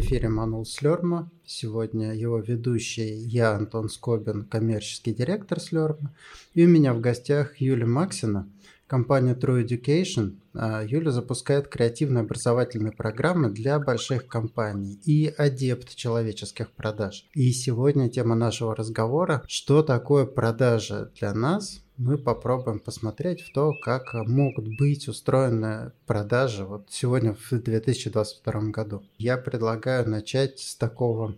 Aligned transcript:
Эфире 0.00 0.28
Манул 0.28 0.64
Слерма. 0.64 1.28
Сегодня 1.44 2.14
его 2.14 2.38
ведущий 2.38 3.16
я, 3.16 3.56
Антон 3.56 3.88
Скобин, 3.88 4.44
коммерческий 4.44 5.12
директор 5.12 5.58
Слерма. 5.58 6.14
И 6.54 6.64
у 6.64 6.68
меня 6.68 6.94
в 6.94 7.00
гостях 7.00 7.60
Юлия 7.60 7.86
Максина, 7.86 8.48
компания 8.86 9.34
True 9.34 9.66
Education. 9.66 10.36
А, 10.54 10.84
Юля 10.84 11.10
запускает 11.10 11.66
креативные 11.66 12.22
образовательные 12.22 12.92
программы 12.92 13.50
для 13.50 13.80
больших 13.80 14.28
компаний 14.28 15.00
и 15.04 15.26
адепт 15.36 15.96
человеческих 15.96 16.70
продаж. 16.70 17.26
И 17.34 17.50
сегодня 17.50 18.08
тема 18.08 18.36
нашего 18.36 18.76
разговора– 18.76 19.42
что 19.48 19.82
такое 19.82 20.26
продажи 20.26 21.10
для 21.18 21.34
нас, 21.34 21.82
мы 21.98 22.16
попробуем 22.16 22.78
посмотреть 22.78 23.42
в 23.42 23.52
то, 23.52 23.74
как 23.82 24.14
могут 24.14 24.68
быть 24.78 25.08
устроены 25.08 25.92
продажи 26.06 26.64
вот 26.64 26.86
сегодня 26.90 27.34
в 27.34 27.50
2022 27.50 28.52
году. 28.70 29.02
Я 29.18 29.36
предлагаю 29.36 30.08
начать 30.08 30.60
с 30.60 30.76
такого, 30.76 31.34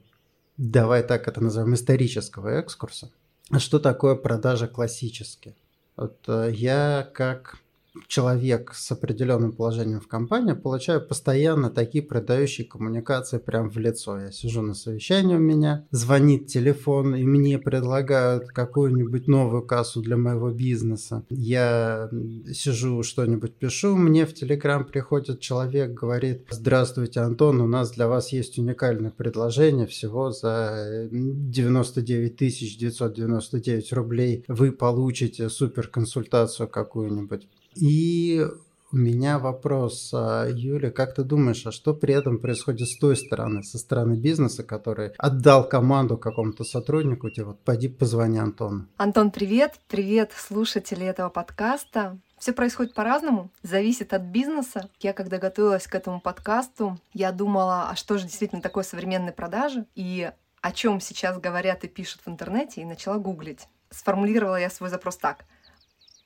давай 0.59 1.03
так 1.03 1.27
это 1.27 1.41
назовем, 1.41 1.75
исторического 1.75 2.49
экскурса. 2.49 3.11
Что 3.59 3.81
такое 3.81 4.15
продажа 4.15 4.69
классические? 4.69 5.57
Вот 5.97 6.19
э, 6.29 6.51
я 6.53 7.09
как 7.15 7.59
человек 8.07 8.73
с 8.75 8.93
определенным 8.93 9.53
положением 9.53 10.01
в 10.01 10.09
компании, 10.09 10.53
получаю 10.53 11.07
постоянно 11.07 11.71
такие 11.71 12.03
продающие 12.05 12.67
коммуникации 12.67 13.39
прям 13.39 13.71
в 13.71 13.77
лицо. 13.79 14.19
Я 14.19 14.33
сижу 14.33 14.63
на 14.63 14.75
совещании 14.75 15.37
у 15.37 15.41
меня, 15.41 15.87
звонит 15.91 16.47
телефон, 16.47 17.15
и 17.15 17.25
мне 17.25 17.59
предлагают 17.59 18.49
какую-нибудь 18.49 19.27
новую 19.29 19.63
кассу 19.63 20.01
для 20.03 20.17
моего 20.17 20.51
бизнеса. 20.51 21.25
Я 21.31 22.09
сижу, 22.53 23.03
что-нибудь 23.03 23.55
пишу, 23.55 23.97
мне 23.97 24.27
в 24.27 24.35
Телеграм 24.35 24.85
приходит 24.85 25.41
человек, 25.41 25.93
говорит, 25.93 26.47
здравствуйте, 26.51 27.21
Антон, 27.21 27.61
у 27.61 27.67
нас 27.67 27.93
для 27.93 28.09
вас 28.09 28.33
есть 28.33 28.59
уникальное 28.59 29.11
предложение 29.11 29.87
всего 29.87 30.31
за 30.31 31.09
99 31.11 32.37
999 32.79 33.93
рублей. 33.93 34.45
Вы 34.49 34.73
получите 34.73 35.49
супер 35.49 35.89
консультацию 35.89 36.69
какую-нибудь. 36.69 37.49
И 37.75 38.47
у 38.93 38.97
меня 38.97 39.39
вопрос, 39.39 40.11
а, 40.13 40.49
Юля, 40.49 40.91
как 40.91 41.15
ты 41.15 41.23
думаешь, 41.23 41.65
а 41.65 41.71
что 41.71 41.95
при 41.95 42.13
этом 42.13 42.41
происходит 42.41 42.89
с 42.89 42.99
той 42.99 43.17
стороны, 43.17 43.63
со 43.63 43.79
стороны 43.79 44.15
бизнеса, 44.15 44.65
который 44.65 45.13
отдал 45.17 45.69
команду 45.69 46.19
какому-то 46.19 46.65
сотруднику, 46.65 47.31
тебе 47.31 47.47
вот 47.47 47.61
пойди 47.61 47.89
позвони 47.89 48.39
Антону. 48.39 48.89
Антон, 48.97 49.31
привет, 49.31 49.79
привет, 49.87 50.33
слушатели 50.37 51.07
этого 51.07 51.29
подкаста. 51.29 52.19
Все 52.37 52.53
происходит 52.53 52.95
по-разному, 52.95 53.51
зависит 53.63 54.13
от 54.13 54.23
бизнеса. 54.23 54.89
Я, 54.99 55.13
когда 55.13 55.39
готовилась 55.39 55.87
к 55.87 55.95
этому 55.95 56.21
подкасту, 56.21 56.99
я 57.13 57.31
думала, 57.31 57.91
а 57.91 57.95
что 57.95 58.19
же 58.19 58.25
действительно 58.25 58.63
такое 58.63 58.83
современные 58.83 59.33
продажи 59.33 59.87
и 59.95 60.33
о 60.63 60.73
чем 60.73 61.01
сейчас 61.01 61.39
говорят 61.39 61.85
и 61.85 61.89
пишут 61.89 62.23
в 62.27 62.29
интернете, 62.29 62.83
и 62.83 62.87
начала 62.87 63.19
гуглить. 63.19 63.69
Сформулировала 63.91 64.57
я 64.57 64.69
свой 64.69 64.91
запрос 64.91 65.17
так– 65.17 65.45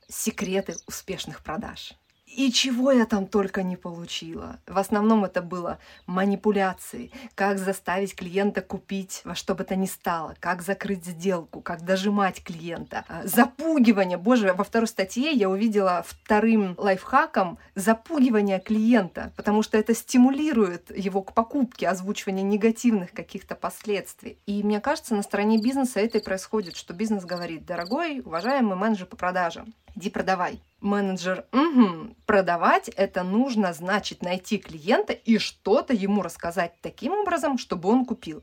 секреты 0.09 0.77
успешных 0.87 1.43
продаж. 1.43 1.95
И 2.37 2.51
чего 2.51 2.91
я 2.91 3.07
там 3.07 3.29
только 3.29 3.63
не 3.63 3.77
получила. 3.77 4.59
В 4.67 4.79
основном 4.79 5.25
это 5.25 5.41
было 5.41 5.79
манипуляции, 6.07 7.13
как 7.37 7.59
заставить 7.59 8.17
клиента 8.17 8.61
купить 8.61 9.21
во 9.25 9.37
что 9.37 9.55
бы 9.55 9.63
то 9.63 9.77
ни 9.77 9.87
стало, 9.87 10.35
как 10.41 10.63
закрыть 10.63 11.05
сделку, 11.05 11.61
как 11.61 11.85
дожимать 11.85 12.43
клиента, 12.43 13.05
а, 13.09 13.25
запугивание. 13.25 14.19
Боже, 14.19 14.53
во 14.53 14.65
второй 14.65 14.89
статье 14.89 15.31
я 15.31 15.49
увидела 15.49 16.05
вторым 16.05 16.75
лайфхаком 16.77 17.59
запугивание 17.77 18.59
клиента, 18.59 19.33
потому 19.37 19.63
что 19.63 19.79
это 19.79 19.95
стимулирует 19.95 20.97
его 20.97 21.23
к 21.23 21.35
покупке, 21.35 21.87
озвучивание 21.87 22.43
негативных 22.43 23.13
каких-то 23.13 23.55
последствий. 23.55 24.39
И 24.47 24.65
мне 24.65 24.81
кажется, 24.81 25.15
на 25.15 25.23
стороне 25.23 25.59
бизнеса 25.59 26.01
это 26.01 26.19
и 26.19 26.25
происходит, 26.25 26.75
что 26.75 26.95
бизнес 26.95 27.25
говорит, 27.25 27.65
дорогой, 27.65 28.23
уважаемый 28.25 28.77
менеджер 28.77 29.07
по 29.07 29.17
продажам, 29.17 29.73
иди 29.97 30.11
продавай. 30.11 30.61
Менеджер, 30.81 31.47
угу, 31.53 32.15
продавать 32.27 32.89
это 32.91 33.23
нужно, 33.23 33.73
значит, 33.73 34.23
найти 34.23 34.59
клиента 34.59 35.13
и 35.15 35.39
что-то 35.39 35.95
ему 35.95 36.23
рассказать 36.23 36.75
таким 36.83 37.13
образом, 37.13 37.57
чтобы 37.57 37.89
он 37.89 38.05
купил. 38.05 38.43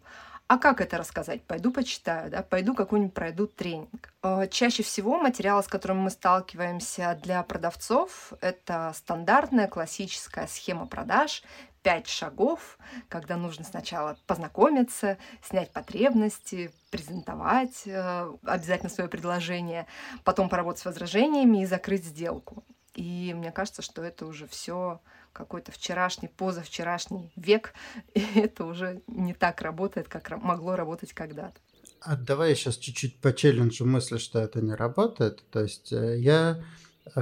А 0.52 0.58
как 0.58 0.82
это 0.82 0.98
рассказать? 0.98 1.42
Пойду 1.44 1.72
почитаю, 1.72 2.30
да, 2.30 2.44
пойду 2.44 2.76
какой-нибудь 2.76 3.14
пройду 3.14 3.48
тренинг. 3.48 4.14
Э, 4.22 4.50
чаще 4.52 4.84
всего 4.84 5.18
материалы, 5.18 5.64
с 5.64 5.68
которыми 5.68 6.00
мы 6.00 6.10
сталкиваемся 6.10 7.18
для 7.24 7.42
продавцов, 7.44 8.34
это 8.42 8.92
стандартная 8.94 9.70
классическая 9.70 10.48
схема 10.48 10.88
продаж, 10.88 11.44
пять 11.84 12.10
шагов, 12.10 12.78
когда 13.08 13.38
нужно 13.38 13.64
сначала 13.64 14.18
познакомиться, 14.28 15.18
снять 15.42 15.72
потребности, 15.72 16.74
презентовать 16.90 17.84
э, 17.86 18.30
обязательно 18.44 18.90
свое 18.90 19.10
предложение, 19.10 19.88
потом 20.26 20.50
поработать 20.50 20.82
с 20.82 20.86
возражениями 20.86 21.62
и 21.62 21.66
закрыть 21.66 22.04
сделку. 22.04 22.66
И 22.94 23.34
мне 23.34 23.54
кажется, 23.54 23.82
что 23.82 24.04
это 24.04 24.26
уже 24.26 24.48
все 24.48 25.00
какой-то 25.34 25.72
вчерашний, 25.72 26.28
позавчерашний 26.28 27.32
век, 27.36 27.74
и 28.14 28.26
это 28.36 28.66
уже 28.66 29.02
не 29.08 29.34
так 29.34 29.62
работает, 29.62 30.08
как 30.08 30.30
могло 30.42 30.76
работать 30.76 31.14
когда-то. 31.14 31.60
А 32.02 32.16
давай 32.16 32.50
я 32.50 32.56
сейчас 32.56 32.78
чуть-чуть 32.78 33.20
по 33.20 33.32
челленджу 33.32 33.86
мысли, 33.86 34.18
что 34.18 34.40
это 34.40 34.60
не 34.62 34.74
работает. 34.74 35.44
То 35.52 35.62
есть 35.62 35.94
э, 35.94 36.18
я 36.18 36.64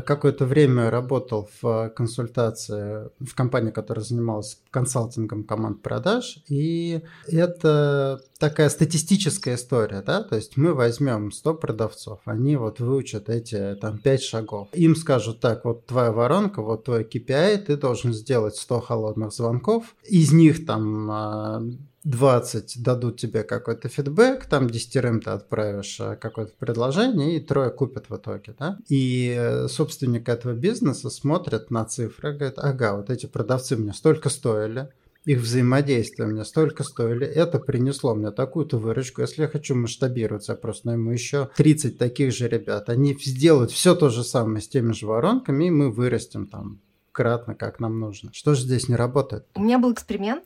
какое-то 0.05 0.45
время 0.45 0.89
работал 0.89 1.49
в 1.61 1.89
консультации 1.89 3.09
в 3.19 3.33
компании, 3.35 3.71
которая 3.71 4.03
занималась 4.03 4.59
консалтингом 4.71 5.43
команд 5.43 5.81
продаж, 5.81 6.39
и 6.47 7.01
это 7.27 8.21
такая 8.39 8.69
статистическая 8.69 9.55
история, 9.55 10.01
да, 10.01 10.23
то 10.23 10.35
есть 10.35 10.57
мы 10.57 10.73
возьмем 10.73 11.31
100 11.31 11.53
продавцов, 11.55 12.21
они 12.25 12.55
вот 12.55 12.79
выучат 12.79 13.29
эти 13.29 13.75
там 13.75 13.99
5 13.99 14.23
шагов, 14.23 14.69
им 14.73 14.95
скажут 14.95 15.41
так, 15.41 15.65
вот 15.65 15.85
твоя 15.85 16.11
воронка, 16.11 16.61
вот 16.61 16.85
твой 16.85 17.03
KPI, 17.03 17.57
ты 17.57 17.77
должен 17.77 18.13
сделать 18.13 18.55
100 18.55 18.79
холодных 18.79 19.33
звонков, 19.33 19.95
из 20.03 20.31
них 20.31 20.65
там 20.65 21.11
а, 21.11 21.63
20 22.05 22.81
дадут 22.81 23.19
тебе 23.19 23.43
какой-то 23.43 23.89
фидбэк, 23.89 24.45
там 24.45 24.69
десятерым 24.69 25.21
ты 25.21 25.31
отправишь 25.31 25.99
э, 25.99 26.15
какое-то 26.15 26.53
предложение, 26.57 27.35
и 27.35 27.39
трое 27.41 27.71
купят 27.71 28.09
в 28.09 28.15
итоге, 28.15 28.55
да? 28.57 28.77
И 28.87 29.35
э, 29.37 29.67
собственник 29.67 30.29
этого 30.29 30.53
бизнеса 30.53 31.09
смотрит 31.09 31.71
на 31.71 31.83
цифры, 31.85 32.33
говорит, 32.33 32.57
ага, 32.57 32.95
вот 32.95 33.09
эти 33.09 33.25
продавцы 33.25 33.75
мне 33.75 33.93
столько 33.93 34.29
стоили, 34.29 34.89
их 35.25 35.39
взаимодействие 35.39 36.27
мне 36.27 36.45
столько 36.45 36.83
стоили, 36.83 37.25
это 37.27 37.59
принесло 37.59 38.15
мне 38.15 38.31
такую-то 38.31 38.77
выручку. 38.77 39.21
Если 39.21 39.41
я 39.41 39.47
хочу 39.47 39.75
масштабироваться, 39.75 40.53
я 40.53 40.57
просто 40.57 40.87
найму 40.87 41.11
еще 41.11 41.49
30 41.55 41.97
таких 41.97 42.33
же 42.33 42.47
ребят. 42.47 42.89
Они 42.89 43.17
сделают 43.19 43.71
все 43.71 43.95
то 43.95 44.09
же 44.09 44.23
самое 44.23 44.61
с 44.61 44.67
теми 44.67 44.93
же 44.93 45.05
воронками, 45.07 45.65
и 45.65 45.71
мы 45.71 45.91
вырастем 45.91 46.47
там 46.47 46.79
кратно, 47.11 47.55
как 47.55 47.79
нам 47.79 47.99
нужно. 47.99 48.31
Что 48.33 48.53
же 48.53 48.61
здесь 48.61 48.87
не 48.87 48.95
работает? 48.95 49.45
У 49.55 49.61
меня 49.61 49.77
был 49.77 49.93
эксперимент, 49.93 50.45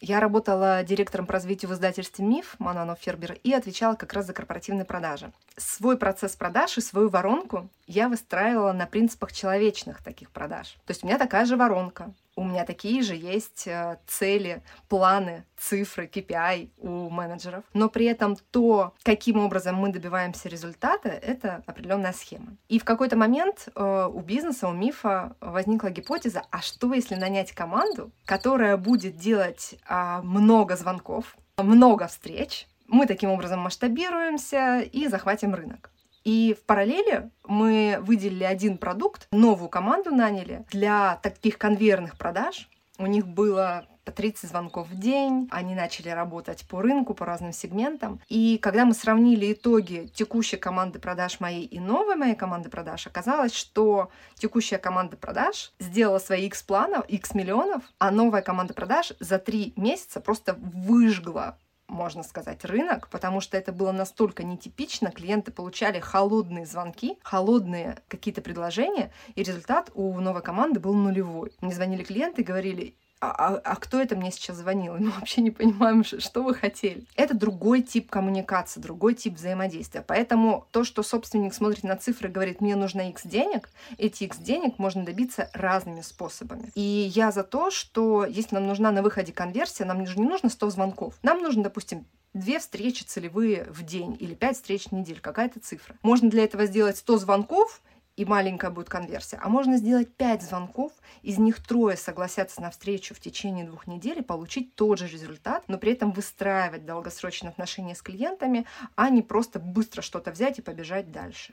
я 0.00 0.20
работала 0.20 0.82
директором 0.82 1.26
по 1.26 1.32
развитию 1.32 1.70
в 1.70 1.74
издательстве 1.74 2.24
«Миф» 2.24 2.56
Мананов 2.58 2.98
Фербер 3.00 3.38
и 3.42 3.52
отвечала 3.52 3.94
как 3.94 4.12
раз 4.12 4.26
за 4.26 4.34
корпоративные 4.34 4.84
продажи. 4.84 5.32
Свой 5.56 5.96
процесс 5.96 6.36
продаж 6.36 6.76
и 6.76 6.82
свою 6.82 7.08
воронку 7.08 7.70
я 7.86 8.08
выстраивала 8.08 8.72
на 8.72 8.86
принципах 8.86 9.32
человечных 9.32 10.02
таких 10.02 10.30
продаж. 10.30 10.76
То 10.84 10.90
есть 10.90 11.04
у 11.04 11.06
меня 11.06 11.18
такая 11.18 11.46
же 11.46 11.56
воронка, 11.56 12.12
у 12.36 12.44
меня 12.44 12.64
такие 12.64 13.02
же 13.02 13.14
есть 13.14 13.66
э, 13.66 13.98
цели, 14.06 14.62
планы, 14.88 15.44
цифры, 15.56 16.06
KPI 16.06 16.70
у 16.78 17.10
менеджеров. 17.10 17.64
Но 17.72 17.88
при 17.88 18.06
этом 18.06 18.36
то, 18.50 18.92
каким 19.02 19.38
образом 19.38 19.76
мы 19.76 19.92
добиваемся 19.92 20.48
результата, 20.48 21.08
это 21.08 21.62
определенная 21.66 22.12
схема. 22.12 22.56
И 22.68 22.78
в 22.78 22.84
какой-то 22.84 23.16
момент 23.16 23.68
э, 23.74 24.08
у 24.12 24.20
бизнеса, 24.20 24.68
у 24.68 24.72
мифа 24.72 25.36
возникла 25.40 25.90
гипотеза, 25.90 26.42
а 26.50 26.60
что 26.60 26.92
если 26.92 27.14
нанять 27.14 27.52
команду, 27.52 28.10
которая 28.24 28.76
будет 28.76 29.16
делать 29.16 29.76
а, 29.86 30.22
много 30.22 30.76
звонков, 30.76 31.36
много 31.56 32.06
встреч, 32.06 32.66
мы 32.86 33.06
таким 33.06 33.30
образом 33.30 33.60
масштабируемся 33.60 34.80
и 34.80 35.08
захватим 35.08 35.54
рынок. 35.54 35.90
И 36.24 36.56
в 36.58 36.64
параллели 36.64 37.30
мы 37.46 37.98
выделили 38.00 38.44
один 38.44 38.78
продукт, 38.78 39.28
новую 39.30 39.68
команду 39.68 40.10
наняли 40.10 40.64
для 40.70 41.16
таких 41.22 41.58
конвейерных 41.58 42.16
продаж. 42.16 42.68
У 42.98 43.06
них 43.06 43.26
было 43.26 43.86
по 44.04 44.12
30 44.12 44.50
звонков 44.50 44.88
в 44.88 44.98
день, 44.98 45.48
они 45.50 45.74
начали 45.74 46.10
работать 46.10 46.66
по 46.68 46.82
рынку, 46.82 47.14
по 47.14 47.24
разным 47.24 47.52
сегментам. 47.52 48.20
И 48.28 48.58
когда 48.58 48.84
мы 48.84 48.94
сравнили 48.94 49.52
итоги 49.52 50.10
текущей 50.14 50.56
команды 50.56 50.98
продаж 50.98 51.40
моей 51.40 51.64
и 51.64 51.80
новой 51.80 52.16
моей 52.16 52.34
команды 52.34 52.68
продаж, 52.68 53.06
оказалось, 53.06 53.54
что 53.54 54.10
текущая 54.34 54.78
команда 54.78 55.16
продаж 55.16 55.72
сделала 55.78 56.18
свои 56.18 56.46
X 56.46 56.62
планов, 56.62 57.06
X 57.08 57.34
миллионов, 57.34 57.82
а 57.98 58.10
новая 58.10 58.42
команда 58.42 58.74
продаж 58.74 59.12
за 59.20 59.38
три 59.38 59.72
месяца 59.76 60.20
просто 60.20 60.54
выжгла 60.54 61.58
можно 61.88 62.22
сказать, 62.22 62.64
рынок, 62.64 63.08
потому 63.08 63.40
что 63.40 63.56
это 63.56 63.72
было 63.72 63.92
настолько 63.92 64.42
нетипично. 64.42 65.10
Клиенты 65.10 65.52
получали 65.52 66.00
холодные 66.00 66.66
звонки, 66.66 67.18
холодные 67.22 67.98
какие-то 68.08 68.40
предложения, 68.40 69.12
и 69.34 69.42
результат 69.42 69.90
у 69.94 70.18
новой 70.20 70.42
команды 70.42 70.80
был 70.80 70.94
нулевой. 70.94 71.52
Мне 71.60 71.72
звонили 71.72 72.02
клиенты 72.02 72.42
и 72.42 72.44
говорили, 72.44 72.96
а, 73.30 73.54
а, 73.54 73.60
а 73.64 73.76
кто 73.76 74.00
это 74.00 74.16
мне 74.16 74.30
сейчас 74.30 74.58
звонил? 74.58 74.94
Мы 74.98 75.10
вообще 75.10 75.40
не 75.40 75.50
понимаем, 75.50 76.04
что 76.04 76.42
вы 76.42 76.54
хотели. 76.54 77.04
Это 77.16 77.34
другой 77.34 77.82
тип 77.82 78.10
коммуникации, 78.10 78.80
другой 78.80 79.14
тип 79.14 79.34
взаимодействия. 79.34 80.02
Поэтому 80.06 80.66
то, 80.70 80.84
что 80.84 81.02
собственник 81.02 81.54
смотрит 81.54 81.84
на 81.84 81.96
цифры 81.96 82.28
и 82.28 82.32
говорит, 82.32 82.60
мне 82.60 82.76
нужно 82.76 83.08
X 83.10 83.22
денег, 83.24 83.70
эти 83.98 84.24
X 84.24 84.38
денег 84.38 84.78
можно 84.78 85.04
добиться 85.04 85.50
разными 85.52 86.00
способами. 86.00 86.70
И 86.74 86.80
я 86.80 87.30
за 87.32 87.42
то, 87.42 87.70
что 87.70 88.24
если 88.24 88.54
нам 88.54 88.66
нужна 88.66 88.90
на 88.90 89.02
выходе 89.02 89.32
конверсия, 89.32 89.84
нам 89.84 90.06
же 90.06 90.18
не 90.18 90.26
нужно 90.26 90.48
100 90.48 90.70
звонков. 90.70 91.14
Нам 91.22 91.42
нужно, 91.42 91.62
допустим, 91.62 92.06
две 92.34 92.58
встречи 92.58 93.04
целевые 93.04 93.64
в 93.70 93.84
день 93.84 94.16
или 94.18 94.34
пять 94.34 94.56
встреч 94.56 94.86
в 94.86 94.92
неделю, 94.92 95.20
какая-то 95.22 95.60
цифра. 95.60 95.96
Можно 96.02 96.28
для 96.28 96.44
этого 96.44 96.66
сделать 96.66 96.98
100 96.98 97.18
звонков, 97.18 97.80
и 98.16 98.24
маленькая 98.24 98.70
будет 98.70 98.88
конверсия. 98.88 99.38
А 99.42 99.48
можно 99.48 99.76
сделать 99.76 100.14
5 100.14 100.42
звонков, 100.42 100.92
из 101.22 101.38
них 101.38 101.64
трое 101.64 101.96
согласятся 101.96 102.60
на 102.60 102.70
встречу 102.70 103.14
в 103.14 103.20
течение 103.20 103.64
двух 103.64 103.86
недель 103.86 104.18
и 104.18 104.22
получить 104.22 104.74
тот 104.74 104.98
же 104.98 105.08
результат, 105.08 105.64
но 105.68 105.78
при 105.78 105.92
этом 105.92 106.12
выстраивать 106.12 106.86
долгосрочные 106.86 107.50
отношения 107.50 107.94
с 107.94 108.02
клиентами, 108.02 108.66
а 108.94 109.10
не 109.10 109.22
просто 109.22 109.58
быстро 109.58 110.02
что-то 110.02 110.30
взять 110.30 110.58
и 110.58 110.62
побежать 110.62 111.10
дальше. 111.10 111.52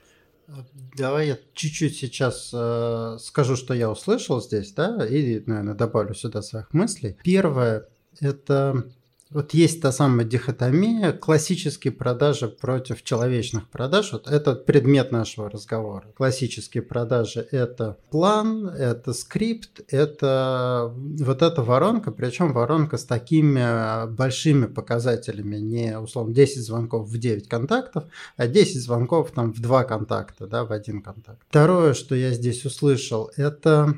Давай 0.96 1.28
я 1.28 1.38
чуть-чуть 1.54 1.96
сейчас 1.96 2.50
э, 2.52 3.16
скажу, 3.20 3.56
что 3.56 3.74
я 3.74 3.90
услышал 3.90 4.40
здесь, 4.40 4.72
да, 4.72 5.06
и, 5.06 5.42
наверное, 5.46 5.74
добавлю 5.74 6.14
сюда 6.14 6.42
своих 6.42 6.72
мыслей. 6.74 7.16
Первое– 7.22 7.88
это 8.20 8.84
вот 9.32 9.54
есть 9.54 9.80
та 9.80 9.92
самая 9.92 10.26
дихотомия, 10.26 11.12
классические 11.12 11.92
продажи 11.92 12.48
против 12.48 13.02
человечных 13.02 13.68
продаж. 13.68 14.12
Вот 14.12 14.28
это 14.28 14.54
предмет 14.54 15.12
нашего 15.12 15.50
разговора. 15.50 16.06
Классические 16.16 16.82
продажи– 16.82 17.46
это 17.50 17.98
план, 18.10 18.66
это 18.66 19.12
скрипт, 19.12 19.80
это 19.88 20.92
вот 20.94 21.42
эта 21.42 21.62
воронка, 21.62 22.10
причем 22.12 22.52
воронка 22.52 22.96
с 22.96 23.04
такими 23.04 24.06
большими 24.06 24.66
показателями, 24.66 25.56
не 25.56 25.98
условно 25.98 26.34
10 26.34 26.62
звонков 26.62 27.08
в 27.08 27.18
9 27.18 27.48
контактов, 27.48 28.04
а 28.36 28.46
10 28.46 28.82
звонков 28.82 29.30
там 29.32 29.52
в 29.52 29.60
2 29.60 29.84
контакта, 29.84 30.46
да, 30.46 30.64
в 30.64 30.72
один 30.72 31.02
контакт. 31.02 31.42
Второе, 31.48 31.94
что 31.94 32.14
я 32.14 32.32
здесь 32.32 32.64
услышал, 32.64 33.30
это 33.36 33.94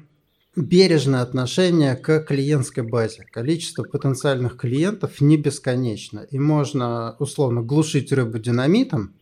бережное 0.57 1.23
отношение 1.23 1.97
к 1.97 2.21
клиентской 2.21 2.85
базе. 2.85 3.27
Количество 3.31 3.83
потенциальных 3.83 4.57
клиентов 4.57 5.21
не 5.21 5.37
бесконечно. 5.37 6.21
И 6.31 6.39
можно 6.39 7.17
условно 7.19 7.63
глушить 7.63 8.13
рыбу 8.13 8.39
динамитом, 8.39 9.15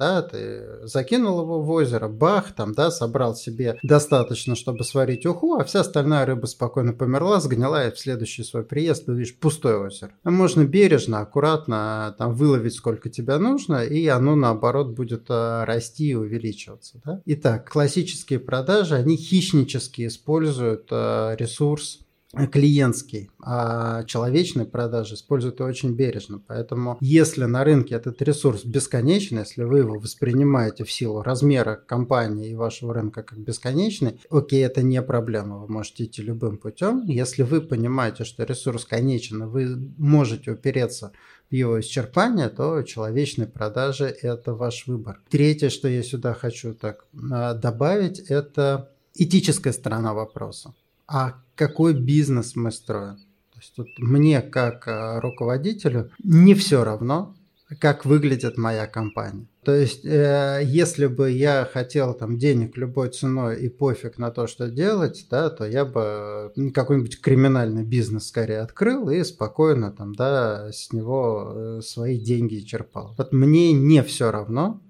да, 0.00 0.22
ты 0.22 0.64
закинул 0.84 1.42
его 1.42 1.60
в 1.60 1.70
озеро, 1.70 2.08
бах, 2.08 2.52
там, 2.52 2.72
да, 2.72 2.90
собрал 2.90 3.36
себе 3.36 3.78
достаточно, 3.82 4.56
чтобы 4.56 4.82
сварить 4.82 5.26
уху, 5.26 5.56
а 5.56 5.64
вся 5.64 5.80
остальная 5.80 6.24
рыба 6.24 6.46
спокойно 6.46 6.94
померла, 6.94 7.38
сгнила, 7.38 7.86
и 7.86 7.90
в 7.92 7.98
следующий 7.98 8.42
свой 8.42 8.64
приезд 8.64 9.04
ты 9.04 9.12
видишь 9.12 9.38
пустое 9.38 9.76
озеро. 9.76 10.12
А 10.24 10.30
можно 10.30 10.64
бережно, 10.64 11.20
аккуратно 11.20 12.14
там 12.16 12.32
выловить 12.32 12.74
сколько 12.74 13.10
тебе 13.10 13.36
нужно, 13.36 13.84
и 13.84 14.06
оно 14.06 14.36
наоборот 14.36 14.88
будет 14.88 15.26
а, 15.28 15.66
расти 15.66 16.08
и 16.08 16.14
увеличиваться, 16.14 16.98
да. 17.04 17.20
Итак, 17.26 17.70
классические 17.70 18.38
продажи, 18.38 18.94
они 18.94 19.18
хищнически 19.18 20.06
используют 20.06 20.88
а, 20.90 21.34
ресурс 21.36 22.00
клиентский, 22.32 23.30
а 23.42 24.04
человечные 24.04 24.66
продажи 24.66 25.14
используют 25.14 25.60
очень 25.60 25.94
бережно. 25.94 26.40
Поэтому 26.46 26.96
если 27.00 27.44
на 27.44 27.64
рынке 27.64 27.96
этот 27.96 28.22
ресурс 28.22 28.64
бесконечный, 28.64 29.40
если 29.40 29.64
вы 29.64 29.78
его 29.78 29.98
воспринимаете 29.98 30.84
в 30.84 30.92
силу 30.92 31.22
размера 31.22 31.74
компании 31.74 32.50
и 32.50 32.54
вашего 32.54 32.94
рынка 32.94 33.22
как 33.22 33.38
бесконечный, 33.38 34.20
окей, 34.30 34.64
это 34.64 34.82
не 34.82 35.02
проблема, 35.02 35.58
вы 35.58 35.68
можете 35.68 36.04
идти 36.04 36.22
любым 36.22 36.56
путем. 36.58 37.02
Если 37.06 37.42
вы 37.42 37.60
понимаете, 37.60 38.24
что 38.24 38.44
ресурс 38.44 38.84
конечен, 38.84 39.48
вы 39.48 39.92
можете 39.98 40.52
упереться 40.52 41.12
в 41.50 41.54
его 41.54 41.80
исчерпание, 41.80 42.48
то 42.48 42.82
человечные 42.82 43.48
продажи– 43.48 44.04
это 44.22 44.54
ваш 44.54 44.86
выбор. 44.86 45.20
Третье, 45.28 45.68
что 45.68 45.88
я 45.88 46.04
сюда 46.04 46.32
хочу 46.32 46.74
так 46.74 47.06
а, 47.32 47.54
добавить, 47.54 48.20
это 48.20 48.92
этическая 49.14 49.72
сторона 49.72 50.14
вопроса 50.14 50.72
а 51.10 51.34
какой 51.60 51.92
бизнес 51.92 52.56
мы 52.56 52.72
строим. 52.72 53.18
То 53.52 53.58
есть 53.58 53.74
тут 53.76 53.88
мне 53.98 54.40
как 54.40 54.88
э, 54.88 55.20
руководителю 55.20 56.10
не 56.24 56.54
все 56.54 56.84
равно, 56.84 57.34
как 57.78 58.06
выглядит 58.06 58.56
моя 58.56 58.86
компания. 58.86 59.46
То 59.62 59.74
есть, 59.74 60.06
э, 60.06 60.62
если 60.64 61.06
бы 61.06 61.30
я 61.30 61.68
хотел 61.70 62.14
там 62.14 62.38
денег 62.38 62.78
любой 62.78 63.10
ценой 63.10 63.60
и 63.60 63.68
пофиг 63.68 64.16
на 64.16 64.30
то, 64.30 64.46
что 64.46 64.70
делать, 64.70 65.26
да, 65.30 65.50
то 65.50 65.66
я 65.66 65.84
бы 65.84 66.50
какой-нибудь 66.74 67.20
криминальный 67.20 67.84
бизнес 67.84 68.28
скорее 68.28 68.60
открыл 68.60 69.10
и 69.10 69.22
спокойно 69.22 69.92
там, 69.92 70.14
да, 70.14 70.72
с 70.72 70.94
него 70.94 71.52
э, 71.54 71.80
свои 71.82 72.18
деньги 72.18 72.60
черпал. 72.60 73.14
Вот 73.18 73.34
мне 73.34 73.74
не 73.74 74.02
все 74.02 74.30
равно, 74.30 74.80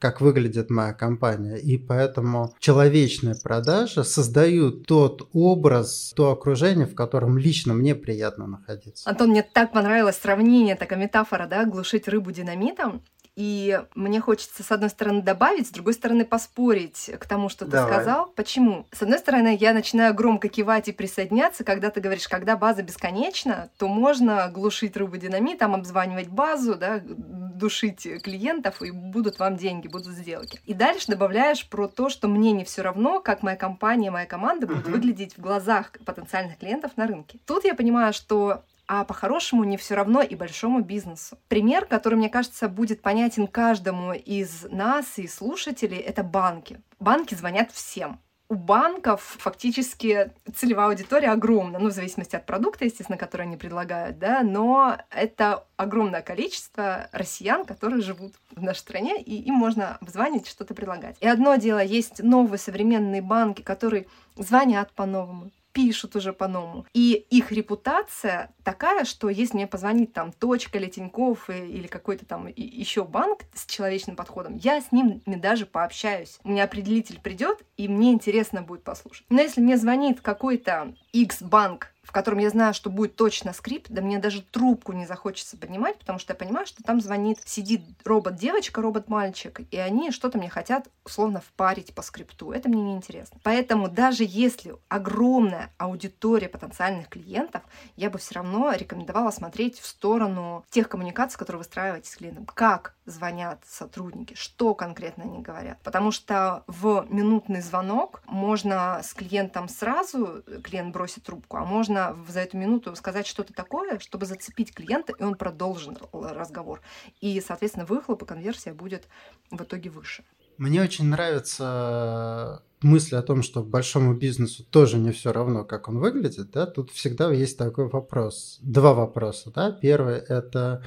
как 0.00 0.20
выглядит 0.20 0.70
моя 0.70 0.94
компания. 0.94 1.56
И 1.58 1.76
поэтому 1.76 2.54
человечные 2.58 3.34
продажи 3.40 4.02
создают 4.02 4.86
тот 4.86 5.28
образ, 5.32 6.12
то 6.16 6.32
окружение, 6.32 6.86
в 6.86 6.94
котором 6.94 7.36
лично 7.36 7.74
мне 7.74 7.94
приятно 7.94 8.46
находиться. 8.46 9.08
Антон, 9.08 9.30
мне 9.30 9.42
так 9.42 9.72
понравилось 9.72 10.16
сравнение, 10.16 10.74
такая 10.74 10.98
метафора, 10.98 11.46
да, 11.46 11.66
глушить 11.66 12.08
рыбу 12.08 12.32
динамитом. 12.32 13.02
И 13.40 13.80
мне 13.94 14.20
хочется, 14.20 14.62
с 14.62 14.70
одной 14.70 14.90
стороны, 14.90 15.22
добавить, 15.22 15.66
с 15.66 15.70
другой 15.70 15.94
стороны, 15.94 16.26
поспорить 16.26 17.10
к 17.18 17.24
тому, 17.24 17.48
что 17.48 17.64
ты 17.64 17.70
Давай. 17.70 17.94
сказал. 17.94 18.26
Почему? 18.36 18.84
С 18.92 19.00
одной 19.00 19.18
стороны, 19.18 19.56
я 19.58 19.72
начинаю 19.72 20.12
громко 20.12 20.50
кивать 20.50 20.88
и 20.88 20.92
присоединяться, 20.92 21.64
когда 21.64 21.88
ты 21.88 22.02
говоришь, 22.02 22.28
когда 22.28 22.54
база 22.58 22.82
бесконечна, 22.82 23.70
то 23.78 23.88
можно 23.88 24.50
глушить 24.50 24.94
рыбу 24.94 25.16
динамитом, 25.16 25.74
обзванивать 25.74 26.28
базу, 26.28 26.74
да, 26.74 27.00
душить 27.02 28.06
клиентов, 28.22 28.82
и 28.82 28.90
будут 28.90 29.38
вам 29.38 29.56
деньги, 29.56 29.88
будут 29.88 30.12
сделки. 30.12 30.60
И 30.66 30.74
дальше 30.74 31.06
добавляешь 31.08 31.66
про 31.66 31.88
то, 31.88 32.10
что 32.10 32.28
мне 32.28 32.52
не 32.52 32.64
все 32.64 32.82
равно, 32.82 33.20
как 33.20 33.42
моя 33.42 33.56
компания, 33.56 34.10
моя 34.10 34.26
команда 34.26 34.66
будет 34.66 34.86
uh-huh. 34.86 34.92
выглядеть 34.92 35.38
в 35.38 35.40
глазах 35.40 35.92
потенциальных 36.04 36.58
клиентов 36.58 36.92
на 36.96 37.06
рынке. 37.06 37.38
Тут 37.46 37.64
я 37.64 37.74
понимаю, 37.74 38.12
что 38.12 38.64
а 38.92 39.04
по-хорошему 39.04 39.62
не 39.62 39.76
все 39.76 39.94
равно 39.94 40.20
и 40.20 40.34
большому 40.34 40.80
бизнесу. 40.80 41.38
Пример, 41.46 41.86
который, 41.86 42.16
мне 42.16 42.28
кажется, 42.28 42.68
будет 42.68 43.02
понятен 43.02 43.46
каждому 43.46 44.14
из 44.14 44.66
нас 44.68 45.16
и 45.16 45.28
слушателей, 45.28 45.98
это 45.98 46.24
банки. 46.24 46.80
Банки 46.98 47.36
звонят 47.36 47.70
всем 47.70 48.18
у 48.50 48.56
банков 48.56 49.36
фактически 49.38 50.32
целевая 50.56 50.88
аудитория 50.88 51.30
огромна, 51.30 51.78
ну, 51.78 51.88
в 51.88 51.92
зависимости 51.92 52.34
от 52.34 52.46
продукта, 52.46 52.84
естественно, 52.84 53.16
который 53.16 53.42
они 53.42 53.56
предлагают, 53.56 54.18
да, 54.18 54.42
но 54.42 54.98
это 55.10 55.64
огромное 55.76 56.20
количество 56.20 57.08
россиян, 57.12 57.64
которые 57.64 58.02
живут 58.02 58.34
в 58.50 58.60
нашей 58.60 58.80
стране, 58.80 59.22
и 59.22 59.36
им 59.36 59.54
можно 59.54 59.98
обзванивать, 60.00 60.48
что-то 60.48 60.74
предлагать. 60.74 61.16
И 61.20 61.28
одно 61.28 61.54
дело, 61.54 61.78
есть 61.78 62.24
новые 62.24 62.58
современные 62.58 63.22
банки, 63.22 63.62
которые 63.62 64.08
звонят 64.34 64.90
по-новому, 64.94 65.52
пишут 65.72 66.16
уже 66.16 66.32
по-новому. 66.32 66.86
И 66.92 67.26
их 67.30 67.52
репутация 67.52 68.52
такая, 68.64 69.04
что 69.04 69.28
если 69.28 69.56
мне 69.56 69.66
позвонит 69.66 70.12
там 70.12 70.32
Точка 70.32 70.78
или 70.78 70.86
Тинькофф 70.86 71.50
или 71.50 71.86
какой-то 71.86 72.26
там 72.26 72.46
еще 72.46 73.04
банк 73.04 73.40
с 73.54 73.66
человечным 73.66 74.16
подходом, 74.16 74.56
я 74.56 74.80
с 74.80 74.92
ними 74.92 75.22
даже 75.26 75.66
пообщаюсь. 75.66 76.38
У 76.44 76.50
меня 76.50 76.64
определитель 76.64 77.20
придет, 77.20 77.62
и 77.76 77.88
мне 77.88 78.12
интересно 78.12 78.62
будет 78.62 78.84
послушать. 78.84 79.26
Но 79.28 79.40
если 79.40 79.60
мне 79.60 79.76
звонит 79.76 80.20
какой-то 80.20 80.94
X-банк 81.12 81.92
в 82.10 82.12
котором 82.12 82.38
я 82.38 82.50
знаю, 82.50 82.74
что 82.74 82.90
будет 82.90 83.14
точно 83.14 83.52
скрипт, 83.52 83.86
да 83.88 84.02
мне 84.02 84.18
даже 84.18 84.42
трубку 84.42 84.92
не 84.92 85.06
захочется 85.06 85.56
поднимать, 85.56 85.96
потому 85.96 86.18
что 86.18 86.32
я 86.32 86.36
понимаю, 86.36 86.66
что 86.66 86.82
там 86.82 87.00
звонит, 87.00 87.38
сидит 87.44 87.82
робот-девочка, 88.04 88.82
робот-мальчик, 88.82 89.60
и 89.70 89.76
они 89.76 90.10
что-то 90.10 90.36
мне 90.36 90.50
хотят 90.50 90.88
условно 91.04 91.40
впарить 91.40 91.94
по 91.94 92.02
скрипту. 92.02 92.50
Это 92.50 92.68
мне 92.68 92.82
не 92.82 92.94
интересно. 92.94 93.38
Поэтому 93.44 93.88
даже 93.88 94.24
если 94.26 94.74
огромная 94.88 95.70
аудитория 95.78 96.48
потенциальных 96.48 97.08
клиентов, 97.08 97.62
я 97.94 98.10
бы 98.10 98.18
все 98.18 98.34
равно 98.34 98.72
рекомендовала 98.72 99.30
смотреть 99.30 99.78
в 99.78 99.86
сторону 99.86 100.64
тех 100.68 100.88
коммуникаций, 100.88 101.38
которые 101.38 101.58
выстраиваете 101.58 102.10
с 102.10 102.16
клиентом. 102.16 102.44
Как 102.44 102.96
звонят 103.06 103.60
сотрудники, 103.66 104.34
что 104.34 104.74
конкретно 104.74 105.24
они 105.24 105.42
говорят. 105.42 105.78
Потому 105.84 106.10
что 106.10 106.64
в 106.66 107.06
минутный 107.08 107.60
звонок 107.60 108.22
можно 108.26 109.00
с 109.04 109.14
клиентом 109.14 109.68
сразу, 109.68 110.42
клиент 110.64 110.92
бросит 110.92 111.24
трубку, 111.24 111.56
а 111.56 111.64
можно 111.64 111.99
нужно 112.08 112.24
за 112.28 112.40
эту 112.40 112.56
минуту 112.56 112.94
сказать 112.96 113.26
что-то 113.26 113.52
такое, 113.52 113.98
чтобы 113.98 114.26
зацепить 114.26 114.74
клиента, 114.74 115.12
и 115.18 115.22
он 115.22 115.34
продолжит 115.34 116.00
разговор. 116.12 116.80
И, 117.20 117.40
соответственно, 117.40 117.86
выхлоп 117.86 118.22
и 118.22 118.26
конверсия 118.26 118.72
будет 118.72 119.08
в 119.50 119.62
итоге 119.62 119.90
выше. 119.90 120.24
Мне 120.58 120.82
очень 120.82 121.06
нравится 121.06 122.62
мысль 122.82 123.16
о 123.16 123.22
том, 123.22 123.42
что 123.42 123.62
большому 123.62 124.14
бизнесу 124.14 124.62
тоже 124.64 124.98
не 124.98 125.10
все 125.10 125.32
равно, 125.32 125.64
как 125.64 125.88
он 125.88 125.98
выглядит, 125.98 126.50
да, 126.50 126.66
тут 126.66 126.90
всегда 126.90 127.32
есть 127.32 127.56
такой 127.56 127.88
вопрос, 127.88 128.58
два 128.60 128.92
вопроса, 128.92 129.50
да. 129.54 129.70
Первый– 129.72 130.16
это 130.28 130.82
Э, 130.82 130.86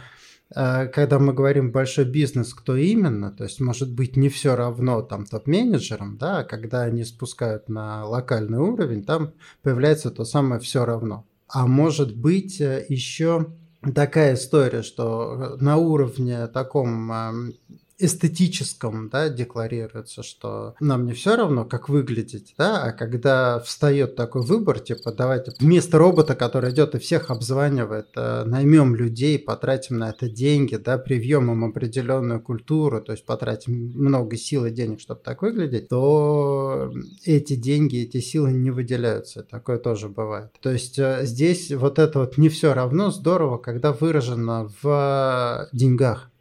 когда 0.54 1.20
мы 1.20 1.34
говорим 1.34 1.72
большой 1.72 2.06
бизнес, 2.06 2.54
кто 2.54 2.76
именно, 2.76 3.32
то 3.32 3.44
есть 3.44 3.60
может 3.60 3.92
быть 3.92 4.16
не 4.16 4.30
все 4.30 4.56
равно 4.56 5.02
там 5.02 5.26
топ-менеджерам, 5.26 6.18
да, 6.18 6.40
а 6.40 6.44
когда 6.44 6.82
они 6.84 7.04
спускают 7.04 7.70
на 7.70 8.06
локальный 8.06 8.60
уровень, 8.60 9.04
там 9.04 9.34
появляется 9.62 10.12
то 10.12 10.26
самое 10.26 10.62
все 10.62 10.86
равно. 10.86 11.26
А 11.48 11.68
может 11.68 12.16
быть 12.16 12.60
еще 12.60 13.54
такая 13.94 14.36
история, 14.36 14.82
что 14.82 15.58
на 15.60 15.78
уровне 15.78 16.48
таком 16.48 17.54
эстетическом, 18.00 19.10
да, 19.10 19.30
декларируется, 19.30 20.24
что 20.24 20.76
нам 20.80 21.06
не 21.06 21.14
все 21.14 21.36
равно, 21.36 21.66
как 21.66 21.90
выглядеть, 21.90 22.54
да, 22.58 22.84
а 22.84 22.92
когда 22.92 23.60
встает 23.60 24.16
такой 24.16 24.44
выбор, 24.44 24.80
типа, 24.80 25.12
давайте 25.12 25.54
вместо 25.60 25.98
робота, 25.98 26.36
который 26.36 26.72
идет 26.72 26.96
и 26.96 27.00
всех 27.00 27.30
обзванивает, 27.30 28.08
э, 28.16 28.44
наймем 28.46 28.96
людей, 28.96 29.38
потратим 29.40 30.00
на 30.00 30.10
это 30.10 30.30
деньги, 30.30 30.76
да, 30.76 30.98
привьем 30.98 31.52
им 31.52 31.66
определенную 31.66 32.42
культуру, 32.42 33.02
то 33.02 33.12
есть 33.12 33.26
потратим 33.26 33.74
много 33.74 34.38
сил 34.38 34.66
и 34.66 34.72
денег, 34.72 35.00
чтобы 35.00 35.22
так 35.24 35.42
выглядеть, 35.42 35.90
то 35.90 36.92
эти 37.26 37.56
деньги, 37.56 38.04
эти 38.04 38.20
силы 38.20 38.52
не 38.52 38.72
выделяются. 38.72 39.44
Такое 39.44 39.78
тоже 39.78 40.10
бывает. 40.10 40.52
То 40.62 40.72
есть 40.72 41.00
э, 41.00 41.22
здесь 41.24 41.72
вот 41.72 42.00
это 42.00 42.20
вот 42.20 42.38
не 42.38 42.50
все 42.50 42.74
равно 42.74 43.12
здорово, 43.12 43.58
когда 43.58 43.92
выражено 43.92 44.70
в 44.82 45.70
деньгах. 45.72 46.33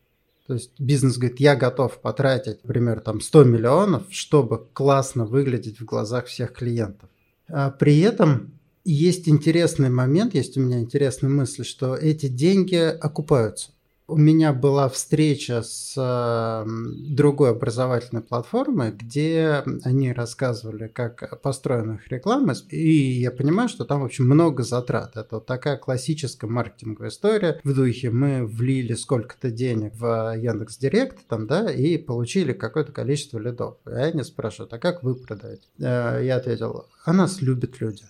То 0.46 0.54
есть 0.54 0.72
бизнес 0.78 1.18
говорит, 1.18 1.40
я 1.40 1.56
готов 1.56 2.00
потратить, 2.00 2.64
например, 2.64 3.00
там 3.00 3.20
100 3.20 3.44
миллионов, 3.44 4.04
чтобы 4.10 4.66
классно 4.72 5.24
выглядеть 5.24 5.80
в 5.80 5.84
глазах 5.84 6.26
всех 6.26 6.52
клиентов. 6.52 7.08
А 7.48 7.70
при 7.70 8.00
этом 8.00 8.52
есть 8.84 9.28
интересный 9.28 9.90
момент, 9.90 10.34
есть 10.34 10.56
у 10.56 10.60
меня 10.60 10.80
интересная 10.80 11.30
мысль, 11.30 11.64
что 11.64 11.94
эти 11.94 12.26
деньги 12.28 12.76
окупаются 12.76 13.71
у 14.06 14.16
меня 14.16 14.52
была 14.52 14.88
встреча 14.88 15.62
с 15.62 16.64
другой 16.66 17.50
образовательной 17.50 18.22
платформой, 18.22 18.92
где 18.92 19.64
они 19.84 20.12
рассказывали, 20.12 20.88
как 20.88 21.40
построена 21.42 21.94
их 21.94 22.08
реклама, 22.08 22.54
и 22.70 22.92
я 22.92 23.30
понимаю, 23.30 23.68
что 23.68 23.84
там, 23.84 24.02
в 24.02 24.04
общем, 24.04 24.26
много 24.26 24.62
затрат. 24.62 25.16
Это 25.16 25.36
вот 25.36 25.46
такая 25.46 25.76
классическая 25.76 26.46
маркетинговая 26.46 27.10
история. 27.10 27.60
В 27.64 27.74
духе 27.74 28.10
мы 28.10 28.46
влили 28.46 28.94
сколько-то 28.94 29.50
денег 29.50 29.94
в 29.94 30.34
Яндекс 30.36 30.78
Директ, 30.78 31.26
там, 31.28 31.46
да, 31.46 31.70
и 31.70 31.96
получили 31.96 32.52
какое-то 32.52 32.92
количество 32.92 33.38
лидов. 33.38 33.76
И 33.86 33.90
они 33.90 34.22
спрашивают, 34.22 34.72
а 34.72 34.78
как 34.78 35.02
вы 35.02 35.14
продаете? 35.14 35.62
Э, 35.78 36.20
я 36.22 36.36
ответил, 36.36 36.86
а 37.04 37.12
нас 37.12 37.40
любят 37.40 37.80
люди. 37.80 38.02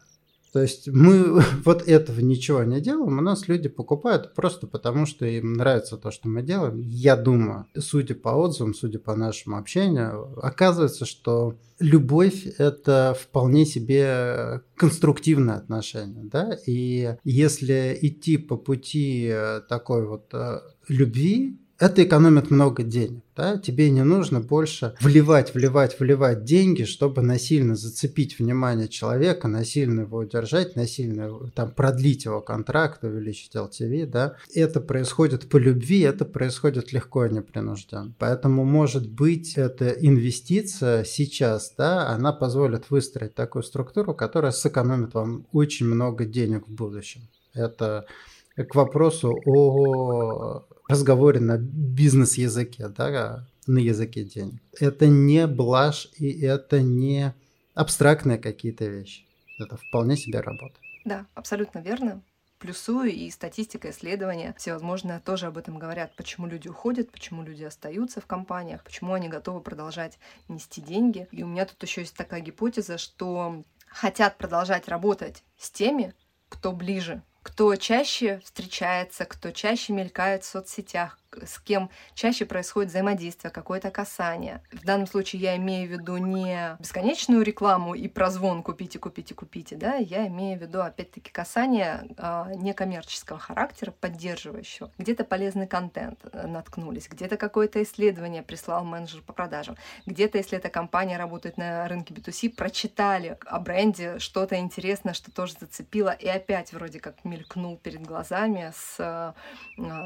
То 0.52 0.60
есть 0.60 0.88
мы 0.88 1.40
вот 1.64 1.88
этого 1.88 2.20
ничего 2.20 2.62
не 2.62 2.80
делаем, 2.80 3.18
у 3.18 3.22
нас 3.22 3.48
люди 3.48 3.68
покупают 3.68 4.34
просто 4.34 4.66
потому, 4.66 5.06
что 5.06 5.24
им 5.24 5.54
нравится 5.54 5.96
то, 5.96 6.10
что 6.10 6.28
мы 6.28 6.42
делаем. 6.42 6.78
Я 6.80 7.16
думаю, 7.16 7.66
судя 7.78 8.14
по 8.14 8.30
отзывам, 8.30 8.74
судя 8.74 8.98
по 8.98 9.16
нашему 9.16 9.56
общению, 9.56 10.38
оказывается, 10.42 11.06
что 11.06 11.56
любовь– 11.78 12.46
это 12.58 13.16
вполне 13.18 13.64
себе 13.64 14.62
конструктивное 14.76 15.56
отношение, 15.56 16.24
да, 16.24 16.56
и 16.66 17.16
если 17.24 17.98
идти 18.00 18.36
по 18.36 18.56
пути 18.56 19.32
такой 19.68 20.06
вот 20.06 20.32
э, 20.32 20.60
любви, 20.88 21.58
это 21.82 22.04
экономит 22.04 22.52
много 22.52 22.84
денег. 22.84 23.24
Да? 23.34 23.58
Тебе 23.58 23.90
не 23.90 24.04
нужно 24.04 24.40
больше 24.40 24.94
вливать, 25.00 25.52
вливать, 25.52 25.98
вливать 25.98 26.44
деньги, 26.44 26.84
чтобы 26.84 27.22
насильно 27.22 27.74
зацепить 27.74 28.38
внимание 28.38 28.86
человека, 28.86 29.48
насильно 29.48 30.02
его 30.02 30.18
удержать, 30.18 30.76
насильно 30.76 31.50
там, 31.56 31.72
продлить 31.72 32.24
его 32.24 32.40
контракт, 32.40 33.02
увеличить 33.02 33.56
LTV. 33.56 34.06
Да? 34.06 34.36
Это 34.54 34.80
происходит 34.80 35.48
по 35.48 35.56
любви, 35.56 36.02
это 36.02 36.24
происходит 36.24 36.92
легко 36.92 37.26
и 37.26 37.34
непринужденно. 37.34 38.14
Поэтому, 38.16 38.64
может 38.64 39.10
быть, 39.10 39.54
эта 39.58 39.88
инвестиция 39.88 41.02
сейчас, 41.02 41.74
да, 41.76 42.10
она 42.10 42.32
позволит 42.32 42.90
выстроить 42.90 43.34
такую 43.34 43.64
структуру, 43.64 44.14
которая 44.14 44.52
сэкономит 44.52 45.14
вам 45.14 45.46
очень 45.50 45.86
много 45.86 46.26
денег 46.26 46.68
в 46.68 46.72
будущем. 46.72 47.22
Это 47.54 48.06
к 48.54 48.72
вопросу 48.76 49.36
о 49.46 50.62
разговоре 50.92 51.40
на 51.40 51.58
бизнес-языке, 51.58 52.88
да, 52.88 53.46
на 53.66 53.78
языке 53.78 54.24
денег. 54.24 54.60
Это 54.78 55.06
не 55.06 55.46
блажь 55.46 56.08
и 56.16 56.40
это 56.40 56.80
не 56.80 57.34
абстрактные 57.74 58.38
какие-то 58.38 58.86
вещи. 58.86 59.26
Это 59.58 59.76
вполне 59.76 60.16
себе 60.16 60.40
работа. 60.40 60.74
Да, 61.04 61.26
абсолютно 61.34 61.80
верно. 61.80 62.22
Плюсую 62.58 63.10
и 63.10 63.28
статистика, 63.30 63.90
исследования 63.90 64.54
всевозможные 64.56 65.18
тоже 65.18 65.46
об 65.46 65.58
этом 65.58 65.78
говорят. 65.78 66.14
Почему 66.14 66.46
люди 66.46 66.68
уходят, 66.68 67.10
почему 67.10 67.42
люди 67.42 67.64
остаются 67.64 68.20
в 68.20 68.26
компаниях, 68.26 68.84
почему 68.84 69.14
они 69.14 69.28
готовы 69.28 69.60
продолжать 69.60 70.18
нести 70.48 70.80
деньги. 70.80 71.26
И 71.32 71.42
у 71.42 71.48
меня 71.48 71.66
тут 71.66 71.82
еще 71.82 72.02
есть 72.02 72.16
такая 72.16 72.40
гипотеза, 72.40 72.98
что 72.98 73.64
хотят 73.88 74.38
продолжать 74.38 74.86
работать 74.86 75.42
с 75.58 75.72
теми, 75.72 76.14
кто 76.48 76.72
ближе 76.72 77.22
кто 77.42 77.74
чаще 77.76 78.40
встречается, 78.44 79.24
кто 79.24 79.50
чаще 79.50 79.92
мелькает 79.92 80.44
в 80.44 80.48
соцсетях, 80.48 81.18
с 81.44 81.58
кем 81.58 81.90
чаще 82.14 82.44
происходит 82.44 82.90
взаимодействие, 82.90 83.50
какое-то 83.50 83.90
касание. 83.90 84.62
В 84.72 84.84
данном 84.84 85.06
случае 85.06 85.42
я 85.42 85.56
имею 85.56 85.88
в 85.88 85.92
виду 85.92 86.16
не 86.16 86.76
бесконечную 86.78 87.42
рекламу 87.42 87.94
и 87.94 88.08
прозвон 88.08 88.62
«купите, 88.62 88.98
купите, 88.98 89.34
купите», 89.34 89.76
да, 89.76 89.94
я 89.94 90.26
имею 90.26 90.58
в 90.58 90.62
виду, 90.62 90.80
опять-таки, 90.80 91.30
касание 91.30 92.04
а, 92.18 92.50
некоммерческого 92.54 93.38
характера, 93.38 93.92
поддерживающего. 93.92 94.90
Где-то 94.98 95.24
полезный 95.24 95.66
контент 95.66 96.20
э, 96.32 96.46
наткнулись, 96.46 97.08
где-то 97.08 97.36
какое-то 97.36 97.82
исследование 97.82 98.42
прислал 98.42 98.84
менеджер 98.84 99.22
по 99.22 99.32
продажам, 99.32 99.76
где-то, 100.06 100.38
если 100.38 100.58
эта 100.58 100.68
компания 100.68 101.16
работает 101.16 101.56
на 101.56 101.86
рынке 101.88 102.14
B2C, 102.14 102.50
прочитали 102.50 103.38
о 103.46 103.58
бренде 103.60 104.18
что-то 104.18 104.56
интересное, 104.56 105.14
что 105.14 105.30
тоже 105.30 105.54
зацепило, 105.60 106.10
и 106.10 106.28
опять 106.28 106.72
вроде 106.72 107.00
как 107.00 107.24
мелькнул 107.24 107.76
перед 107.76 108.02
глазами 108.02 108.72
с 108.76 108.96
а, 109.00 109.34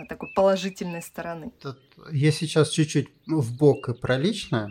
такой 0.08 0.30
положительной 0.34 1.02
стороны. 1.16 1.52
Я 2.12 2.32
сейчас 2.32 2.68
чуть-чуть 2.70 3.08
в 3.26 3.56
бок 3.56 3.88
и 3.88 3.94
про 3.94 4.18
личное. 4.18 4.70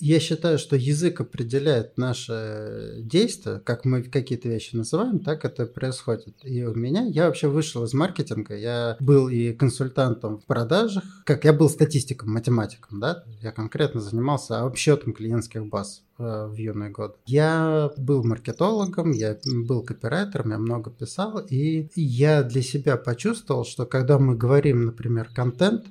Я 0.00 0.20
считаю, 0.20 0.58
что 0.58 0.76
язык 0.76 1.20
определяет 1.20 1.98
наше 1.98 2.96
действие, 2.98 3.60
как 3.60 3.84
мы 3.84 4.02
какие-то 4.02 4.48
вещи 4.48 4.76
называем, 4.76 5.20
так 5.20 5.44
это 5.44 5.66
происходит. 5.66 6.36
И 6.42 6.64
у 6.64 6.74
меня, 6.74 7.04
я 7.06 7.26
вообще 7.26 7.48
вышел 7.48 7.84
из 7.84 7.94
маркетинга, 7.94 8.56
я 8.56 8.96
был 9.00 9.28
и 9.28 9.52
консультантом 9.52 10.38
в 10.38 10.44
продажах, 10.44 11.04
как 11.24 11.44
я 11.44 11.52
был 11.52 11.68
статистиком, 11.68 12.30
математиком, 12.30 13.00
да, 13.00 13.24
я 13.42 13.52
конкретно 13.52 14.00
занимался 14.00 14.60
обсчетом 14.60 15.12
клиентских 15.12 15.66
баз 15.66 16.02
э, 16.18 16.46
в 16.46 16.54
юные 16.54 16.90
годы. 16.90 17.14
Я 17.26 17.90
был 17.96 18.24
маркетологом, 18.24 19.12
я 19.12 19.38
был 19.44 19.82
копирайтером, 19.82 20.50
я 20.50 20.58
много 20.58 20.90
писал, 20.90 21.38
и 21.38 21.88
я 21.94 22.42
для 22.42 22.62
себя 22.62 22.96
почувствовал, 22.96 23.64
что 23.64 23.86
когда 23.86 24.18
мы 24.18 24.36
говорим, 24.36 24.86
например, 24.86 25.30
контент, 25.34 25.86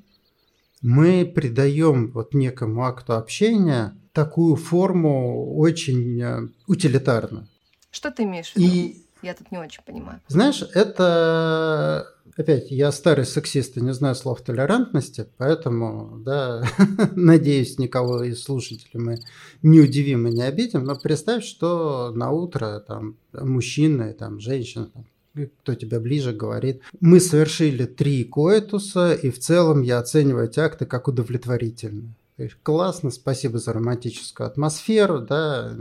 мы 0.88 1.26
придаем 1.26 2.12
вот 2.12 2.34
некому 2.34 2.86
акту 2.86 3.12
общения 3.14 3.94
такую 4.14 4.56
форму 4.56 5.54
очень 5.58 6.22
э, 6.22 6.48
утилитарную. 6.66 7.46
Что 7.92 8.10
ты 8.10 8.24
имеешь 8.24 8.54
в 8.54 8.56
виду? 8.56 8.74
И... 8.74 9.04
Я 9.22 9.34
тут 9.34 9.52
не 9.52 9.58
очень 9.58 9.82
понимаю. 9.84 10.22
Знаешь, 10.30 10.64
это 10.74 12.08
опять, 12.38 12.72
я 12.72 12.94
старый 12.94 13.26
сексист 13.26 13.76
и 13.76 13.82
не 13.82 13.94
знаю 13.94 14.16
слов 14.16 14.42
толерантности, 14.42 15.28
поэтому, 15.38 16.20
да, 16.20 16.64
надеюсь, 17.18 17.78
никого 17.80 18.24
из 18.24 18.42
слушателей 18.42 19.02
мы 19.02 19.18
не 19.64 19.82
удивим 19.82 20.26
и 20.28 20.32
не 20.32 20.44
обидим, 20.44 20.86
но 20.86 20.96
представь, 20.96 21.44
что 21.44 22.14
на 22.16 22.32
утро 22.32 22.80
там 22.88 23.18
мужчина, 23.34 24.14
там 24.14 24.40
женщина, 24.40 24.86
там, 24.86 25.06
кто 25.46 25.76
тебе 25.76 26.00
ближе, 26.00 26.34
говорит, 26.34 26.82
мы 27.00 27.20
совершили 27.20 27.86
три 27.86 28.24
коэтуса, 28.24 29.14
и 29.14 29.30
в 29.30 29.40
целом 29.40 29.82
я 29.82 30.00
оцениваю 30.00 30.46
эти 30.46 30.60
акты 30.60 30.86
как 30.86 31.08
удовлетворительные. 31.08 32.14
Классно, 32.62 33.10
спасибо 33.10 33.58
за 33.58 33.74
романтическую 33.74 34.46
атмосферу, 34.46 35.22
да, 35.22 35.76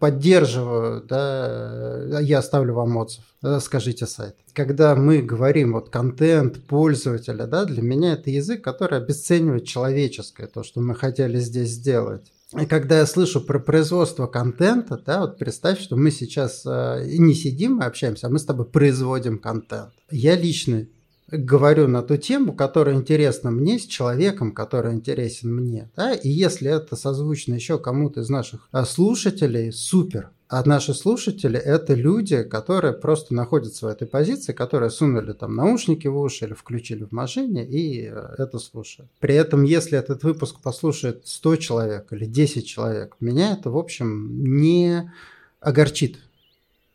поддерживаю, 0.00 1.04
да, 1.04 2.18
я 2.20 2.40
оставлю 2.40 2.74
вам 2.74 2.96
отзыв, 2.96 3.22
да, 3.42 3.60
скажите 3.60 4.06
сайт. 4.06 4.34
Когда 4.52 4.96
мы 4.96 5.22
говорим 5.22 5.72
вот 5.72 5.88
контент 5.90 6.64
пользователя, 6.64 7.46
да, 7.46 7.64
для 7.64 7.82
меня 7.82 8.14
это 8.14 8.28
язык, 8.28 8.64
который 8.64 8.98
обесценивает 8.98 9.66
человеческое, 9.66 10.48
то, 10.48 10.64
что 10.64 10.80
мы 10.80 10.96
хотели 10.96 11.38
здесь 11.38 11.70
сделать. 11.70 12.32
Когда 12.68 12.98
я 12.98 13.06
слышу 13.06 13.40
про 13.40 13.60
производство 13.60 14.26
контента, 14.26 14.98
да, 14.98 15.20
вот 15.20 15.38
представь, 15.38 15.80
что 15.80 15.96
мы 15.96 16.10
сейчас 16.10 16.64
э, 16.66 17.04
не 17.06 17.34
сидим 17.34 17.80
и 17.80 17.84
общаемся, 17.84 18.26
а 18.26 18.30
мы 18.30 18.40
с 18.40 18.44
тобой 18.44 18.66
производим 18.66 19.38
контент. 19.38 19.92
Я 20.10 20.34
лично 20.36 20.86
говорю 21.30 21.88
на 21.88 22.02
ту 22.02 22.16
тему, 22.16 22.52
которая 22.52 22.94
интересна 22.94 23.50
мне, 23.50 23.78
с 23.78 23.86
человеком, 23.86 24.52
который 24.52 24.92
интересен 24.94 25.54
мне. 25.54 25.90
Да? 25.96 26.12
И 26.12 26.28
если 26.28 26.70
это 26.70 26.96
созвучно 26.96 27.54
еще 27.54 27.78
кому-то 27.78 28.20
из 28.20 28.28
наших 28.28 28.68
э, 28.72 28.84
слушателей, 28.84 29.72
супер. 29.72 30.30
А 30.48 30.64
наши 30.64 30.94
слушатели– 30.94 31.58
это 31.64 31.94
люди, 31.94 32.42
которые 32.42 32.92
просто 32.92 33.34
находятся 33.34 33.86
в 33.86 33.88
этой 33.88 34.08
позиции, 34.08 34.52
которые 34.52 34.90
сунули 34.90 35.32
там 35.32 35.54
наушники 35.54 36.08
в 36.08 36.18
уши 36.18 36.44
или 36.44 36.54
включили 36.54 37.04
в 37.04 37.12
машине 37.12 37.64
и 37.64 38.08
э, 38.08 38.34
это 38.36 38.58
слушают. 38.58 39.08
При 39.20 39.36
этом, 39.36 39.62
если 39.62 39.96
этот 39.96 40.24
выпуск 40.24 40.60
послушает 40.60 41.22
100 41.24 41.56
человек 41.56 42.12
или 42.12 42.24
10 42.24 42.66
человек, 42.66 43.16
меня 43.20 43.52
это, 43.52 43.70
в 43.70 43.78
общем, 43.78 44.44
не 44.60 45.12
огорчит. 45.60 46.18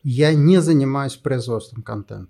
Я 0.02 0.34
не 0.34 0.60
занимаюсь 0.60 1.16
производством 1.16 1.82
контента. 1.82 2.28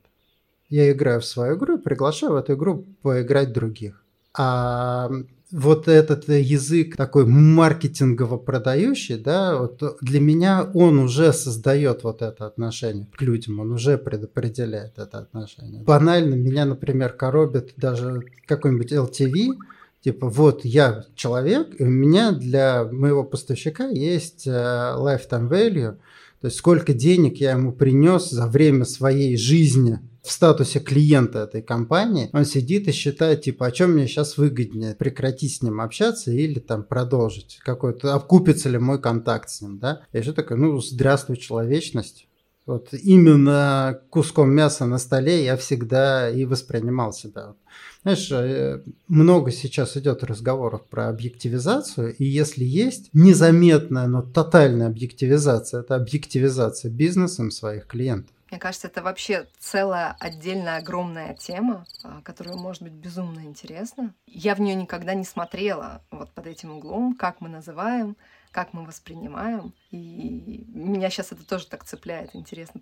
Я 0.69 0.91
играю 0.91 1.21
в 1.21 1.25
свою 1.25 1.57
игру 1.57 1.79
и 1.79 1.83
приглашаю 1.83 2.33
в 2.33 2.37
эту 2.37 2.55
игру 2.55 2.87
поиграть 3.03 3.53
других. 3.53 4.05
А 4.37 5.11
вот 5.53 5.87
этот 5.87 6.29
язык 6.29 6.97
такой 6.97 7.25
маркетингово 7.25 8.37
продающий, 8.37 9.17
да, 9.17 9.57
вот 9.57 9.81
для 10.01 10.21
меня 10.21 10.69
он 10.75 10.99
уже 10.99 11.33
создает 11.33 12.03
вот 12.03 12.21
это 12.21 12.47
отношение 12.47 13.07
к 13.17 13.23
людям, 13.23 13.61
он 13.61 13.73
уже 13.73 13.97
предопределяет 13.97 14.99
это 14.99 15.19
отношение. 15.19 15.83
Банально 15.83 16.35
меня, 16.35 16.65
например, 16.65 17.13
коробит 17.13 17.75
даже 17.77 18.23
какой-нибудь 18.47 18.93
LTV, 18.93 19.55
типа 20.01 20.29
вот 20.29 20.65
я 20.65 21.05
человек, 21.15 21.69
и 21.79 21.85
у 21.85 21.91
меня 21.91 22.33
для 22.33 22.85
моего 22.85 23.23
поставщика 23.23 23.87
есть 23.87 24.47
э, 24.47 24.51
lifetime 24.51 25.49
value, 25.49 25.97
то 26.41 26.49
есть 26.49 26.59
сколько 26.59 26.93
денег 26.93 27.37
я 27.39 27.53
ему 27.53 27.73
принес 27.73 28.31
за 28.31 28.47
время 28.49 28.85
своей 28.85 29.37
жизни 29.37 30.01
в 30.27 30.33
статусе 30.33 30.81
клиента 30.81 31.41
этой 31.41 31.63
компании, 31.63 32.31
он 32.33 32.45
сидит 32.45 32.89
и 32.89 32.93
считает, 32.93 33.43
типа, 33.43 33.67
о 33.67 33.71
чем 33.71 33.93
мне 33.93 34.07
сейчас 34.07 34.37
выгоднее, 34.37 34.95
прекратить 34.95 35.55
с 35.55 35.63
ним 35.63 35.81
общаться 35.81 36.33
или 36.33 36.59
там 36.59 36.83
продолжить 36.83 37.61
какой-то, 37.65 38.15
окупится 38.15 38.69
ли 38.69 38.79
мой 38.79 39.01
контакт 39.01 39.49
с 39.49 39.61
ним, 39.61 39.79
да? 39.79 40.03
Я 40.13 40.21
еще 40.21 40.33
такой, 40.33 40.57
ну, 40.57 40.81
здравствуй, 40.81 41.37
человечность. 41.37 42.27
Вот 42.67 42.89
именно 42.93 44.01
куском 44.11 44.51
мяса 44.51 44.87
на 44.87 44.99
столе 44.99 45.45
я 45.45 45.57
всегда 45.57 46.29
и 46.29 46.45
воспринимал 46.45 47.13
себя. 47.13 47.55
Знаешь, 48.03 48.29
э, 48.33 48.83
много 49.07 49.53
сейчас 49.53 49.97
идет 49.97 50.25
разговоров 50.25 50.85
про 50.89 51.09
объективизацию, 51.09 52.17
и 52.17 52.25
если 52.25 52.65
есть 52.65 53.11
незаметная, 53.13 54.09
но 54.09 54.23
тотальная 54.23 54.89
объективизация, 54.89 55.81
это 55.81 55.95
объективизация 55.95 56.91
бизнесом 56.91 57.53
своих 57.53 57.87
клиентов. 57.87 58.36
Мне 58.57 58.61
кажется, 58.63 58.87
это 58.87 59.03
вообще 59.03 59.47
целая 59.59 60.17
отдельная 60.19 60.79
огромная 60.79 61.35
тема, 61.35 61.85
а, 62.03 62.23
которая 62.23 62.57
может 62.57 62.81
быть 62.81 62.95
безумно 62.95 63.41
интересна. 63.41 64.15
Я 64.27 64.55
в 64.55 64.63
нее 64.63 64.75
никогда 64.75 65.13
не 65.13 65.25
смотрела 65.25 66.03
вот 66.11 66.33
под 66.33 66.47
этим 66.47 66.71
углом, 66.71 67.15
как 67.15 67.43
мы 67.43 67.51
называем, 67.51 68.17
как 68.53 68.73
мы 68.73 68.87
воспринимаем. 68.87 69.75
И 69.91 70.65
меня 70.69 71.11
сейчас 71.11 71.33
это 71.33 71.47
тоже 71.47 71.67
так 71.67 71.85
цепляет. 71.85 72.35
Интересно 72.35 72.81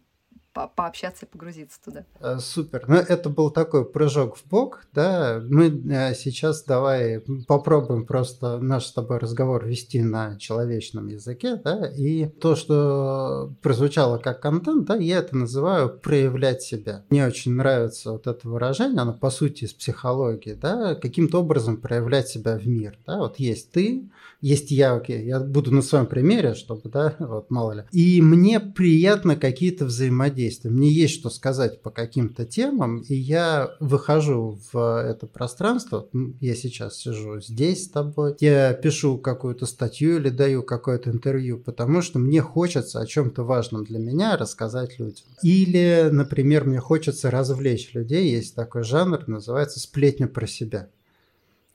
по 0.55 0.69
пообщаться 0.69 1.27
и 1.27 1.29
погрузиться 1.29 1.79
туда. 1.85 2.05
Э, 2.21 2.39
супер. 2.39 2.85
Ну, 2.87 2.95
это 2.95 3.29
был 3.29 3.51
такой 3.51 3.85
прыжок 3.85 4.37
в 4.37 4.47
бок, 4.49 4.87
да. 4.95 5.43
Мы 5.45 5.67
э, 5.91 6.15
сейчас 6.15 6.63
давай 6.63 7.23
попробуем 7.47 8.07
просто 8.07 8.59
наш 8.59 8.87
с 8.87 8.93
тобой 8.93 9.19
разговор 9.19 9.67
вести 9.67 10.01
на 10.03 10.39
человечном 10.39 11.09
языке, 11.09 11.57
да, 11.57 11.87
и 11.87 12.27
то, 12.27 12.55
что 12.55 13.53
прозвучало 13.61 14.19
как 14.19 14.41
контент, 14.41 14.87
да, 14.87 14.97
я 14.97 15.19
это 15.19 15.37
называю 15.37 15.91
проявлять 15.91 16.63
себя. 16.63 17.05
Мне 17.11 17.27
очень 17.27 17.53
нравится 17.53 18.13
вот 18.13 18.27
это 18.27 18.49
выражение, 18.49 19.01
оно 19.01 19.13
по 19.13 19.31
сути 19.31 19.65
из 19.65 19.75
психологии, 19.75 20.53
да, 20.53 20.95
каким-то 20.95 21.41
образом 21.41 21.79
проявлять 21.79 22.29
себя 22.29 22.57
в 22.57 22.67
мир, 22.67 22.97
да, 23.07 23.19
вот 23.19 23.39
есть 23.39 23.73
ты, 23.73 24.09
есть 24.45 24.71
я, 24.71 24.93
окей, 24.93 25.25
я 25.25 25.41
буду 25.41 25.73
на 25.73 25.81
своем 25.81 26.05
примере, 26.05 26.53
чтобы, 26.53 26.91
да, 26.91 27.17
вот 27.19 27.51
мало 27.51 27.73
ли. 27.73 27.83
И 27.93 28.21
мне 28.21 28.61
приятно 28.61 29.37
какие-то 29.37 29.87
взаимодействия. 29.87 30.71
Мне 30.71 30.91
есть 30.91 31.15
что 31.15 31.31
сказать 31.31 31.81
по 31.81 31.91
каким-то 31.91 32.45
темам, 32.45 33.01
и 33.09 33.15
я 33.15 33.75
выхожу 33.81 34.61
в 34.71 35.01
это 35.01 35.27
пространство. 35.27 36.09
Я 36.41 36.55
сейчас 36.55 36.97
сижу 36.97 37.41
здесь 37.41 37.85
с 37.85 37.89
тобой, 37.89 38.37
я 38.41 38.75
пишу 38.75 39.17
какую-то 39.17 39.65
статью 39.65 40.19
или 40.19 40.29
даю 40.29 40.63
какое-то 40.63 41.11
интервью, 41.11 41.59
потому 41.59 42.03
что 42.03 42.19
мне 42.19 42.43
хочется 42.43 43.01
о 43.01 43.07
чем-то 43.07 43.45
важном 43.45 43.85
для 43.85 43.99
меня 43.99 44.37
рассказать 44.37 44.99
людям. 44.99 45.25
Или, 45.43 46.11
например, 46.13 46.67
мне 46.67 46.81
хочется 46.81 47.31
развлечь 47.31 47.95
людей. 47.95 48.31
Есть 48.31 48.55
такой 48.55 48.83
жанр, 48.83 49.27
называется 49.27 49.81
сплетня 49.81 50.29
про 50.29 50.47
себя 50.47 50.91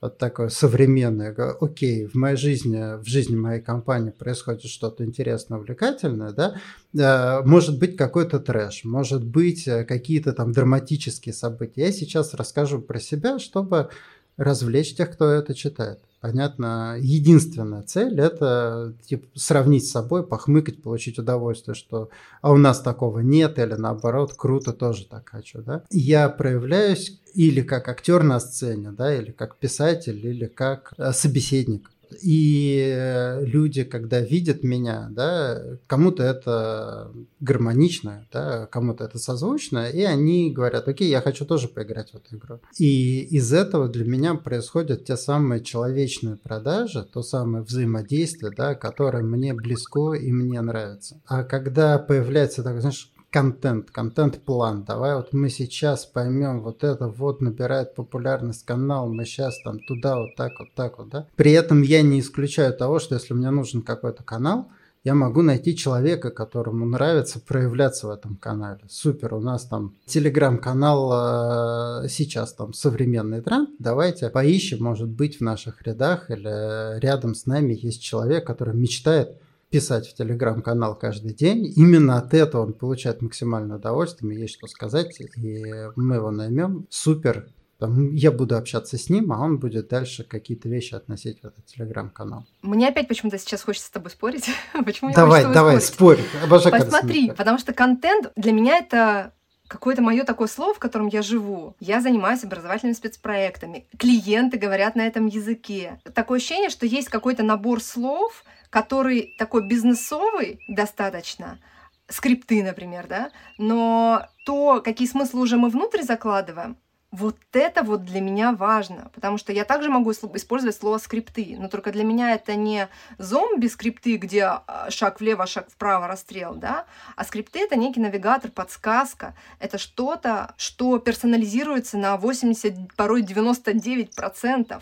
вот 0.02 0.18
такое 0.18 0.50
современное, 0.50 1.36
окей, 1.60 2.08
в 2.08 2.16
моей 2.16 2.38
жизни, 2.38 3.02
в 3.02 3.06
жизни 3.06 3.36
моей 3.36 3.62
компании 3.62 4.12
происходит 4.12 4.64
что-то 4.64 5.04
интересное, 5.04 5.58
увлекательное, 5.58 6.32
да, 6.32 6.56
э, 6.98 7.44
может 7.46 7.78
быть 7.80 7.98
какой-то 7.98 8.40
трэш, 8.40 8.86
может 8.86 9.26
быть 9.26 9.68
э, 9.68 9.84
какие-то 9.84 10.32
там 10.32 10.54
драматические 10.54 11.34
события. 11.34 11.82
Я 11.82 11.92
сейчас 11.92 12.34
расскажу 12.34 12.82
про 12.82 13.00
себя, 13.00 13.40
чтобы 13.40 13.90
развлечь 14.38 14.96
тех, 14.96 15.12
кто 15.12 15.30
это 15.30 15.54
читает. 15.54 16.00
Понятно, 16.22 16.98
единственная 17.00 17.82
цель– 17.84 18.20
это 18.22 18.94
типа, 19.06 19.28
сравнить 19.36 19.88
с 19.88 19.92
собой, 19.92 20.28
похмыкать, 20.28 20.82
получить 20.82 21.18
удовольствие, 21.18 21.76
что 21.76 22.10
а 22.42 22.52
у 22.52 22.58
нас 22.58 22.82
такого 22.82 23.20
нет, 23.20 23.58
или 23.58 23.76
наоборот, 23.76 24.34
круто, 24.36 24.74
тоже 24.74 25.06
так 25.06 25.30
хочу. 25.30 25.62
Да? 25.62 25.84
Я 25.90 26.28
проявляюсь 26.28 27.22
или 27.34 27.62
как 27.62 27.88
актер 27.88 28.24
на 28.24 28.40
сцене, 28.42 28.92
да, 28.92 29.16
или 29.16 29.32
как 29.32 29.58
писатель, 29.58 30.26
или 30.26 30.46
как 30.46 30.94
э, 30.98 31.14
собеседник. 31.14 31.90
И 32.22 32.94
э, 32.96 33.46
люди, 33.46 33.84
когда 33.84 34.20
видят 34.20 34.64
меня, 34.64 35.08
да, 35.12 35.62
кому-то 35.88 36.24
это 36.24 37.12
гармонично, 37.40 38.28
да, 38.32 38.68
кому-то 38.68 39.06
это 39.06 39.18
созвучно, 39.20 39.90
и 39.90 40.02
они 40.04 40.52
говорят, 40.52 40.88
окей, 40.88 41.10
я 41.10 41.22
хочу 41.22 41.46
тоже 41.46 41.68
поиграть 41.68 42.12
в 42.12 42.16
эту 42.16 42.38
игру. 42.38 42.60
И 42.78 43.22
из 43.22 43.54
этого 43.54 43.88
для 43.88 44.06
меня 44.06 44.36
происходят 44.36 45.06
те 45.06 45.18
самые 45.18 45.64
человечные 45.64 46.36
продажи, 46.36 47.04
то 47.04 47.22
самое 47.22 47.64
взаимодействие, 47.64 48.52
да, 48.56 48.76
которое 48.76 49.24
мне 49.24 49.54
близко 49.54 50.14
и 50.14 50.32
мне 50.32 50.62
нравится. 50.62 51.22
А 51.26 51.44
когда 51.44 51.98
появляется 51.98 52.64
такой, 52.64 52.82
знаешь, 52.82 53.12
контент, 53.30 53.92
контент-план. 53.92 54.84
Давай 54.84 55.16
вот 55.16 55.34
мы 55.34 55.50
сейчас 55.50 56.06
поймем, 56.06 56.62
вот 56.62 56.84
это 56.84 57.08
вот 57.08 57.42
набирает 57.42 57.96
популярность 57.96 58.66
канал, 58.66 59.12
мы 59.12 59.26
сейчас 59.26 59.60
там 59.64 59.80
туда 59.80 60.18
вот 60.18 60.36
так 60.36 60.52
вот 60.60 60.70
так 60.76 60.98
вот, 60.98 61.10
да. 61.10 61.28
При 61.36 61.52
этом 61.52 61.82
я 61.82 62.02
не 62.02 62.20
исключаю 62.20 62.74
того, 62.74 63.00
что 63.00 63.16
если 63.16 63.34
мне 63.34 63.52
нужен 63.52 63.82
какой-то 63.82 64.24
канал, 64.24 64.70
я 65.06 65.16
могу 65.16 65.42
найти 65.42 65.78
человека, 65.78 66.30
которому 66.30 66.86
нравится 66.86 67.40
проявляться 67.40 68.08
в 68.08 68.10
этом 68.10 68.36
канале. 68.36 68.82
Супер, 68.90 69.34
у 69.34 69.40
нас 69.40 69.66
там 69.66 69.96
телеграм-канал 70.06 72.04
э, 72.04 72.10
сейчас 72.10 72.54
там 72.54 72.74
современный 72.74 73.42
тренд. 73.42 73.70
Давайте 73.80 74.30
поищем, 74.30 74.84
может 74.84 75.08
быть, 75.08 75.38
в 75.38 75.42
наших 75.42 75.82
рядах 75.84 76.30
или 76.30 77.00
рядом 77.00 77.34
с 77.34 77.46
нами 77.46 77.80
есть 77.82 78.02
человек, 78.02 78.46
который 78.46 78.76
мечтает 78.76 79.38
писать 79.70 80.08
в 80.08 80.16
телеграм-канал 80.16 80.98
каждый 80.98 81.34
день. 81.34 81.72
Именно 81.76 82.18
от 82.18 82.34
этого 82.34 82.64
он 82.64 82.74
получает 82.74 83.22
максимальное 83.22 83.78
удовольствие, 83.78 84.40
есть 84.40 84.56
что 84.56 84.68
сказать, 84.68 85.20
и 85.20 85.64
мы 85.96 86.16
его 86.16 86.32
наймем. 86.32 86.88
Супер, 86.90 87.48
там, 87.80 88.14
я 88.14 88.32
буду 88.32 88.58
общаться 88.58 88.98
с 88.98 89.10
ним, 89.10 89.32
а 89.32 89.40
он 89.40 89.58
будет 89.58 89.88
дальше 89.88 90.26
какие-то 90.26 90.68
вещи 90.68 90.96
относить 90.96 91.42
в 91.42 91.46
этот 91.46 91.66
телеграм-канал. 91.66 92.46
Мне 92.62 92.90
опять 92.90 93.08
почему-то 93.08 93.38
сейчас 93.38 93.64
хочется 93.64 93.88
с 93.88 93.92
тобой 93.92 94.12
спорить. 94.12 94.50
Почему 94.86 95.14
давай, 95.14 95.44
давай, 95.44 95.80
спорь. 95.80 96.20
Обожаю, 96.44 96.76
Посмотри, 96.76 97.32
потому 97.32 97.58
что 97.58 97.74
контент 97.74 98.32
для 98.36 98.52
меня 98.52 98.80
это 98.80 99.32
какое-то 99.70 100.02
мое 100.02 100.26
такое 100.26 100.50
слово, 100.50 100.74
в 100.74 100.80
котором 100.80 101.08
я 101.08 101.22
живу. 101.22 101.76
Я 101.80 102.02
занимаюсь 102.02 102.44
образовательными 102.44 102.96
спецпроектами. 102.96 103.88
Клиенты 103.98 104.58
говорят 104.58 104.96
на 104.96 105.08
этом 105.08 105.28
языке. 105.28 106.02
Такое 106.14 106.40
ощущение, 106.40 106.70
что 106.70 106.86
есть 106.86 107.08
какой-то 107.08 107.44
набор 107.44 107.82
слов, 107.82 108.44
который 108.70 109.36
такой 109.38 109.68
бизнесовый 109.68 110.62
достаточно, 110.68 111.60
скрипты, 112.08 112.64
например, 112.64 113.08
да, 113.08 113.32
но 113.58 114.26
то, 114.46 114.82
какие 114.84 115.08
смыслы 115.08 115.42
уже 115.42 115.58
мы 115.58 115.70
внутрь 115.70 116.02
закладываем, 116.02 116.78
вот 117.12 117.38
это 117.54 117.82
вот 117.82 118.06
для 118.06 118.22
меня 118.22 118.52
важно, 118.52 119.10
потому 119.16 119.40
что 119.40 119.52
я 119.52 119.66
также 119.66 119.90
могу 119.90 120.12
использовать 120.12 120.76
слово 120.76 121.00
скрипты, 121.00 121.56
но 121.58 121.68
только 121.68 121.92
для 121.92 122.04
меня 122.04 122.36
это 122.36 122.54
не 122.56 122.88
зомби-скрипты, 123.18 124.18
где 124.18 124.44
а, 124.44 124.92
шаг 124.92 125.20
влево, 125.20 125.48
шаг 125.48 125.72
вправо, 125.72 126.08
расстрел, 126.08 126.54
да, 126.54 126.86
а 127.16 127.24
скрипты 127.24 127.60
это 127.62 127.76
некий 127.76 128.00
навигатор, 128.00 128.52
подсказка, 128.52 129.36
это 129.60 129.80
что-то, 129.80 130.54
что 130.58 131.00
персонализируется 131.00 131.98
на 131.98 132.16
80, 132.16 132.94
порой 132.96 133.24
99%, 133.24 134.80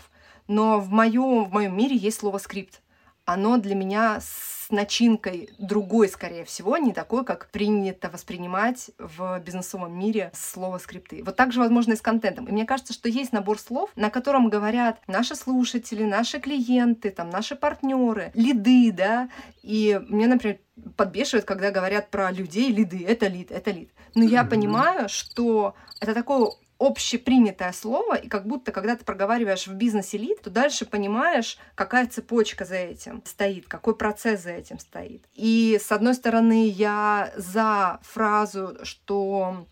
но 0.48 0.80
в 0.80 0.90
моем, 0.90 1.44
в 1.44 1.52
моем 1.52 1.74
мире 1.74 1.96
есть 1.96 2.18
слово 2.18 2.36
скрипт 2.36 2.82
оно 3.28 3.58
для 3.58 3.74
меня 3.74 4.20
с 4.22 4.70
начинкой 4.70 5.50
другой, 5.58 6.08
скорее 6.08 6.46
всего, 6.46 6.78
не 6.78 6.94
такой, 6.94 7.26
как 7.26 7.50
принято 7.50 8.08
воспринимать 8.08 8.90
в 8.98 9.38
бизнесовом 9.40 9.98
мире 9.98 10.30
слово 10.34 10.78
скрипты. 10.78 11.22
Вот 11.22 11.36
так 11.36 11.52
же, 11.52 11.60
возможно, 11.60 11.92
и 11.92 11.96
с 11.96 12.00
контентом. 12.00 12.46
И 12.46 12.52
мне 12.52 12.64
кажется, 12.64 12.94
что 12.94 13.10
есть 13.10 13.32
набор 13.32 13.58
слов, 13.58 13.90
на 13.96 14.08
котором 14.08 14.48
говорят 14.48 15.00
наши 15.08 15.34
слушатели, 15.34 16.04
наши 16.04 16.40
клиенты, 16.40 17.10
там, 17.10 17.28
наши 17.28 17.54
партнеры, 17.54 18.30
лиды, 18.32 18.92
да, 18.92 19.28
и 19.62 20.00
мне, 20.08 20.26
например, 20.26 20.58
подбешивает, 20.96 21.44
когда 21.44 21.70
говорят 21.70 22.08
про 22.08 22.30
людей, 22.30 22.72
лиды, 22.72 23.04
это 23.06 23.26
лид, 23.26 23.50
это 23.50 23.70
лид. 23.70 23.90
Но 24.14 24.24
я 24.24 24.42
понимаю, 24.44 25.10
что 25.10 25.74
это 26.00 26.14
такое 26.14 26.48
общепринятое 26.78 27.72
слово, 27.72 28.14
и 28.14 28.28
как 28.28 28.46
будто, 28.46 28.70
когда 28.70 28.94
ты 28.94 29.04
проговариваешь 29.04 29.66
в 29.66 29.74
бизнес-элит, 29.74 30.42
то 30.42 30.50
дальше 30.50 30.86
понимаешь, 30.86 31.58
какая 31.74 32.06
цепочка 32.06 32.64
за 32.64 32.76
этим 32.76 33.22
стоит, 33.24 33.66
какой 33.66 33.96
процесс 33.96 34.42
за 34.42 34.50
этим 34.50 34.78
стоит. 34.78 35.24
И, 35.34 35.78
с 35.82 35.90
одной 35.90 36.14
стороны, 36.14 36.68
я 36.68 37.32
за 37.36 37.98
фразу, 38.02 38.78
что 38.84 39.66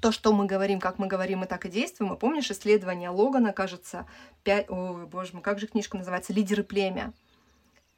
то, 0.00 0.12
что 0.12 0.32
мы 0.32 0.46
говорим, 0.46 0.80
как 0.80 0.98
мы 0.98 1.06
говорим, 1.06 1.40
мы 1.40 1.46
так 1.46 1.66
и 1.66 1.70
действуем. 1.70 2.14
И 2.14 2.18
помнишь 2.18 2.50
исследование 2.50 3.10
Логана, 3.10 3.52
кажется, 3.52 4.06
5... 4.44 4.70
Ой, 4.70 5.06
боже 5.06 5.32
мой, 5.34 5.42
как 5.42 5.58
же 5.58 5.66
книжка 5.66 5.96
называется? 5.96 6.32
«Лидеры 6.32 6.62
племя». 6.62 7.12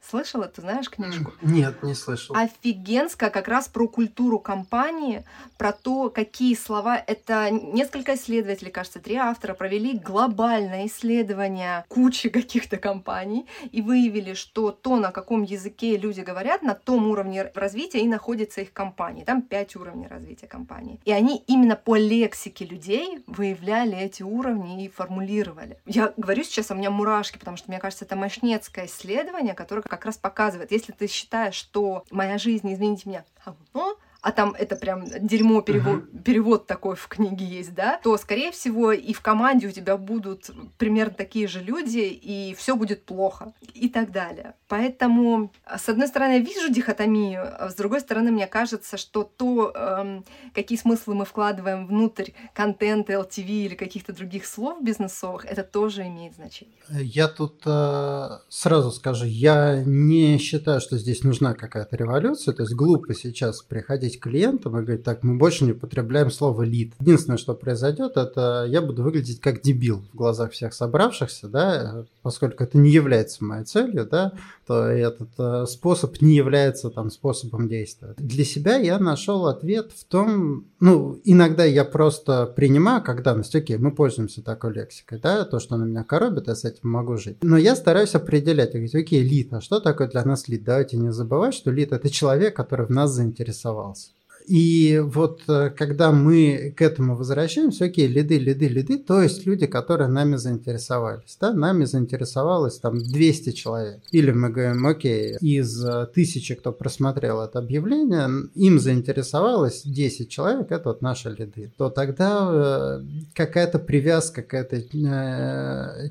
Слышала, 0.09 0.47
ты 0.47 0.61
знаешь 0.61 0.89
книжку? 0.89 1.31
Нет, 1.41 1.83
не 1.83 1.93
слышал. 1.93 2.35
Офигенская, 2.35 3.29
как 3.29 3.47
раз 3.47 3.67
про 3.67 3.87
культуру 3.87 4.39
компании, 4.39 5.23
про 5.57 5.71
то, 5.71 6.09
какие 6.09 6.55
слова. 6.55 6.97
Это 6.97 7.51
несколько 7.51 8.15
исследователей, 8.15 8.71
кажется, 8.71 8.99
три 8.99 9.15
автора 9.15 9.53
провели 9.53 9.97
глобальное 9.97 10.87
исследование 10.87 11.85
кучи 11.87 12.29
каких-то 12.29 12.77
компаний 12.77 13.45
и 13.71 13.81
выявили, 13.81 14.33
что 14.33 14.71
то, 14.71 14.97
на 14.97 15.11
каком 15.11 15.43
языке 15.43 15.97
люди 15.97 16.21
говорят, 16.21 16.63
на 16.63 16.73
том 16.73 17.07
уровне 17.07 17.51
развития 17.53 17.99
и 18.01 18.07
находится 18.07 18.61
их 18.61 18.73
компания. 18.73 19.23
Там 19.23 19.43
пять 19.43 19.75
уровней 19.75 20.07
развития 20.07 20.47
компании. 20.47 20.99
И 21.05 21.11
они 21.11 21.43
именно 21.47 21.75
по 21.75 21.95
лексике 21.95 22.65
людей 22.65 23.23
выявляли 23.27 23.97
эти 23.97 24.23
уровни 24.23 24.83
и 24.83 24.89
формулировали. 24.89 25.77
Я 25.85 26.11
говорю 26.17 26.43
сейчас, 26.43 26.71
у 26.71 26.75
меня 26.75 26.89
мурашки, 26.89 27.37
потому 27.37 27.55
что, 27.55 27.69
мне 27.69 27.79
кажется, 27.79 28.05
это 28.05 28.15
мощнецкое 28.15 28.87
исследование, 28.87 29.53
которое 29.53 29.90
как 29.91 30.05
раз 30.05 30.17
показывает, 30.17 30.71
если 30.71 30.93
ты 30.93 31.07
считаешь, 31.07 31.53
что 31.53 32.05
моя 32.11 32.37
жизнь, 32.37 32.73
извините 32.73 33.09
меня, 33.09 33.25
говно, 33.43 33.97
а 34.21 34.31
там 34.31 34.55
это 34.57 34.75
прям 34.75 35.05
дерьмо 35.05 35.61
перевод, 35.61 36.03
uh-huh. 36.03 36.21
перевод 36.23 36.67
такой 36.67 36.95
в 36.95 37.07
книге 37.07 37.45
есть, 37.45 37.73
да, 37.73 37.99
то, 38.03 38.15
скорее 38.17 38.51
всего, 38.51 38.91
и 38.91 39.13
в 39.13 39.21
команде 39.21 39.67
у 39.67 39.71
тебя 39.71 39.97
будут 39.97 40.51
примерно 40.77 41.13
такие 41.13 41.47
же 41.47 41.59
люди, 41.61 41.99
и 41.99 42.55
все 42.55 42.75
будет 42.75 43.03
плохо, 43.03 43.53
и 43.73 43.89
так 43.89 44.11
далее. 44.11 44.53
Поэтому, 44.67 45.51
с 45.75 45.89
одной 45.89 46.07
стороны, 46.07 46.33
я 46.33 46.39
вижу 46.39 46.71
дихотомию, 46.71 47.41
а 47.43 47.69
с 47.69 47.75
другой 47.75 47.99
стороны, 47.99 48.31
мне 48.31 48.47
кажется, 48.47 48.95
что 48.97 49.23
то, 49.23 49.71
эм, 49.73 50.23
какие 50.53 50.77
смыслы 50.77 51.15
мы 51.15 51.25
вкладываем 51.25 51.87
внутрь 51.87 52.31
контента, 52.53 53.13
LTV 53.13 53.47
или 53.47 53.75
каких-то 53.75 54.13
других 54.13 54.45
слов 54.45 54.83
бизнесовых, 54.83 55.45
это 55.45 55.63
тоже 55.63 56.03
имеет 56.03 56.35
значение. 56.35 56.75
Я 56.89 57.27
тут 57.27 57.63
э, 57.65 58.29
сразу 58.49 58.91
скажу, 58.91 59.25
я 59.25 59.83
не 59.83 60.37
считаю, 60.37 60.79
что 60.79 60.97
здесь 60.97 61.23
нужна 61.23 61.53
какая-то 61.53 61.95
революция, 61.95 62.53
то 62.53 62.63
есть 62.63 62.73
глупо 62.73 63.13
сейчас 63.13 63.61
приходить 63.61 64.10
к 64.17 64.23
клиентам 64.23 64.77
и 64.77 64.81
говорить, 64.81 65.03
так, 65.03 65.23
мы 65.23 65.37
больше 65.37 65.65
не 65.65 65.71
употребляем 65.71 66.31
слово 66.31 66.63
лид. 66.63 66.93
Единственное, 66.99 67.37
что 67.37 67.53
произойдет, 67.53 68.17
это 68.17 68.65
я 68.67 68.81
буду 68.81 69.03
выглядеть 69.03 69.39
как 69.39 69.61
дебил 69.61 70.03
в 70.13 70.15
глазах 70.15 70.51
всех 70.51 70.73
собравшихся, 70.73 71.47
да, 71.47 72.05
поскольку 72.21 72.63
это 72.63 72.77
не 72.77 72.91
является 72.91 73.43
моей 73.43 73.65
целью, 73.65 74.05
да, 74.05 74.33
то 74.71 74.85
этот 74.85 75.31
э, 75.37 75.65
способ 75.67 76.21
не 76.21 76.33
является 76.33 76.89
там 76.89 77.09
способом 77.09 77.67
действия. 77.67 78.13
Для 78.15 78.45
себя 78.45 78.77
я 78.77 78.99
нашел 78.99 79.47
ответ 79.47 79.91
в 79.91 80.05
том, 80.05 80.67
ну, 80.79 81.19
иногда 81.25 81.65
я 81.65 81.83
просто 81.83 82.45
принимаю 82.45 83.03
как 83.03 83.21
данность, 83.21 83.53
окей, 83.53 83.77
мы 83.77 83.91
пользуемся 83.91 84.41
такой 84.41 84.73
лексикой, 84.73 85.19
да, 85.19 85.43
то, 85.43 85.59
что 85.59 85.75
на 85.75 85.83
меня 85.83 86.05
коробит, 86.05 86.47
я 86.47 86.55
с 86.55 86.63
этим 86.63 86.89
могу 86.89 87.17
жить. 87.17 87.37
Но 87.41 87.57
я 87.57 87.75
стараюсь 87.75 88.15
определять, 88.15 88.71
говорить, 88.71 88.95
окей, 88.95 89.21
лид, 89.21 89.51
а 89.51 89.59
что 89.59 89.81
такое 89.81 90.07
для 90.07 90.23
нас 90.23 90.47
лид? 90.47 90.63
Давайте 90.63 90.95
не 90.95 91.11
забывать, 91.11 91.53
что 91.53 91.69
лид 91.69 91.91
это 91.91 92.09
человек, 92.09 92.55
который 92.55 92.85
в 92.85 92.91
нас 92.91 93.11
заинтересовался. 93.11 94.11
И 94.47 94.99
вот 95.03 95.41
э, 95.47 95.69
когда 95.69 96.11
мы 96.11 96.73
к 96.75 96.81
этому 96.81 97.15
возвращаемся, 97.15 97.85
окей, 97.85 98.07
лиды, 98.07 98.37
лиды, 98.37 98.67
лиды, 98.67 98.97
то 98.97 99.21
есть 99.21 99.45
люди, 99.45 99.65
которые 99.65 100.07
нами 100.07 100.35
заинтересовались, 100.35 101.37
да, 101.39 101.53
нами 101.53 101.85
заинтересовалось 101.85 102.79
там 102.79 102.99
200 102.99 103.51
человек. 103.51 103.99
Или 104.11 104.31
мы 104.31 104.49
говорим, 104.49 104.85
окей, 104.85 105.35
из 105.41 105.83
э, 105.83 106.07
тысячи, 106.13 106.55
кто 106.55 106.71
просмотрел 106.71 107.41
это 107.41 107.59
объявление, 107.59 108.29
им 108.55 108.79
заинтересовалось 108.79 109.83
10 109.85 110.29
человек, 110.29 110.71
это 110.71 110.89
вот 110.89 111.01
наши 111.01 111.29
лиды, 111.29 111.71
то 111.77 111.89
тогда 111.89 112.49
э, 112.51 113.01
какая-то 113.33 113.79
привязка 113.79 114.41
к 114.41 114.53
этой 114.53 114.81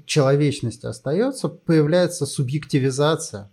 человечности 0.06 0.86
остается, 0.86 1.48
появляется 1.48 2.26
субъективизация 2.26 3.50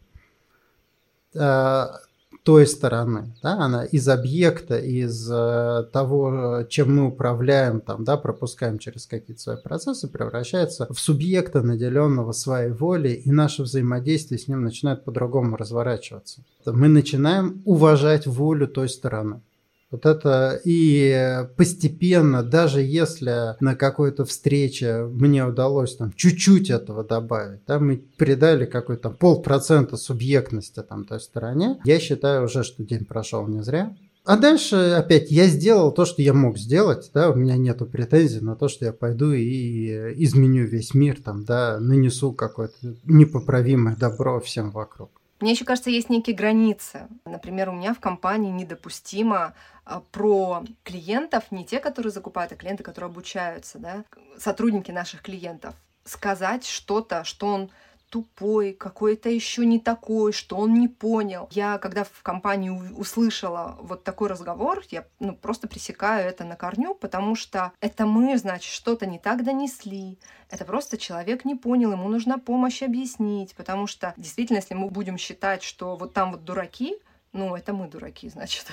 той 2.47 2.65
стороны, 2.65 3.35
да, 3.43 3.55
она 3.59 3.83
из 3.83 4.07
объекта, 4.07 4.77
из 4.77 5.29
э, 5.29 5.83
того, 5.91 6.63
чем 6.69 6.95
мы 6.95 7.07
управляем, 7.07 7.81
там, 7.81 8.05
да, 8.05 8.15
пропускаем 8.15 8.79
через 8.79 9.05
какие-то 9.05 9.41
свои 9.41 9.57
процессы, 9.57 10.07
превращается 10.07 10.87
в 10.89 10.97
субъекта, 10.97 11.61
наделенного 11.61 12.31
своей 12.31 12.71
волей, 12.71 13.15
и 13.15 13.31
наше 13.31 13.63
взаимодействие 13.63 14.39
с 14.39 14.47
ним 14.47 14.63
начинает 14.63 15.03
по-другому 15.03 15.57
разворачиваться. 15.57 16.41
Мы 16.65 16.87
начинаем 16.87 17.61
уважать 17.65 18.25
волю 18.27 18.69
той 18.69 18.87
стороны. 18.87 19.41
Вот 19.89 20.05
это 20.05 20.59
и 20.65 21.45
постепенно, 21.55 22.43
даже 22.43 22.81
если 22.81 23.55
на 23.61 23.75
какой-то 23.75 24.25
встрече 24.25 25.03
мне 25.09 25.45
удалось 25.45 25.95
там 25.95 26.11
чуть-чуть 26.11 26.69
этого 26.69 27.05
добавить, 27.05 27.61
да, 27.65 27.79
мы 27.79 27.97
придали 28.17 28.65
какой-то 28.65 29.09
полпроцента 29.09 29.95
субъектности 29.95 30.83
там 30.83 31.05
той 31.05 31.21
стороне, 31.21 31.79
я 31.85 31.99
считаю 31.99 32.45
уже, 32.45 32.63
что 32.63 32.83
день 32.83 33.05
прошел 33.05 33.47
не 33.47 33.63
зря. 33.63 33.95
А 34.25 34.35
дальше 34.35 34.75
опять 34.75 35.31
я 35.31 35.47
сделал 35.47 35.93
то, 35.93 36.03
что 36.03 36.21
я 36.21 36.33
мог 36.33 36.57
сделать, 36.57 37.09
да, 37.13 37.29
у 37.29 37.35
меня 37.35 37.55
нету 37.55 37.85
претензий 37.85 38.41
на 38.41 38.57
то, 38.57 38.67
что 38.67 38.83
я 38.83 38.91
пойду 38.91 39.31
и 39.31 39.87
изменю 40.21 40.65
весь 40.65 40.93
мир, 40.93 41.21
там, 41.23 41.45
да, 41.45 41.79
нанесу 41.79 42.33
какое-то 42.33 42.75
непоправимое 43.05 43.95
добро 43.95 44.41
всем 44.41 44.71
вокруг. 44.71 45.11
Мне 45.39 45.51
еще 45.51 45.65
кажется, 45.65 45.89
есть 45.89 46.09
некие 46.09 46.35
границы. 46.35 47.07
Например, 47.25 47.69
у 47.69 47.73
меня 47.73 47.93
в 47.93 47.99
компании 47.99 48.51
недопустимо 48.51 49.53
а, 49.85 50.01
про 50.11 50.63
клиентов, 50.83 51.51
не 51.51 51.63
те, 51.63 51.79
которые 51.79 52.11
закупают, 52.11 52.51
а 52.51 52.55
клиенты, 52.55 52.83
которые 52.83 53.09
обучаются, 53.09 53.77
да, 53.77 54.03
сотрудники 54.37 54.91
наших 54.91 55.21
клиентов, 55.21 55.75
сказать 56.03 56.65
что-то, 56.65 57.23
что 57.23 57.47
он 57.47 57.71
тупой, 58.09 58.73
какой-то 58.73 59.29
еще 59.29 59.65
не 59.65 59.79
такой, 59.79 60.31
что 60.31 60.57
он 60.57 60.73
не 60.75 60.87
понял. 60.87 61.47
Я, 61.51 61.77
когда 61.77 62.03
в 62.03 62.21
компании 62.21 62.69
услышала 62.69 63.77
вот 63.81 64.03
такой 64.03 64.29
разговор, 64.29 64.83
я 64.89 65.05
ну, 65.19 65.35
просто 65.35 65.67
пресекаю 65.67 66.27
это 66.27 66.43
на 66.43 66.55
корню, 66.55 66.95
потому 66.95 67.35
что 67.35 67.71
это 67.81 68.05
мы, 68.05 68.37
значит, 68.37 68.71
что-то 68.71 69.05
не 69.05 69.19
так 69.19 69.43
донесли. 69.43 70.19
Это 70.49 70.65
просто 70.65 70.97
человек 70.97 71.45
не 71.45 71.55
понял, 71.55 71.91
ему 71.91 72.07
нужна 72.07 72.37
помощь 72.37 72.81
объяснить, 72.81 73.55
потому 73.55 73.87
что 73.87 74.13
действительно, 74.17 74.57
если 74.57 74.73
мы 74.73 74.89
будем 74.89 75.17
считать, 75.17 75.63
что 75.63 75.95
вот 75.95 76.13
там 76.13 76.31
вот 76.31 76.43
дураки, 76.43 76.97
ну, 77.33 77.55
это 77.55 77.73
мы 77.73 77.87
дураки, 77.87 78.29
значит 78.29 78.65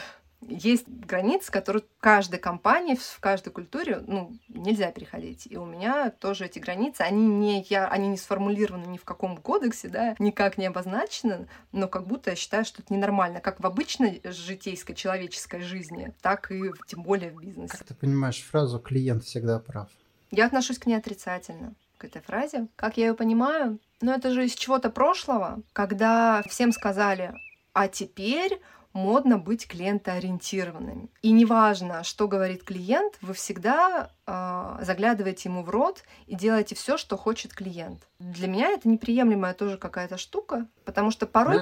есть 0.49 0.89
границы, 0.89 1.51
которые 1.51 1.83
в 1.83 2.01
каждой 2.01 2.39
компании, 2.39 2.97
в 2.97 3.21
каждой 3.21 3.51
культуре, 3.51 4.03
ну, 4.07 4.33
нельзя 4.49 4.91
переходить. 4.91 5.47
И 5.51 5.57
у 5.57 5.65
меня 5.65 6.11
тоже 6.11 6.47
эти 6.47 6.59
границы, 6.59 7.03
они 7.03 7.27
не, 7.27 7.63
я, 7.69 7.89
они 7.89 8.09
не 8.09 8.17
сформулированы 8.17 8.87
ни 8.87 8.99
в 8.99 9.05
каком 9.05 9.37
кодексе, 9.37 9.89
да, 9.89 10.15
никак 10.19 10.59
не 10.59 10.67
обозначены, 10.67 11.49
но 11.73 11.89
как 11.89 12.07
будто 12.07 12.31
я 12.31 12.37
считаю, 12.37 12.65
что 12.65 12.83
это 12.83 12.93
ненормально, 12.93 13.41
как 13.41 13.61
в 13.61 13.67
обычной 13.67 14.21
житейской, 14.25 14.95
человеческой 14.95 15.61
жизни, 15.61 16.15
так 16.21 16.51
и 16.51 16.73
тем 16.87 17.03
более 17.03 17.31
в 17.31 17.41
бизнесе. 17.41 17.79
Как 17.79 17.87
ты 17.87 17.95
понимаешь 17.95 18.43
фразу 18.43 18.79
«клиент 18.79 19.25
всегда 19.25 19.59
прав»? 19.59 19.89
Я 20.31 20.47
отношусь 20.47 20.79
к 20.79 20.87
ней 20.87 20.97
отрицательно 20.97 21.75
к 21.99 22.05
этой 22.05 22.21
фразе. 22.21 22.67
Как 22.77 22.97
я 22.97 23.07
ее 23.07 23.15
понимаю? 23.15 23.79
Ну, 24.01 24.13
это 24.13 24.31
же 24.33 24.45
из 24.45 24.55
чего-то 24.55 24.91
прошлого, 24.91 25.61
когда 25.73 26.43
всем 26.49 26.73
сказали, 26.73 27.33
а 27.73 27.89
теперь 27.89 28.61
модно 28.95 29.39
быть 29.39 29.67
клиентоориентированными. 29.67 31.11
И 31.21 31.33
неважно, 31.33 32.03
что 32.05 32.27
говорит 32.29 32.65
клиент, 32.65 33.19
вы 33.21 33.35
всегда 33.35 34.11
э, 34.27 34.85
заглядываете 34.85 35.51
ему 35.51 35.63
в 35.63 35.69
рот 35.69 36.05
и 36.27 36.35
делаете 36.35 36.75
все, 36.75 36.97
что 36.97 37.19
хочет 37.19 37.53
клиент. 37.53 38.09
Для 38.19 38.49
меня 38.49 38.71
это 38.71 38.89
неприемлемая 38.89 39.53
тоже 39.53 39.77
какая-то 39.77 40.17
штука, 40.17 40.67
потому 40.85 41.11
что 41.11 41.27
порой... 41.27 41.61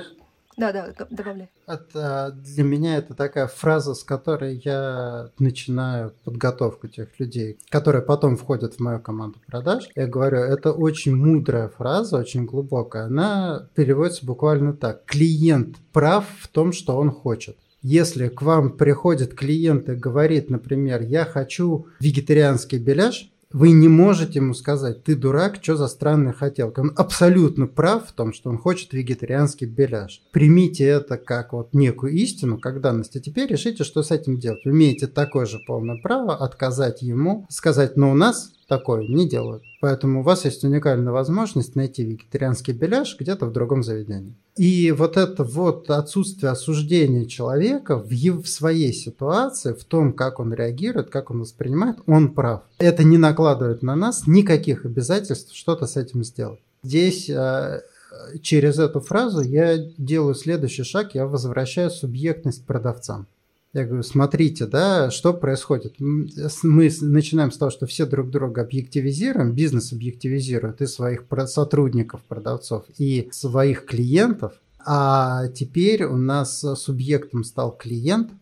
Да, 0.57 0.73
да, 0.73 0.93
добавляй. 1.11 1.49
Это, 1.67 2.37
для 2.45 2.65
меня 2.65 2.99
это 2.99 3.15
такая 3.15 3.47
фраза, 3.47 3.95
с 3.95 4.05
которой 4.05 4.61
я 4.65 5.31
начинаю 5.39 6.13
подготовку 6.25 6.89
тех 6.89 7.09
людей, 7.19 7.59
которые 7.71 8.03
потом 8.03 8.37
входят 8.37 8.75
в 8.75 8.81
мою 8.81 9.01
команду 9.01 9.39
продаж. 9.47 9.89
Я 9.95 10.07
говорю, 10.07 10.39
это 10.39 10.73
очень 10.73 11.17
мудрая 11.17 11.69
фраза, 11.69 12.19
очень 12.19 12.45
глубокая. 12.45 13.05
Она 13.05 13.69
переводится 13.75 14.27
буквально 14.27 14.75
так. 14.75 15.05
Клиент 15.07 15.77
прав 15.93 16.27
в 16.41 16.49
том, 16.49 16.73
что 16.73 16.97
он 16.97 17.11
хочет. 17.11 17.57
Если 17.83 18.29
к 18.29 18.43
вам 18.43 18.77
приходит 18.77 19.35
клиент 19.35 19.89
и 19.89 19.97
говорит, 19.97 20.51
например, 20.51 21.03
я 21.03 21.25
хочу 21.25 21.87
вегетарианский 21.99 22.79
беляш, 22.79 23.32
вы 23.53 23.73
не 23.73 23.89
можете 23.89 24.39
ему 24.39 24.55
сказать, 24.55 25.05
ты 25.05 25.15
дурак, 25.15 25.59
что 25.61 25.77
за 25.77 25.89
странная 25.89 26.33
хотелка. 26.33 26.81
Он 26.81 26.93
абсолютно 26.97 27.67
прав 27.67 28.09
в 28.09 28.13
том, 28.13 28.33
что 28.33 28.51
он 28.51 28.59
хочет 28.59 28.93
вегетарианский 28.93 29.67
беляш. 29.67 30.23
Примите 30.33 30.85
это 30.85 31.17
как 31.17 31.53
вот 31.53 31.75
некую 31.75 32.13
истину, 32.13 32.59
как 32.59 32.81
данность, 32.81 33.17
а 33.17 33.21
теперь 33.21 33.49
решите, 33.49 33.85
что 33.85 34.03
с 34.03 34.11
этим 34.11 34.39
делать. 34.39 34.65
Вы 34.65 34.73
имеете 34.73 35.07
такое 35.07 35.47
же 35.47 35.59
полное 35.67 35.99
право 36.03 36.37
отказать 36.37 37.03
ему, 37.03 37.47
сказать, 37.49 37.97
но 37.97 38.11
у 38.11 38.15
нас 38.15 38.53
такое 38.73 39.07
не 39.07 39.29
делают. 39.29 39.63
Поэтому 39.83 40.21
у 40.21 40.23
вас 40.23 40.47
есть 40.47 40.65
уникальная 40.65 41.13
возможность 41.13 41.77
найти 41.77 42.05
вегетарианский 42.05 42.73
беляш 42.73 43.17
где-то 43.21 43.45
в 43.45 43.53
другом 43.53 43.83
заведении. 43.83 44.35
И 44.57 44.93
вот 44.93 45.19
это 45.19 45.45
вот 45.45 45.91
отсутствие 45.91 46.53
осуждения 46.53 47.27
человека 47.27 47.99
в, 47.99 48.09
в 48.09 48.47
своей 48.47 48.95
ситуации, 48.95 49.75
в 49.75 49.85
том, 49.85 50.15
как 50.15 50.41
он 50.41 50.55
реагирует, 50.55 51.11
как 51.11 51.31
он 51.31 51.41
воспринимает, 51.41 51.97
он 52.07 52.33
прав. 52.33 52.63
Это 52.79 53.05
не 53.05 53.19
накладывает 53.19 53.83
на 53.83 53.95
нас 53.95 54.27
никаких 54.27 54.87
обязательств 54.87 55.55
что-то 55.55 55.87
с 55.87 55.99
этим 55.99 56.25
сделать. 56.25 56.61
Здесь 56.83 57.29
э, 57.29 57.83
через 58.41 58.79
эту 58.79 59.01
фразу 59.01 59.43
я 59.43 59.77
делаю 59.99 60.35
следующий 60.35 60.85
шаг, 60.85 61.15
я 61.15 61.27
возвращаю 61.27 61.91
субъектность 61.91 62.65
продавцам. 62.65 63.27
Я 63.75 63.87
говорю, 63.87 64.03
смотрите, 64.03 64.67
да, 64.67 65.11
что 65.11 65.33
происходит. 65.33 65.95
Мы 65.99 66.91
начинаем 67.01 67.51
с 67.51 67.57
того, 67.57 67.71
что 67.71 67.87
все 67.87 68.05
друг 68.05 68.31
друга 68.31 68.63
объективизируем, 68.63 69.55
бизнес 69.55 69.93
объективизирует 69.93 70.83
и 70.83 70.87
своих 70.87 71.25
сотрудников, 71.47 72.21
продавцов, 72.29 72.85
и 72.99 73.29
своих 73.33 73.87
клиентов. 73.87 74.53
А 74.85 75.49
теперь 75.49 76.05
у 76.05 76.17
нас 76.17 76.65
субъектом 76.77 77.45
стал 77.45 77.73
клиент– 77.73 78.31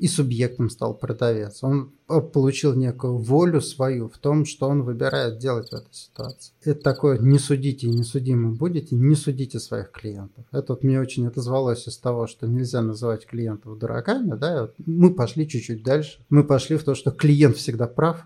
и 0.00 0.08
субъектом 0.08 0.70
стал 0.70 0.94
продавец. 0.94 1.62
Он 1.62 1.92
э, 2.08 2.20
получил 2.22 2.74
некую 2.74 3.18
волю 3.18 3.60
свою 3.60 4.08
в 4.08 4.16
том, 4.16 4.46
что 4.46 4.66
он 4.66 4.82
выбирает 4.82 5.38
делать 5.38 5.68
в 5.68 5.74
этой 5.74 5.92
ситуации. 5.92 6.54
Это 6.64 6.80
такое 6.80 7.18
«не 7.18 7.38
судите 7.38 7.86
и 7.86 7.90
не 7.90 8.02
судимы 8.02 8.54
будете, 8.54 8.94
не 8.94 9.14
судите 9.14 9.60
своих 9.60 9.90
клиентов». 9.90 10.46
Это 10.52 10.72
вот 10.72 10.84
мне 10.84 10.98
очень 10.98 11.26
отозвалось 11.26 11.86
из 11.86 11.98
того, 11.98 12.26
что 12.26 12.46
нельзя 12.46 12.80
называть 12.80 13.26
клиентов 13.26 13.78
дураками. 13.78 14.36
Да? 14.36 14.70
Мы 14.78 15.12
пошли 15.12 15.46
чуть-чуть 15.46 15.82
дальше. 15.82 16.24
Мы 16.30 16.44
пошли 16.44 16.78
в 16.78 16.84
то, 16.84 16.94
что 16.94 17.10
клиент 17.10 17.58
всегда 17.58 17.86
прав 17.86 18.24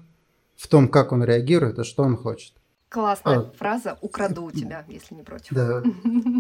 в 0.54 0.68
том, 0.68 0.86
как 0.86 1.10
он 1.10 1.24
реагирует 1.24 1.80
и 1.80 1.84
что 1.84 2.04
он 2.04 2.16
хочет. 2.16 2.52
Классная 2.88 3.38
а, 3.38 3.52
фраза 3.58 3.98
«украду 4.00 4.44
у 4.44 4.52
тебя», 4.52 4.84
если 4.88 5.16
не 5.16 5.24
против. 5.24 5.52
Да, 5.52 5.82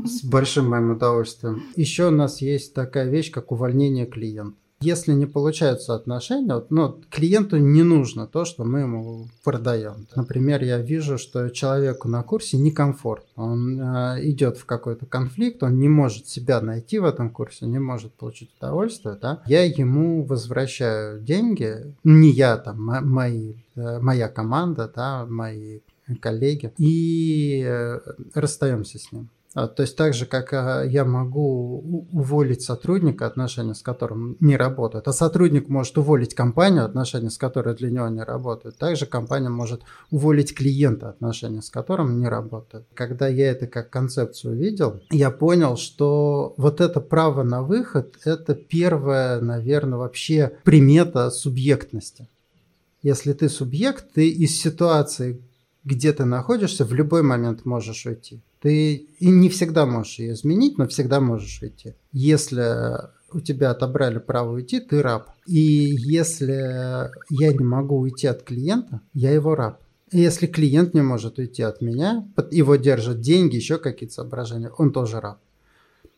с 0.04 0.22
большим 0.22 0.68
моим 0.68 0.92
удовольствием. 0.92 1.64
Еще 1.74 2.06
у 2.06 2.12
нас 2.12 2.40
есть 2.40 2.72
такая 2.72 3.10
вещь, 3.10 3.32
как 3.32 3.50
увольнение 3.50 4.06
клиента 4.06 4.56
если 4.80 5.12
не 5.12 5.26
получаются 5.26 5.94
отношения, 5.94 6.54
вот, 6.54 6.70
ну, 6.70 7.00
клиенту 7.10 7.56
не 7.56 7.82
нужно 7.82 8.26
то, 8.26 8.44
что 8.44 8.64
мы 8.64 8.80
ему 8.80 9.28
продаем. 9.42 10.06
Например, 10.14 10.62
я 10.62 10.78
вижу, 10.78 11.18
что 11.18 11.48
человеку 11.48 12.08
на 12.08 12.22
курсе 12.22 12.58
некомфортно. 12.58 13.28
Он 13.36 13.80
э, 13.80 14.24
идет 14.28 14.58
в 14.58 14.66
какой-то 14.66 15.06
конфликт, 15.06 15.62
он 15.62 15.78
не 15.78 15.88
может 15.88 16.28
себя 16.28 16.60
найти 16.60 16.98
в 16.98 17.04
этом 17.04 17.30
курсе, 17.30 17.66
не 17.66 17.78
может 17.78 18.12
получить 18.14 18.50
удовольствие. 18.58 19.18
Да? 19.20 19.42
Я 19.46 19.64
ему 19.64 20.24
возвращаю 20.24 21.20
деньги, 21.20 21.94
не 22.04 22.30
я, 22.30 22.56
там, 22.58 22.84
мои, 22.84 23.54
э, 23.76 23.98
моя 24.00 24.28
команда, 24.28 24.90
да, 24.94 25.26
мои 25.26 25.80
коллеги, 26.20 26.72
и 26.78 27.64
э, 27.66 28.00
расстаемся 28.34 28.98
с 28.98 29.10
ним. 29.12 29.30
А, 29.54 29.68
то 29.68 29.82
есть 29.82 29.96
так 29.96 30.14
же, 30.14 30.26
как 30.26 30.52
а, 30.52 30.82
я 30.82 31.04
могу 31.04 32.06
уволить 32.12 32.62
сотрудника, 32.62 33.26
отношения 33.26 33.74
с 33.74 33.82
которым 33.82 34.36
не 34.40 34.56
работают, 34.56 35.06
а 35.06 35.12
сотрудник 35.12 35.68
может 35.68 35.96
уволить 35.96 36.34
компанию, 36.34 36.84
отношения 36.84 37.30
с 37.30 37.38
которой 37.38 37.76
для 37.76 37.90
него 37.90 38.08
не 38.08 38.22
работают, 38.22 38.76
также 38.78 39.06
компания 39.06 39.48
может 39.48 39.82
уволить 40.10 40.54
клиента, 40.54 41.10
отношения 41.10 41.62
с 41.62 41.70
которым 41.70 42.18
не 42.18 42.26
работают. 42.26 42.86
Когда 42.94 43.28
я 43.28 43.52
это 43.52 43.68
как 43.68 43.90
концепцию 43.90 44.56
видел, 44.56 45.00
я 45.10 45.30
понял, 45.30 45.76
что 45.76 46.54
вот 46.56 46.80
это 46.80 47.00
право 47.00 47.44
на 47.44 47.62
выход– 47.62 48.16
это 48.24 48.56
первая, 48.56 49.40
наверное, 49.40 49.98
вообще 49.98 50.58
примета 50.64 51.30
субъектности. 51.30 52.28
Если 53.02 53.32
ты 53.32 53.48
субъект, 53.48 54.14
ты 54.14 54.28
из 54.30 54.60
ситуации, 54.60 55.40
где 55.84 56.12
ты 56.12 56.24
находишься, 56.24 56.84
в 56.84 56.92
любой 56.92 57.22
момент 57.22 57.64
можешь 57.64 58.04
уйти. 58.06 58.40
Ты 58.64 58.94
и 59.18 59.28
не 59.28 59.50
всегда 59.50 59.84
можешь 59.84 60.20
ее 60.20 60.32
изменить, 60.32 60.78
но 60.78 60.88
всегда 60.88 61.20
можешь 61.20 61.60
уйти. 61.60 61.96
Если 62.12 62.64
у 63.30 63.40
тебя 63.40 63.70
отобрали 63.70 64.18
право 64.18 64.52
уйти, 64.52 64.80
ты 64.80 65.02
раб. 65.02 65.28
И 65.46 65.60
если 65.60 67.10
я 67.28 67.52
не 67.52 67.62
могу 67.62 67.98
уйти 67.98 68.26
от 68.26 68.42
клиента, 68.42 69.02
я 69.12 69.32
его 69.32 69.54
раб. 69.54 69.82
И 70.10 70.18
если 70.18 70.46
клиент 70.46 70.94
не 70.94 71.02
может 71.02 71.38
уйти 71.38 71.62
от 71.62 71.82
меня, 71.82 72.26
его 72.50 72.76
держат 72.76 73.20
деньги, 73.20 73.56
еще 73.56 73.76
какие-то 73.76 74.14
соображения, 74.14 74.70
он 74.78 74.92
тоже 74.92 75.20
раб. 75.20 75.40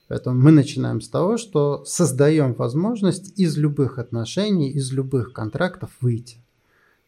Поэтому 0.07 0.41
мы 0.41 0.53
начинаем 0.53 1.01
с 1.01 1.09
того, 1.09 1.39
что 1.39 1.85
создаем 1.85 2.55
возможность 2.55 3.37
из 3.37 3.57
любых 3.57 3.99
отношений, 3.99 4.71
из 4.71 4.93
любых 4.93 5.33
контрактов 5.33 5.91
выйти. 6.01 6.45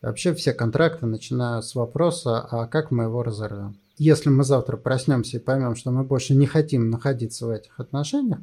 вообще 0.02 0.34
все 0.34 0.52
контракты 0.52 1.06
начинаю 1.06 1.62
с 1.62 1.76
вопроса, 1.76 2.40
а 2.40 2.66
как 2.66 2.90
мы 2.90 3.04
его 3.04 3.22
разорвем 3.22 3.78
если 3.98 4.28
мы 4.28 4.44
завтра 4.44 4.76
проснемся 4.76 5.36
и 5.36 5.40
поймем, 5.40 5.76
что 5.76 5.90
мы 5.90 6.04
больше 6.04 6.34
не 6.34 6.46
хотим 6.46 6.90
находиться 6.90 7.46
в 7.46 7.50
этих 7.50 7.78
отношениях, 7.78 8.38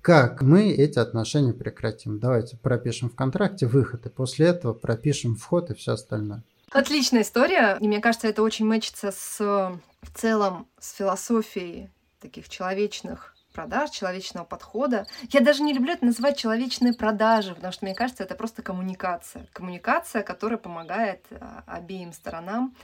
как 0.00 0.42
мы 0.42 0.70
эти 0.70 0.98
отношения 0.98 1.52
прекратим? 1.52 2.18
Давайте 2.18 2.56
пропишем 2.56 3.10
в 3.10 3.14
контракте 3.14 3.66
выход, 3.66 4.06
и 4.06 4.08
после 4.08 4.46
этого 4.46 4.72
пропишем 4.72 5.36
вход 5.36 5.70
и 5.70 5.74
все 5.74 5.92
остальное. 5.92 6.42
Отличная 6.70 7.22
история. 7.22 7.78
И 7.80 7.86
мне 7.86 8.00
кажется, 8.00 8.28
это 8.28 8.42
очень 8.42 8.66
мэчится 8.66 9.12
с 9.12 9.38
в 10.02 10.14
целом 10.14 10.66
с 10.78 10.94
философией 10.94 11.90
таких 12.20 12.48
человечных 12.48 13.34
продаж, 13.52 13.90
человечного 13.90 14.44
подхода. 14.44 15.06
Я 15.30 15.40
даже 15.40 15.62
не 15.62 15.72
люблю 15.72 15.92
это 15.92 16.04
называть 16.04 16.36
человечные 16.36 16.92
продажи, 16.92 17.54
потому 17.54 17.72
что 17.72 17.84
мне 17.84 17.94
кажется, 17.94 18.22
это 18.22 18.36
просто 18.36 18.62
коммуникация. 18.62 19.48
Коммуникация, 19.52 20.22
которая 20.22 20.58
помогает 20.58 21.24
а, 21.32 21.64
обеим 21.66 22.12
сторонам 22.12 22.74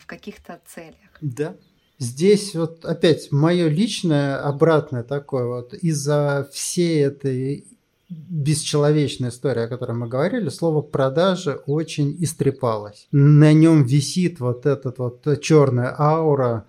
в 0.00 0.06
каких-то 0.06 0.60
целях. 0.66 1.10
Да. 1.20 1.56
Здесь 1.98 2.54
вот 2.54 2.84
опять 2.84 3.32
мое 3.32 3.68
личное 3.68 4.40
обратное 4.40 5.02
такое 5.02 5.46
вот 5.46 5.74
из-за 5.74 6.48
всей 6.52 7.04
этой 7.04 7.66
бесчеловечной 8.08 9.28
истории, 9.28 9.64
о 9.64 9.68
которой 9.68 9.92
мы 9.92 10.08
говорили, 10.08 10.48
слово 10.48 10.80
продажи 10.80 11.60
очень 11.66 12.16
истрепалось. 12.20 13.08
На 13.12 13.52
нем 13.52 13.84
висит 13.84 14.40
вот 14.40 14.64
этот 14.64 14.98
вот 14.98 15.26
черная 15.42 15.94
аура 15.98 16.66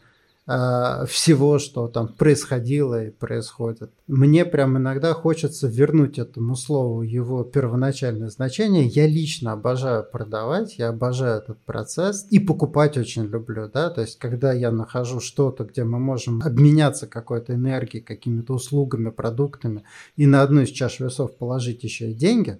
Э, 0.51 1.05
всего, 1.05 1.59
что 1.59 1.88
там 1.88 2.07
происходило 2.07 3.05
и 3.05 3.12
происходит. 3.12 3.91
Мне 4.07 4.45
прям 4.45 4.79
иногда 4.79 5.13
хочется 5.13 5.67
вернуть 5.67 6.17
этому 6.17 6.55
слову 6.55 7.03
его 7.03 7.43
первоначальное 7.43 8.29
значение. 8.29 8.88
Я 8.88 9.05
лично 9.05 9.51
обожаю 9.51 10.03
продавать, 10.03 10.79
я 10.79 10.89
обожаю 10.89 11.38
этот 11.38 11.59
процесс 11.59 12.25
и 12.31 12.39
покупать 12.39 12.97
очень 12.97 13.25
люблю, 13.25 13.69
да, 13.71 13.91
то 13.91 14.01
есть 14.01 14.17
когда 14.17 14.51
я 14.51 14.71
нахожу 14.71 15.19
что-то, 15.19 15.65
где 15.65 15.83
мы 15.83 15.99
можем 15.99 16.41
обменяться 16.43 17.05
какой-то 17.05 17.53
энергией, 17.53 18.01
какими-то 18.01 18.53
услугами, 18.53 19.12
продуктами 19.12 19.83
и 20.15 20.25
на 20.25 20.41
одну 20.41 20.62
из 20.62 20.69
чаш 20.69 20.99
весов 20.99 21.38
положить 21.38 21.83
еще 21.83 22.09
и 22.09 22.15
деньги, 22.15 22.57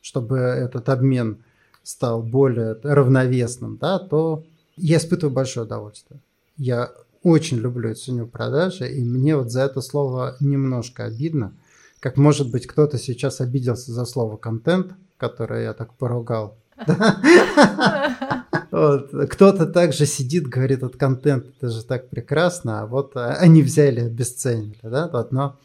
чтобы 0.00 0.38
этот 0.38 0.88
обмен 0.88 1.44
стал 1.82 2.22
более 2.22 2.78
равновесным, 2.82 3.76
да, 3.76 3.98
то 3.98 4.44
я 4.78 4.96
испытываю 4.96 5.34
большое 5.34 5.66
удовольствие. 5.66 6.20
Я 6.56 6.90
очень 7.28 7.58
люблю 7.58 7.90
и 7.90 7.94
ценю 7.94 8.26
продажи, 8.26 8.88
и 8.90 9.04
мне 9.04 9.36
вот 9.36 9.50
за 9.50 9.62
это 9.62 9.80
слово 9.80 10.36
немножко 10.40 11.04
обидно. 11.04 11.52
Как 12.00 12.16
может 12.16 12.50
быть 12.50 12.66
кто-то 12.66 12.98
сейчас 12.98 13.40
обиделся 13.40 13.92
за 13.92 14.04
слово 14.04 14.36
контент, 14.36 14.92
которое 15.16 15.64
я 15.64 15.72
так 15.72 15.94
поругал. 15.94 16.56
Вот. 18.70 19.10
Кто-то 19.30 19.66
также 19.66 20.06
сидит, 20.06 20.46
говорит, 20.46 20.82
от 20.82 20.96
контент 20.96 21.46
это 21.56 21.70
же 21.70 21.82
так 21.84 22.08
прекрасно, 22.10 22.82
а 22.82 22.86
вот 22.86 23.16
они 23.16 23.62
взяли, 23.62 24.00
обесценили, 24.00 24.78
да, 24.82 25.08
вот, 25.12 25.32
но 25.32 25.56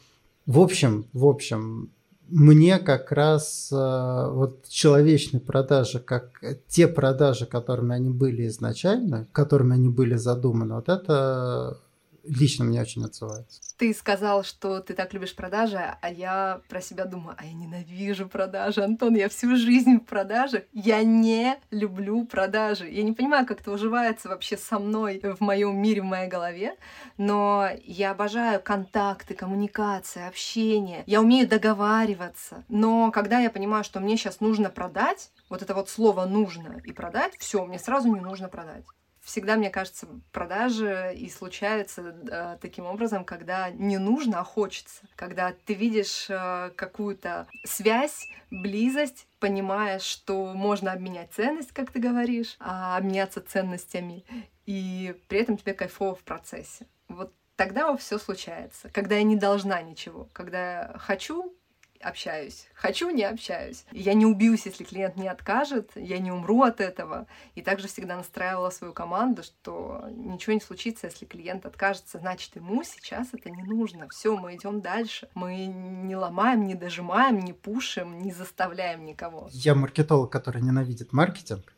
в 0.46 0.58
общем, 0.58 1.06
в 1.12 1.26
общем, 1.26 1.90
мне 2.28 2.78
как 2.78 3.12
раз 3.12 3.70
э, 3.70 4.28
вот 4.30 4.66
человечные 4.68 5.40
продажи, 5.40 5.98
как 5.98 6.42
те 6.68 6.88
продажи, 6.88 7.46
которыми 7.46 7.94
они 7.94 8.10
были 8.10 8.46
изначально, 8.46 9.28
которыми 9.32 9.74
они 9.74 9.88
были 9.88 10.14
задуманы, 10.16 10.74
вот 10.74 10.88
это 10.88 11.78
лично 12.24 12.64
мне 12.64 12.80
очень 12.80 13.04
отзывается. 13.04 13.60
Ты 13.76 13.92
сказал, 13.92 14.44
что 14.44 14.80
ты 14.80 14.94
так 14.94 15.12
любишь 15.14 15.34
продажи, 15.34 15.78
а 15.78 16.10
я 16.10 16.60
про 16.68 16.80
себя 16.80 17.04
думаю, 17.04 17.36
а 17.38 17.44
я 17.44 17.52
ненавижу 17.52 18.28
продажи, 18.28 18.82
Антон, 18.82 19.14
я 19.14 19.28
всю 19.28 19.56
жизнь 19.56 19.96
в 19.96 20.04
продажах, 20.04 20.62
я 20.72 21.02
не 21.02 21.56
люблю 21.70 22.24
продажи. 22.24 22.88
Я 22.88 23.02
не 23.02 23.12
понимаю, 23.12 23.46
как 23.46 23.60
это 23.60 23.72
уживается 23.72 24.28
вообще 24.28 24.56
со 24.56 24.78
мной 24.78 25.20
в 25.22 25.40
моем 25.40 25.76
мире, 25.76 26.02
в 26.02 26.06
моей 26.06 26.28
голове, 26.28 26.76
но 27.18 27.68
я 27.84 28.12
обожаю 28.12 28.60
контакты, 28.62 29.34
коммуникации, 29.34 30.26
общение. 30.26 31.02
Я 31.06 31.20
умею 31.20 31.48
договариваться, 31.48 32.64
но 32.68 33.10
когда 33.10 33.40
я 33.40 33.50
понимаю, 33.50 33.84
что 33.84 34.00
мне 34.00 34.16
сейчас 34.16 34.40
нужно 34.40 34.70
продать, 34.70 35.30
вот 35.48 35.62
это 35.62 35.74
вот 35.74 35.88
слово 35.88 36.24
нужно 36.26 36.80
и 36.84 36.92
продать, 36.92 37.34
все, 37.38 37.64
мне 37.64 37.78
сразу 37.78 38.08
не 38.08 38.20
нужно 38.20 38.48
продать 38.48 38.84
всегда, 39.24 39.56
мне 39.56 39.70
кажется, 39.70 40.06
продажи 40.32 41.14
и 41.16 41.28
случаются 41.28 42.02
э, 42.02 42.58
таким 42.60 42.86
образом, 42.86 43.24
когда 43.24 43.70
не 43.70 43.98
нужно, 43.98 44.40
а 44.40 44.44
хочется. 44.44 45.02
Когда 45.16 45.54
ты 45.64 45.74
видишь 45.74 46.26
э, 46.28 46.70
какую-то 46.76 47.46
связь, 47.64 48.28
близость, 48.50 49.26
понимаешь, 49.40 50.02
что 50.02 50.52
можно 50.54 50.92
обменять 50.92 51.32
ценность, 51.32 51.72
как 51.72 51.90
ты 51.90 51.98
говоришь, 51.98 52.56
а 52.60 52.96
обменяться 52.96 53.40
ценностями, 53.40 54.24
и 54.66 55.18
при 55.28 55.40
этом 55.40 55.56
тебе 55.56 55.74
кайфово 55.74 56.14
в 56.14 56.22
процессе. 56.22 56.86
Вот 57.08 57.32
тогда 57.56 57.96
все 57.96 58.18
случается. 58.18 58.90
Когда 58.90 59.16
я 59.16 59.22
не 59.22 59.36
должна 59.36 59.80
ничего, 59.82 60.28
когда 60.32 60.58
я 60.58 60.98
хочу, 60.98 61.54
общаюсь. 62.04 62.66
Хочу, 62.74 63.10
не 63.10 63.24
общаюсь. 63.24 63.84
Я 63.92 64.14
не 64.14 64.26
убьюсь, 64.26 64.66
если 64.66 64.84
клиент 64.84 65.16
не 65.16 65.28
откажет, 65.28 65.90
я 65.94 66.18
не 66.18 66.30
умру 66.30 66.62
от 66.62 66.80
этого. 66.80 67.26
И 67.54 67.62
также 67.62 67.88
всегда 67.88 68.16
настраивала 68.16 68.70
свою 68.70 68.92
команду, 68.92 69.42
что 69.42 70.04
ничего 70.10 70.52
не 70.52 70.60
случится, 70.60 71.06
если 71.06 71.24
клиент 71.24 71.66
откажется, 71.66 72.18
значит, 72.18 72.56
ему 72.56 72.84
сейчас 72.84 73.28
это 73.32 73.50
не 73.50 73.62
нужно. 73.62 74.08
Все, 74.10 74.36
мы 74.36 74.54
идем 74.54 74.80
дальше. 74.80 75.28
Мы 75.34 75.66
не 75.66 76.16
ломаем, 76.16 76.66
не 76.66 76.74
дожимаем, 76.74 77.40
не 77.40 77.52
пушим, 77.52 78.20
не 78.20 78.32
заставляем 78.32 79.04
никого. 79.04 79.48
Я 79.52 79.74
маркетолог, 79.74 80.30
который 80.30 80.62
ненавидит 80.62 81.12
маркетинг. 81.12 81.72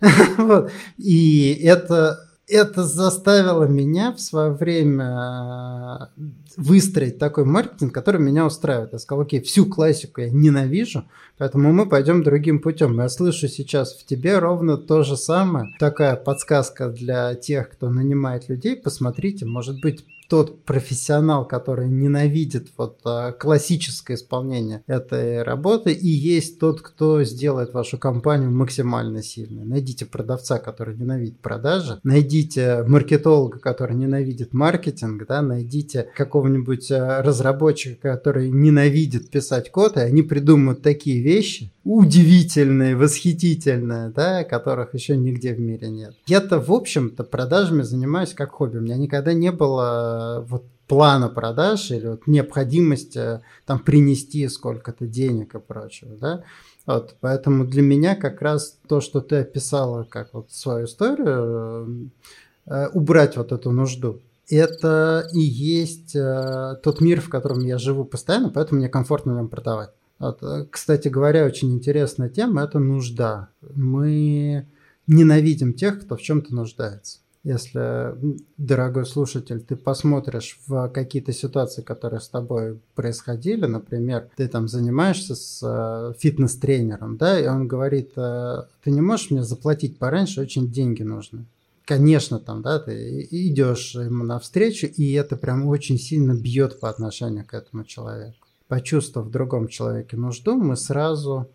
И 0.98 1.54
это 1.64 2.25
это 2.48 2.84
заставило 2.84 3.64
меня 3.64 4.12
в 4.12 4.20
свое 4.20 4.52
время 4.52 6.08
э, 6.16 6.20
выстроить 6.56 7.18
такой 7.18 7.44
маркетинг, 7.44 7.92
который 7.92 8.20
меня 8.20 8.46
устраивает. 8.46 8.92
Я 8.92 8.98
сказал, 8.98 9.22
окей, 9.22 9.40
всю 9.40 9.66
классику 9.66 10.20
я 10.20 10.30
ненавижу, 10.30 11.04
поэтому 11.38 11.72
мы 11.72 11.88
пойдем 11.88 12.22
другим 12.22 12.60
путем. 12.60 12.98
Я 13.00 13.08
слышу 13.08 13.48
сейчас 13.48 13.94
в 13.94 14.06
тебе 14.06 14.38
ровно 14.38 14.76
то 14.76 15.02
же 15.02 15.16
самое. 15.16 15.74
Такая 15.80 16.14
подсказка 16.14 16.88
для 16.88 17.34
тех, 17.34 17.70
кто 17.70 17.90
нанимает 17.90 18.48
людей. 18.48 18.76
Посмотрите, 18.76 19.44
может 19.44 19.80
быть, 19.80 20.04
тот 20.28 20.64
профессионал, 20.64 21.46
который 21.46 21.88
ненавидит 21.88 22.68
вот 22.76 23.00
а, 23.04 23.32
классическое 23.32 24.16
исполнение 24.16 24.82
этой 24.86 25.42
работы, 25.42 25.92
и 25.92 26.08
есть 26.08 26.58
тот, 26.58 26.80
кто 26.80 27.22
сделает 27.24 27.72
вашу 27.72 27.98
компанию 27.98 28.50
максимально 28.50 29.22
сильной. 29.22 29.64
Найдите 29.64 30.06
продавца, 30.06 30.58
который 30.58 30.96
ненавидит 30.96 31.38
продажи, 31.38 32.00
найдите 32.02 32.84
маркетолога, 32.86 33.58
который 33.58 33.96
ненавидит 33.96 34.52
маркетинг, 34.52 35.26
да, 35.28 35.42
найдите 35.42 36.08
какого-нибудь 36.16 36.90
а, 36.90 37.22
разработчика, 37.22 38.12
который 38.12 38.50
ненавидит 38.50 39.30
писать 39.30 39.70
код, 39.70 39.96
и 39.96 40.00
они 40.00 40.22
придумают 40.22 40.82
такие 40.82 41.22
вещи, 41.22 41.72
удивительные, 41.84 42.96
восхитительные, 42.96 44.10
да, 44.10 44.42
которых 44.42 44.94
еще 44.94 45.16
нигде 45.16 45.54
в 45.54 45.60
мире 45.60 45.88
нет. 45.88 46.14
Я-то, 46.26 46.60
в 46.60 46.72
общем-то, 46.72 47.22
продажами 47.22 47.82
занимаюсь 47.82 48.34
как 48.34 48.50
хобби. 48.50 48.78
У 48.78 48.80
меня 48.80 48.96
никогда 48.96 49.32
не 49.32 49.52
было 49.52 50.15
вот 50.46 50.64
плана 50.86 51.28
продаж 51.28 51.90
или 51.90 52.06
вот 52.06 52.26
необходимости 52.26 53.40
там 53.64 53.78
принести 53.78 54.48
сколько-то 54.48 55.06
денег 55.06 55.54
и 55.54 55.58
прочего, 55.58 56.16
да. 56.16 56.44
Вот, 56.86 57.16
поэтому 57.20 57.66
для 57.66 57.82
меня 57.82 58.14
как 58.14 58.40
раз 58.40 58.78
то, 58.86 59.00
что 59.00 59.20
ты 59.20 59.36
описала 59.36 60.04
как 60.04 60.32
вот 60.32 60.52
свою 60.52 60.86
историю, 60.86 62.10
э, 62.66 62.88
убрать 62.92 63.36
вот 63.36 63.50
эту 63.50 63.72
нужду, 63.72 64.20
это 64.48 65.26
и 65.32 65.40
есть 65.40 66.14
э, 66.14 66.76
тот 66.82 67.00
мир, 67.00 67.20
в 67.20 67.28
котором 67.28 67.58
я 67.60 67.78
живу 67.78 68.04
постоянно, 68.04 68.50
поэтому 68.50 68.78
мне 68.78 68.88
комфортно 68.88 69.32
в 69.32 69.36
нем 69.36 69.48
продавать. 69.48 69.90
Вот, 70.20 70.42
э, 70.42 70.66
кстати 70.70 71.08
говоря, 71.08 71.44
очень 71.44 71.72
интересная 71.74 72.28
тема– 72.28 72.62
это 72.64 72.78
нужда. 72.78 73.48
Мы 73.74 74.68
ненавидим 75.08 75.74
тех, 75.74 76.00
кто 76.00 76.16
в 76.16 76.22
чем-то 76.22 76.54
нуждается. 76.54 77.18
Если, 77.46 78.14
дорогой 78.58 79.06
слушатель, 79.06 79.60
ты 79.60 79.76
посмотришь 79.76 80.58
в 80.66 80.88
какие-то 80.88 81.32
ситуации, 81.32 81.82
которые 81.82 82.20
с 82.20 82.28
тобой 82.28 82.80
происходили, 82.94 83.66
например, 83.66 84.28
ты 84.36 84.48
там 84.48 84.68
занимаешься 84.68 85.34
с 85.34 85.62
э, 85.62 86.14
фитнес-тренером, 86.18 87.16
да, 87.16 87.38
и 87.40 87.46
он 87.46 87.68
говорит, 87.68 88.12
э, 88.16 88.62
ты 88.82 88.90
не 88.90 89.00
можешь 89.00 89.30
мне 89.30 89.42
заплатить 89.42 89.98
пораньше, 89.98 90.40
очень 90.40 90.70
деньги 90.70 91.02
нужны 91.02 91.46
конечно, 91.88 92.40
там, 92.40 92.62
да, 92.62 92.80
ты 92.80 93.28
идешь 93.30 93.94
ему 93.94 94.24
навстречу, 94.24 94.88
и 94.88 95.12
это 95.12 95.36
прям 95.36 95.68
очень 95.68 96.00
сильно 96.00 96.34
бьет 96.34 96.80
по 96.80 96.90
отношению 96.90 97.46
к 97.46 97.54
этому 97.54 97.84
человеку 97.84 98.46
почувствовав 98.68 99.28
в 99.28 99.30
другом 99.30 99.68
человеке 99.68 100.16
нужду, 100.16 100.56
мы 100.56 100.76
сразу 100.76 101.48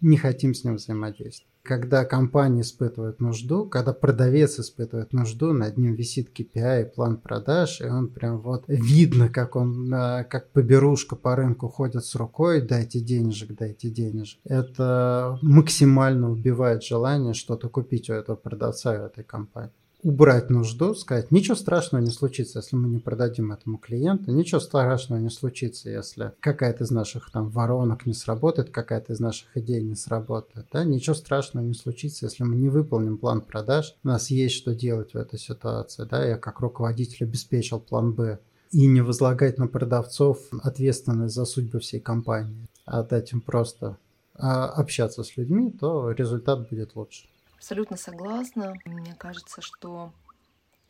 не 0.00 0.16
хотим 0.16 0.54
с 0.54 0.64
ним 0.64 0.76
взаимодействовать. 0.76 1.52
Когда 1.68 2.06
компания 2.06 2.62
испытывает 2.62 3.20
нужду, 3.20 3.66
когда 3.66 3.92
продавец 3.92 4.58
испытывает 4.58 5.12
нужду, 5.12 5.52
над 5.52 5.76
ним 5.76 5.96
висит 5.96 6.30
KPI 6.34 6.86
план 6.86 7.18
продаж, 7.18 7.82
и 7.82 7.84
он 7.84 8.08
прям 8.08 8.40
вот 8.40 8.64
видно, 8.68 9.28
как 9.28 9.54
он, 9.54 9.92
э, 9.92 10.24
как 10.24 10.50
поберушка 10.52 11.14
по 11.14 11.36
рынку 11.36 11.68
ходит 11.68 12.06
с 12.06 12.14
рукой, 12.14 12.62
дайте 12.62 13.00
денежек, 13.00 13.54
дайте 13.54 13.90
денежек. 13.90 14.40
Это 14.44 15.38
максимально 15.42 16.32
убивает 16.32 16.82
желание 16.82 17.34
что-то 17.34 17.68
купить 17.68 18.08
у 18.08 18.14
этого 18.14 18.36
продавца, 18.36 18.92
у 18.92 19.04
этой 19.04 19.22
компании 19.22 19.72
убрать 20.02 20.50
нужду, 20.50 20.94
сказать, 20.94 21.30
ничего 21.30 21.56
страшного 21.56 22.02
не 22.02 22.10
случится, 22.10 22.60
если 22.60 22.76
мы 22.76 22.88
не 22.88 22.98
продадим 22.98 23.52
этому 23.52 23.78
клиенту, 23.78 24.30
ничего 24.30 24.60
страшного 24.60 25.18
не 25.18 25.30
случится, 25.30 25.90
если 25.90 26.32
какая-то 26.40 26.84
из 26.84 26.90
наших 26.90 27.30
там 27.30 27.50
воронок 27.50 28.06
не 28.06 28.14
сработает, 28.14 28.70
какая-то 28.70 29.12
из 29.12 29.20
наших 29.20 29.56
идей 29.56 29.82
не 29.82 29.96
сработает, 29.96 30.66
да, 30.72 30.84
ничего 30.84 31.14
страшного 31.14 31.64
не 31.64 31.74
случится, 31.74 32.26
если 32.26 32.44
мы 32.44 32.56
не 32.56 32.68
выполним 32.68 33.18
план 33.18 33.40
продаж, 33.40 33.96
у 34.04 34.08
нас 34.08 34.30
есть 34.30 34.54
что 34.54 34.74
делать 34.74 35.14
в 35.14 35.16
этой 35.16 35.38
ситуации, 35.38 36.04
да, 36.04 36.24
я 36.24 36.36
как 36.36 36.60
руководитель 36.60 37.26
обеспечил 37.26 37.80
план 37.80 38.12
Б, 38.12 38.38
и 38.70 38.86
не 38.86 39.00
возлагать 39.00 39.58
на 39.58 39.66
продавцов 39.66 40.38
ответственность 40.62 41.34
за 41.34 41.44
судьбу 41.46 41.78
всей 41.78 42.00
компании, 42.00 42.68
а 42.84 43.02
дать 43.02 43.32
им 43.32 43.40
просто 43.40 43.96
а, 44.34 44.66
общаться 44.66 45.24
с 45.24 45.36
людьми, 45.36 45.70
то 45.72 46.10
результат 46.10 46.68
будет 46.68 46.94
лучше. 46.94 47.28
Абсолютно 47.58 47.96
согласна. 47.96 48.74
Мне 48.84 49.14
кажется, 49.16 49.60
что 49.60 50.12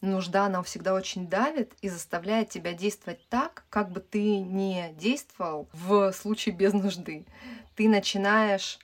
нужда, 0.03 0.45
она 0.45 0.63
всегда 0.63 0.93
очень 0.93 1.27
давит 1.27 1.73
и 1.81 1.89
заставляет 1.89 2.51
тебя 2.51 2.75
действовать 2.75 3.27
так, 3.31 3.65
как 3.71 3.91
бы 3.91 4.01
ты 4.01 4.37
не 4.39 4.93
действовал 4.93 5.67
в 5.73 6.13
случае 6.13 6.55
без 6.55 6.75
нужды. 6.75 7.25
Ты 7.75 7.89
начинаешь 7.89 8.79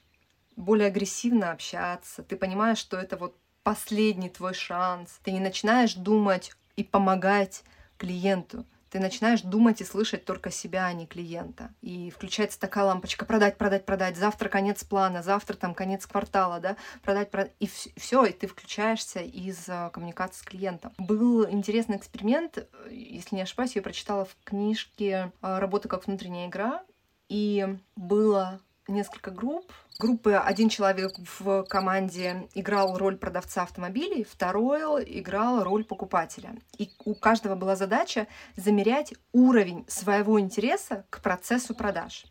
более 0.56 0.88
агрессивно 0.88 1.50
общаться, 1.50 2.22
ты 2.22 2.36
понимаешь, 2.36 2.78
что 2.78 2.96
это 2.96 3.18
вот 3.18 3.36
последний 3.62 4.30
твой 4.30 4.54
шанс. 4.54 5.20
Ты 5.22 5.32
не 5.32 5.40
начинаешь 5.40 5.94
думать 5.94 6.52
и 6.76 6.84
помогать 6.84 7.64
клиенту 7.98 8.64
ты 8.94 9.00
начинаешь 9.00 9.40
думать 9.40 9.80
и 9.80 9.84
слышать 9.84 10.24
только 10.24 10.52
себя, 10.52 10.86
а 10.86 10.92
не 10.92 11.04
клиента. 11.04 11.74
И 11.82 12.12
включается 12.12 12.60
такая 12.60 12.84
лампочка 12.84 13.24
продать, 13.24 13.58
продать, 13.58 13.84
продать. 13.84 14.16
Завтра 14.16 14.48
конец 14.48 14.84
плана, 14.84 15.20
завтра 15.20 15.56
там 15.56 15.74
конец 15.74 16.06
квартала, 16.06 16.60
да, 16.60 16.76
продать, 17.02 17.28
продать. 17.32 17.50
И 17.58 17.68
все, 17.96 18.24
и 18.24 18.30
ты 18.30 18.46
включаешься 18.46 19.18
из 19.18 19.68
э, 19.68 19.90
коммуникации 19.92 20.38
с 20.38 20.42
клиентом. 20.42 20.92
Был 20.96 21.44
интересный 21.50 21.96
эксперимент, 21.96 22.58
э, 22.58 22.66
если 22.92 23.34
не 23.34 23.42
ошибаюсь, 23.42 23.74
я 23.74 23.82
прочитала 23.82 24.26
в 24.26 24.36
книжке 24.44 25.32
э, 25.42 25.58
«Работа 25.58 25.88
как 25.88 26.06
внутренняя 26.06 26.46
игра», 26.46 26.84
и 27.28 27.66
было 27.96 28.60
несколько 28.86 29.32
групп, 29.32 29.72
группы 29.98 30.32
один 30.34 30.68
человек 30.68 31.12
в 31.38 31.64
команде 31.64 32.48
играл 32.54 32.98
роль 32.98 33.16
продавца 33.16 33.62
автомобилей, 33.62 34.24
второй 34.24 35.04
играл 35.06 35.62
роль 35.62 35.84
покупателя. 35.84 36.56
И 36.78 36.90
у 37.04 37.14
каждого 37.14 37.54
была 37.54 37.76
задача 37.76 38.26
замерять 38.56 39.14
уровень 39.32 39.84
своего 39.88 40.40
интереса 40.40 41.04
к 41.10 41.22
процессу 41.22 41.74
продаж. 41.74 42.26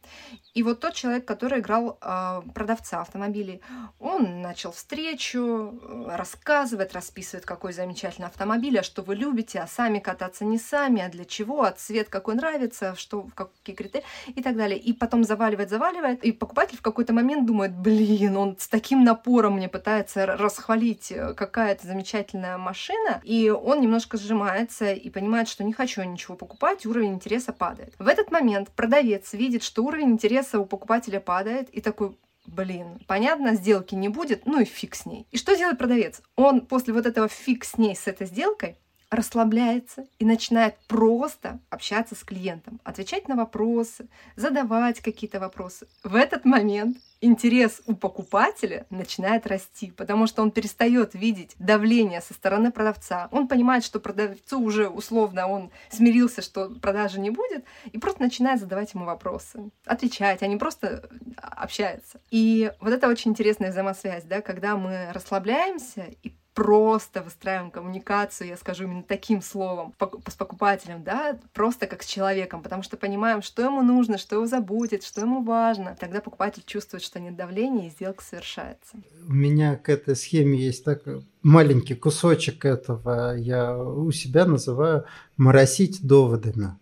И 0.54 0.62
вот 0.64 0.82
тот 0.82 0.94
человек, 0.94 1.26
который 1.26 1.60
играл 1.60 1.98
э, 2.02 2.42
продавца 2.54 3.02
автомобилей, 3.02 3.62
он 4.00 4.42
начал 4.42 4.72
встречу, 4.72 5.80
э, 5.82 6.16
рассказывать, 6.16 6.94
расписывает, 6.94 7.46
какой 7.46 7.74
замечательный 7.74 8.28
автомобиль, 8.28 8.80
а 8.80 8.84
что 8.84 9.02
вы 9.02 9.16
любите, 9.16 9.60
а 9.60 9.68
сами 9.68 10.00
кататься 10.00 10.46
не 10.46 10.58
сами, 10.58 11.02
а 11.02 11.10
для 11.10 11.26
чего, 11.26 11.64
а 11.64 11.72
цвет 11.72 12.10
какой 12.10 12.36
нравится, 12.36 12.96
что, 12.96 13.28
какие 13.34 13.76
критерии 13.76 14.06
и 14.28 14.44
так 14.44 14.56
далее. 14.56 14.78
И 14.78 14.94
потом 14.94 15.24
заваливает, 15.24 15.70
заваливает, 15.70 16.24
и 16.24 16.32
покупатель 16.32 16.78
в 16.78 16.82
какой-то 16.82 17.14
момент 17.14 17.46
думает, 17.46 17.53
блин, 17.54 18.38
он 18.38 18.58
с 18.60 18.68
таким 18.68 19.04
напором 19.04 19.56
мне 19.56 19.70
пытается 19.70 20.26
расхвалить, 20.26 21.12
э, 21.12 21.34
какая 21.34 21.76
то 21.76 21.88
замечательная 21.88 22.58
машина, 22.58 23.22
и 23.24 23.50
он 23.50 23.82
немножко 23.82 24.18
сжимается 24.18 24.92
и 24.92 25.10
понимает, 25.10 25.48
что 25.48 25.64
не 25.64 25.74
хочу 25.74 26.04
ничего 26.04 26.36
покупать, 26.36 26.86
уровень 26.86 27.14
интереса 27.14 27.54
падает. 27.54 27.94
В 28.00 28.08
этот 28.08 28.32
момент 28.32 28.70
продавец 28.72 29.34
видит, 29.34 29.64
что 29.64 29.84
уровень 29.84 30.12
интереса 30.12 30.60
у 30.60 30.66
покупателя 30.66 31.20
падает, 31.20 31.70
и 31.70 31.82
такой, 31.82 32.18
блин, 32.46 33.00
понятно, 33.08 33.56
сделки 33.56 33.96
не 33.96 34.10
будет, 34.10 34.46
ну 34.46 34.60
и 34.60 34.66
фиг 34.66 34.96
с 34.96 35.06
ней. 35.06 35.28
И 35.32 35.38
что 35.38 35.56
делает 35.56 35.78
продавец? 35.78 36.22
Он 36.36 36.62
после 36.62 36.94
вот 36.94 37.06
этого 37.06 37.28
фиг 37.28 37.64
с 37.64 37.78
ней, 37.78 37.96
с 37.96 38.08
этой 38.08 38.28
сделкой, 38.28 38.78
расслабляется 39.16 40.06
и 40.20 40.26
начинает 40.26 40.76
просто 40.88 41.60
общаться 41.70 42.16
с 42.16 42.24
клиентом, 42.24 42.80
отвечать 42.84 43.28
на 43.28 43.36
вопросы, 43.36 44.08
задавать 44.36 45.02
какие-то 45.02 45.40
вопросы. 45.40 45.88
В 46.04 46.16
этот 46.16 46.46
момент 46.46 46.98
интерес 47.22 47.82
у 47.86 47.96
покупателя 47.96 48.86
начинает 48.90 49.48
расти, 49.48 49.92
потому 49.92 50.28
что 50.28 50.42
он 50.42 50.52
перестает 50.52 51.14
видеть 51.14 51.56
давление 51.58 52.22
со 52.22 52.34
стороны 52.34 52.72
продавца. 52.72 53.30
Он 53.32 53.48
понимает, 53.48 53.86
что 53.86 54.00
продавцу 54.00 54.60
уже 54.60 54.90
условно 54.90 55.48
он 55.48 55.72
смирился, 55.90 56.42
что 56.42 56.70
продажи 56.70 57.20
не 57.20 57.30
будет, 57.30 57.64
и 57.92 57.98
просто 57.98 58.22
начинает 58.22 58.60
задавать 58.60 58.94
ему 58.94 59.06
вопросы, 59.06 59.72
отвечать, 59.86 60.44
а 60.44 60.48
не 60.48 60.58
просто 60.58 61.10
общается. 61.38 62.20
И 62.30 62.72
вот 62.82 62.92
это 62.92 63.08
очень 63.08 63.32
интересная 63.32 63.72
взаимосвязь, 63.72 64.26
да, 64.26 64.42
когда 64.42 64.76
мы 64.76 65.10
расслабляемся 65.14 66.08
и 66.24 66.34
просто 66.54 67.22
выстраиваем 67.22 67.72
коммуникацию, 67.72 68.48
я 68.48 68.58
скажу 68.58 68.84
именно 68.84 69.04
таким 69.04 69.42
словом, 69.42 69.94
с 70.28 70.36
покупателем, 70.36 71.04
да, 71.04 71.38
просто 71.54 71.88
как 71.88 72.04
с 72.04 72.06
человеком, 72.06 72.62
потому 72.62 72.84
что 72.84 72.98
понимаем, 72.98 73.42
что 73.42 73.64
ему 73.64 73.82
нужно, 73.82 74.18
что 74.18 74.36
его 74.36 74.46
заботит, 74.46 75.04
что 75.04 75.22
ему 75.22 75.44
важно. 75.44 75.96
Тогда 76.00 76.22
покупатель 76.22 76.64
чувствует, 76.66 77.04
что 77.04 77.20
нет 77.20 77.36
давления, 77.36 77.88
и 77.88 77.92
сделка 77.92 78.24
совершается. 78.24 78.98
У 79.28 79.34
меня 79.34 79.76
к 79.76 79.90
этой 79.90 80.16
схеме 80.16 80.58
есть 80.58 80.84
так 80.84 81.02
маленький 81.42 81.96
кусочек 81.96 82.66
этого, 82.66 83.36
я 83.36 83.78
у 83.78 84.12
себя 84.12 84.46
называю 84.46 85.06
«моросить 85.38 86.06
доводами». 86.06 86.78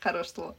Хорошее 0.00 0.34
слово. 0.34 0.56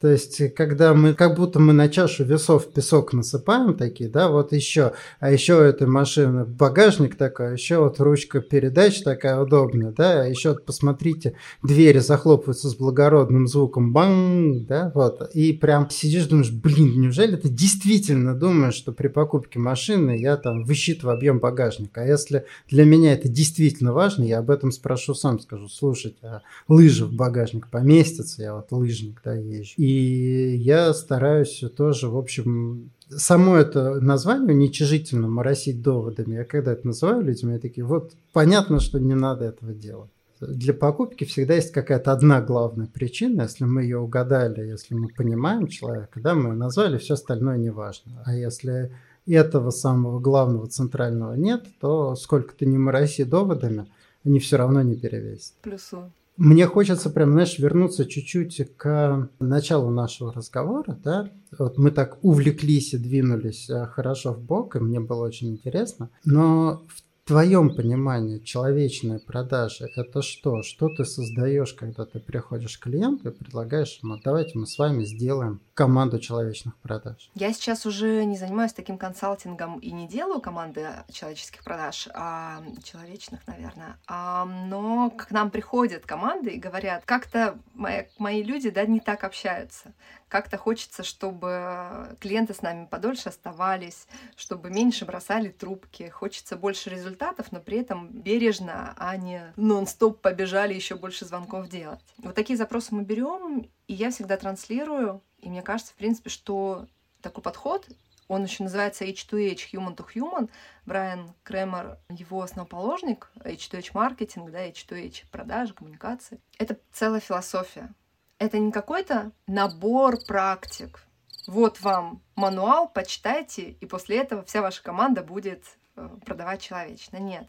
То 0.00 0.08
есть, 0.08 0.54
когда 0.54 0.92
мы, 0.92 1.14
как 1.14 1.36
будто 1.36 1.58
мы 1.58 1.72
на 1.72 1.88
чашу 1.88 2.24
весов 2.24 2.70
песок 2.70 3.14
насыпаем 3.14 3.74
такие, 3.74 4.10
да, 4.10 4.28
вот 4.28 4.52
еще, 4.52 4.92
а 5.20 5.32
еще 5.32 5.54
у 5.54 5.62
этой 5.62 5.86
машины 5.86 6.44
багажник 6.44 7.16
такой, 7.16 7.54
еще 7.54 7.78
вот 7.78 7.98
ручка 7.98 8.42
передач 8.42 9.00
такая 9.02 9.40
удобная, 9.40 9.92
да, 9.92 10.22
а 10.22 10.26
еще 10.26 10.54
посмотрите, 10.54 11.34
двери 11.62 12.00
захлопываются 12.00 12.68
с 12.68 12.74
благородным 12.74 13.46
звуком, 13.48 13.96
бang, 13.96 14.66
да, 14.66 14.92
вот, 14.94 15.30
и 15.32 15.54
прям 15.54 15.88
сидишь, 15.88 16.26
думаешь, 16.26 16.50
блин, 16.50 17.00
неужели 17.00 17.36
ты 17.36 17.48
действительно 17.48 18.34
думаешь, 18.34 18.74
что 18.74 18.92
при 18.92 19.08
покупке 19.08 19.58
машины 19.58 20.18
я 20.18 20.36
там 20.36 20.64
высчитываю 20.64 21.16
объем 21.16 21.38
багажника, 21.38 22.02
а 22.02 22.06
если 22.06 22.44
для 22.68 22.84
меня 22.84 23.14
это 23.14 23.28
действительно 23.28 23.94
важно, 23.94 24.24
я 24.24 24.40
об 24.40 24.50
этом 24.50 24.72
спрошу 24.72 25.14
сам, 25.14 25.40
скажу, 25.40 25.68
слушайте, 25.68 26.18
а 26.22 26.42
лыжи 26.68 27.06
в 27.06 27.14
багажник 27.14 27.68
поместятся, 27.96 28.42
я 28.42 28.54
вот 28.54 28.70
лыжник, 28.72 29.20
да, 29.24 29.34
езжу, 29.34 29.74
и 29.76 30.56
я 30.56 30.92
стараюсь 30.94 31.62
тоже, 31.76 32.08
в 32.08 32.16
общем, 32.16 32.90
само 33.08 33.56
это 33.56 34.00
название 34.00 34.54
уничижительно 34.54 35.28
моросить 35.28 35.82
доводами. 35.82 36.34
Я 36.34 36.44
когда 36.44 36.72
это 36.72 36.86
называю 36.86 37.22
людям, 37.22 37.52
я 37.52 37.58
такие, 37.58 37.84
вот 37.84 38.12
понятно, 38.32 38.80
что 38.80 38.98
не 38.98 39.14
надо 39.14 39.46
этого 39.46 39.72
делать. 39.72 40.10
Для 40.40 40.74
покупки 40.74 41.24
всегда 41.24 41.54
есть 41.54 41.72
какая-то 41.72 42.12
одна 42.12 42.42
главная 42.42 42.88
причина. 42.88 43.42
Если 43.42 43.64
мы 43.64 43.84
ее 43.84 43.98
угадали, 43.98 44.66
если 44.66 44.94
мы 44.94 45.08
понимаем 45.08 45.66
человека, 45.66 46.20
да, 46.20 46.34
мы 46.34 46.54
назвали, 46.54 46.98
все 46.98 47.14
остальное 47.14 47.56
не 47.56 47.70
важно. 47.70 48.22
А 48.26 48.34
если 48.34 48.92
этого 49.26 49.70
самого 49.70 50.20
главного 50.20 50.66
центрального 50.66 51.32
нет, 51.34 51.64
то 51.80 52.14
сколько 52.16 52.54
ты 52.54 52.66
не 52.66 52.76
мороси 52.76 53.24
доводами, 53.24 53.86
они 54.24 54.38
все 54.38 54.56
равно 54.56 54.82
не 54.82 54.96
перевесят. 54.96 55.54
Плюсую. 55.62 56.12
Мне 56.36 56.66
хочется 56.66 57.08
прям, 57.08 57.32
знаешь, 57.32 57.58
вернуться 57.58 58.04
чуть-чуть 58.04 58.76
к 58.76 59.30
началу 59.38 59.90
нашего 59.90 60.32
разговора, 60.32 60.98
да. 61.02 61.30
Вот 61.58 61.78
мы 61.78 61.90
так 61.90 62.18
увлеклись 62.22 62.92
и 62.92 62.98
двинулись 62.98 63.70
э, 63.70 63.86
хорошо 63.86 64.34
в 64.34 64.40
бок, 64.40 64.76
и 64.76 64.80
мне 64.80 65.00
было 65.00 65.24
очень 65.24 65.48
интересно. 65.48 66.10
Но 66.24 66.82
в 66.88 67.02
твоем 67.26 67.74
понимании 67.74 68.38
человечные 68.38 69.18
продажи– 69.18 69.90
это 69.96 70.22
что? 70.22 70.62
Что 70.62 70.88
ты 70.88 71.04
создаешь, 71.04 71.74
когда 71.74 72.06
ты 72.06 72.20
приходишь 72.20 72.78
к 72.78 72.84
клиенту 72.84 73.28
и 73.28 73.32
предлагаешь 73.32 73.98
ему, 74.00 74.16
давайте 74.22 74.56
мы 74.56 74.66
с 74.66 74.78
вами 74.78 75.02
сделаем 75.02 75.60
команду 75.74 76.20
человечных 76.20 76.76
продаж? 76.76 77.30
Я 77.34 77.52
сейчас 77.52 77.84
уже 77.84 78.24
не 78.24 78.36
занимаюсь 78.36 78.72
таким 78.72 78.96
консалтингом 78.96 79.78
и 79.80 79.90
не 79.90 80.06
делаю 80.06 80.40
команды 80.40 80.88
человеческих 81.10 81.64
продаж, 81.64 82.08
а 82.14 82.62
человечных, 82.84 83.44
наверное. 83.48 83.98
А, 84.06 84.44
но 84.44 85.10
к 85.10 85.32
нам 85.32 85.50
приходят 85.50 86.06
команды 86.06 86.50
и 86.50 86.60
говорят, 86.60 87.02
как-то 87.04 87.58
мои, 87.74 88.04
мои 88.18 88.44
люди 88.44 88.70
да, 88.70 88.86
не 88.86 89.00
так 89.00 89.24
общаются 89.24 89.92
как-то 90.28 90.56
хочется, 90.58 91.02
чтобы 91.02 92.16
клиенты 92.20 92.54
с 92.54 92.62
нами 92.62 92.86
подольше 92.86 93.28
оставались, 93.28 94.06
чтобы 94.36 94.70
меньше 94.70 95.04
бросали 95.04 95.48
трубки. 95.48 96.08
Хочется 96.08 96.56
больше 96.56 96.90
результатов, 96.90 97.52
но 97.52 97.60
при 97.60 97.78
этом 97.78 98.08
бережно, 98.08 98.94
а 98.96 99.16
не 99.16 99.52
нон-стоп 99.56 100.20
побежали 100.20 100.74
еще 100.74 100.96
больше 100.96 101.24
звонков 101.24 101.68
делать. 101.68 102.00
Вот 102.18 102.34
такие 102.34 102.56
запросы 102.56 102.94
мы 102.94 103.02
берем, 103.02 103.68
и 103.86 103.94
я 103.94 104.10
всегда 104.10 104.36
транслирую. 104.36 105.22
И 105.38 105.48
мне 105.48 105.62
кажется, 105.62 105.92
в 105.92 105.96
принципе, 105.96 106.30
что 106.30 106.86
такой 107.20 107.42
подход 107.42 107.88
он 108.28 108.42
еще 108.42 108.64
называется 108.64 109.04
H2H, 109.04 109.70
Human 109.72 109.96
to 109.96 110.06
Human. 110.14 110.50
Брайан 110.84 111.32
Кремер, 111.44 111.98
его 112.08 112.42
основоположник, 112.42 113.30
H2H 113.36 113.90
маркетинг, 113.94 114.50
да, 114.50 114.68
H2H 114.68 115.24
продажи, 115.30 115.74
коммуникации. 115.74 116.40
Это 116.58 116.76
целая 116.92 117.20
философия 117.20 117.94
это 118.38 118.58
не 118.58 118.72
какой-то 118.72 119.32
набор 119.46 120.18
практик. 120.26 121.02
Вот 121.46 121.80
вам 121.80 122.22
мануал, 122.34 122.88
почитайте, 122.88 123.70
и 123.70 123.86
после 123.86 124.18
этого 124.18 124.44
вся 124.44 124.62
ваша 124.62 124.82
команда 124.82 125.22
будет 125.22 125.64
э, 125.94 126.08
продавать 126.24 126.60
человечно. 126.60 127.18
Нет. 127.18 127.48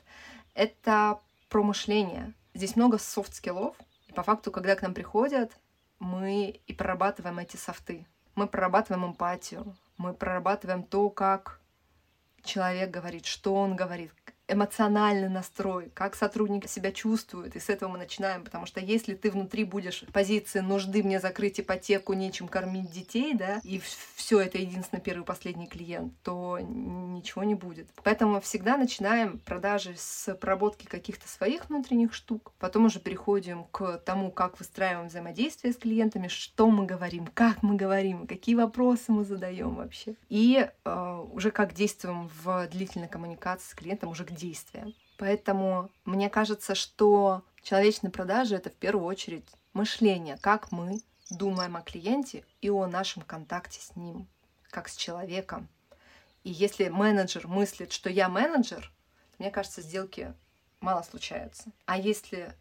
Это 0.53 1.19
про 1.49 1.63
мышление. 1.63 2.33
Здесь 2.53 2.75
много 2.75 2.97
софт-скиллов. 2.99 3.75
И 4.07 4.13
по 4.13 4.23
факту, 4.23 4.51
когда 4.51 4.75
к 4.75 4.81
нам 4.81 4.93
приходят, 4.93 5.51
мы 5.99 6.61
и 6.67 6.73
прорабатываем 6.73 7.39
эти 7.39 7.57
софты. 7.57 8.05
Мы 8.35 8.47
прорабатываем 8.47 9.07
эмпатию. 9.07 9.75
Мы 9.97 10.13
прорабатываем 10.13 10.83
то, 10.83 11.09
как 11.09 11.59
человек 12.43 12.91
говорит, 12.91 13.25
что 13.25 13.55
он 13.55 13.75
говорит, 13.75 14.13
эмоциональный 14.47 15.29
настрой, 15.29 15.91
как 15.93 16.15
сотрудник 16.15 16.69
себя 16.69 16.91
чувствует, 16.91 17.55
и 17.55 17.59
с 17.59 17.69
этого 17.69 17.89
мы 17.91 17.97
начинаем, 17.97 18.43
потому 18.43 18.65
что 18.65 18.79
если 18.79 19.13
ты 19.13 19.29
внутри 19.29 19.63
будешь 19.63 20.05
позиции 20.13 20.59
нужды 20.59 21.03
мне 21.03 21.19
закрыть 21.19 21.59
ипотеку, 21.59 22.13
нечем 22.13 22.47
кормить 22.47 22.91
детей, 22.91 23.33
да, 23.33 23.59
и 23.63 23.81
все 24.15 24.39
это 24.39 24.57
единственный 24.57 25.01
первый 25.01 25.23
и 25.23 25.25
последний 25.25 25.67
клиент, 25.67 26.13
то 26.23 26.59
ничего 26.59 27.43
не 27.43 27.55
будет. 27.55 27.87
Поэтому 28.03 28.39
всегда 28.39 28.77
начинаем 28.77 29.39
продажи 29.39 29.95
с 29.97 30.33
проработки 30.35 30.85
каких-то 30.85 31.27
своих 31.27 31.69
внутренних 31.69 32.13
штук, 32.13 32.53
потом 32.59 32.85
уже 32.85 32.99
переходим 32.99 33.65
к 33.65 33.97
тому, 34.05 34.31
как 34.31 34.59
выстраиваем 34.59 35.07
взаимодействие 35.07 35.73
с 35.73 35.77
клиентами, 35.77 36.27
что 36.29 36.69
мы 36.69 36.85
говорим, 36.85 37.27
как 37.33 37.63
мы 37.63 37.75
говорим, 37.75 38.27
какие 38.27 38.55
вопросы 38.55 39.11
мы 39.11 39.25
задаем 39.25 39.75
вообще, 39.75 40.15
и 40.29 40.69
э, 40.85 41.25
уже 41.33 41.51
как 41.51 41.73
действуем 41.73 42.29
в 42.43 42.67
длительной 42.67 43.07
коммуникации 43.09 43.71
с 43.71 43.75
клиентом, 43.75 44.09
уже 44.09 44.23
к 44.23 44.36
действия. 44.37 44.93
Поэтому 45.17 45.89
мне 46.05 46.29
кажется, 46.29 46.75
что 46.75 47.43
человечные 47.63 48.11
продажи— 48.11 48.55
это 48.57 48.69
в 48.69 48.75
первую 48.75 49.05
очередь 49.05 49.45
мышление, 49.73 50.37
как 50.37 50.71
мы 50.71 51.01
думаем 51.29 51.75
о 51.75 51.81
клиенте 51.81 52.45
и 52.61 52.69
о 52.69 52.87
нашем 52.87 53.23
контакте 53.23 53.81
с 53.81 53.95
ним, 53.95 54.27
как 54.69 54.87
с 54.87 54.95
человеком. 54.95 55.67
И 56.43 56.51
если 56.51 56.87
менеджер 56.87 57.47
мыслит, 57.47 57.91
что 57.91 58.09
я 58.09 58.29
менеджер, 58.29 58.91
мне 59.37 59.51
кажется, 59.51 59.81
сделки 59.81 60.33
мало 60.79 61.01
случаются. 61.01 61.71
А 61.85 61.97
если 61.97 62.53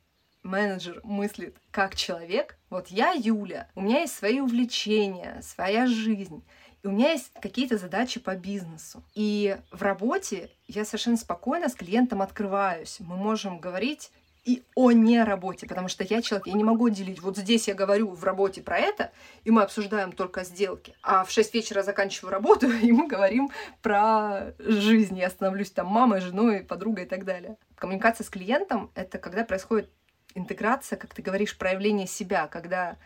менеджер 0.43 1.01
мыслит 1.05 1.57
как 1.71 1.95
человек, 1.95 2.59
вот 2.71 2.89
я 2.89 3.13
Юля, 3.13 3.69
у 3.75 3.83
меня 3.83 4.01
есть 4.01 4.17
свои 4.17 4.41
увлечения, 4.41 5.41
своя 5.43 5.87
жизнь, 5.87 6.43
и 6.83 6.87
у 6.87 6.91
меня 6.91 7.13
есть 7.13 7.33
какие-то 7.41 7.79
задачи 7.79 8.21
по 8.21 8.37
бизнесу. 8.37 9.03
И 9.15 9.57
в 9.73 9.83
работе 9.83 10.51
я 10.69 10.85
совершенно 10.85 11.17
спокойно 11.17 11.69
с 11.69 11.75
клиентом 11.75 12.23
открываюсь. 12.23 12.99
Мы 13.01 13.17
можем 13.17 13.59
говорить 13.59 14.11
и 14.47 14.63
о 14.77 14.93
не 14.93 15.25
работе, 15.25 15.67
потому 15.67 15.89
что 15.89 16.05
я 16.05 16.23
человек, 16.23 16.47
я 16.47 16.53
не 16.53 16.63
могу 16.63 16.89
делить. 16.89 17.21
Вот 17.21 17.37
здесь 17.37 17.67
я 17.67 17.75
говорю 17.75 18.11
в 18.11 18.23
работе 18.23 18.63
про 18.63 18.79
это, 18.79 19.11
и 19.43 19.51
мы 19.51 19.63
обсуждаем 19.63 20.13
только 20.13 20.45
сделки. 20.45 20.95
А 21.03 21.25
в 21.25 21.33
6 21.33 21.53
вечера 21.53 21.83
заканчиваю 21.83 22.31
работу, 22.31 22.71
и 22.83 22.93
мы 22.93 23.09
говорим 23.09 23.51
про 23.83 24.55
жизнь. 24.59 25.19
Я 25.19 25.31
становлюсь 25.31 25.73
там 25.73 25.89
мамой, 25.89 26.21
женой, 26.21 26.61
подругой 26.61 27.05
и 27.05 27.09
так 27.09 27.25
далее. 27.25 27.57
Коммуникация 27.75 28.25
с 28.25 28.31
клиентом— 28.31 28.93
это 28.95 29.19
когда 29.19 29.45
происходит 29.45 29.91
интеграция, 30.37 30.97
как 30.97 31.13
ты 31.13 31.23
говоришь, 31.23 31.59
проявление 31.59 32.07
себя, 32.07 32.47
когда 32.47 32.97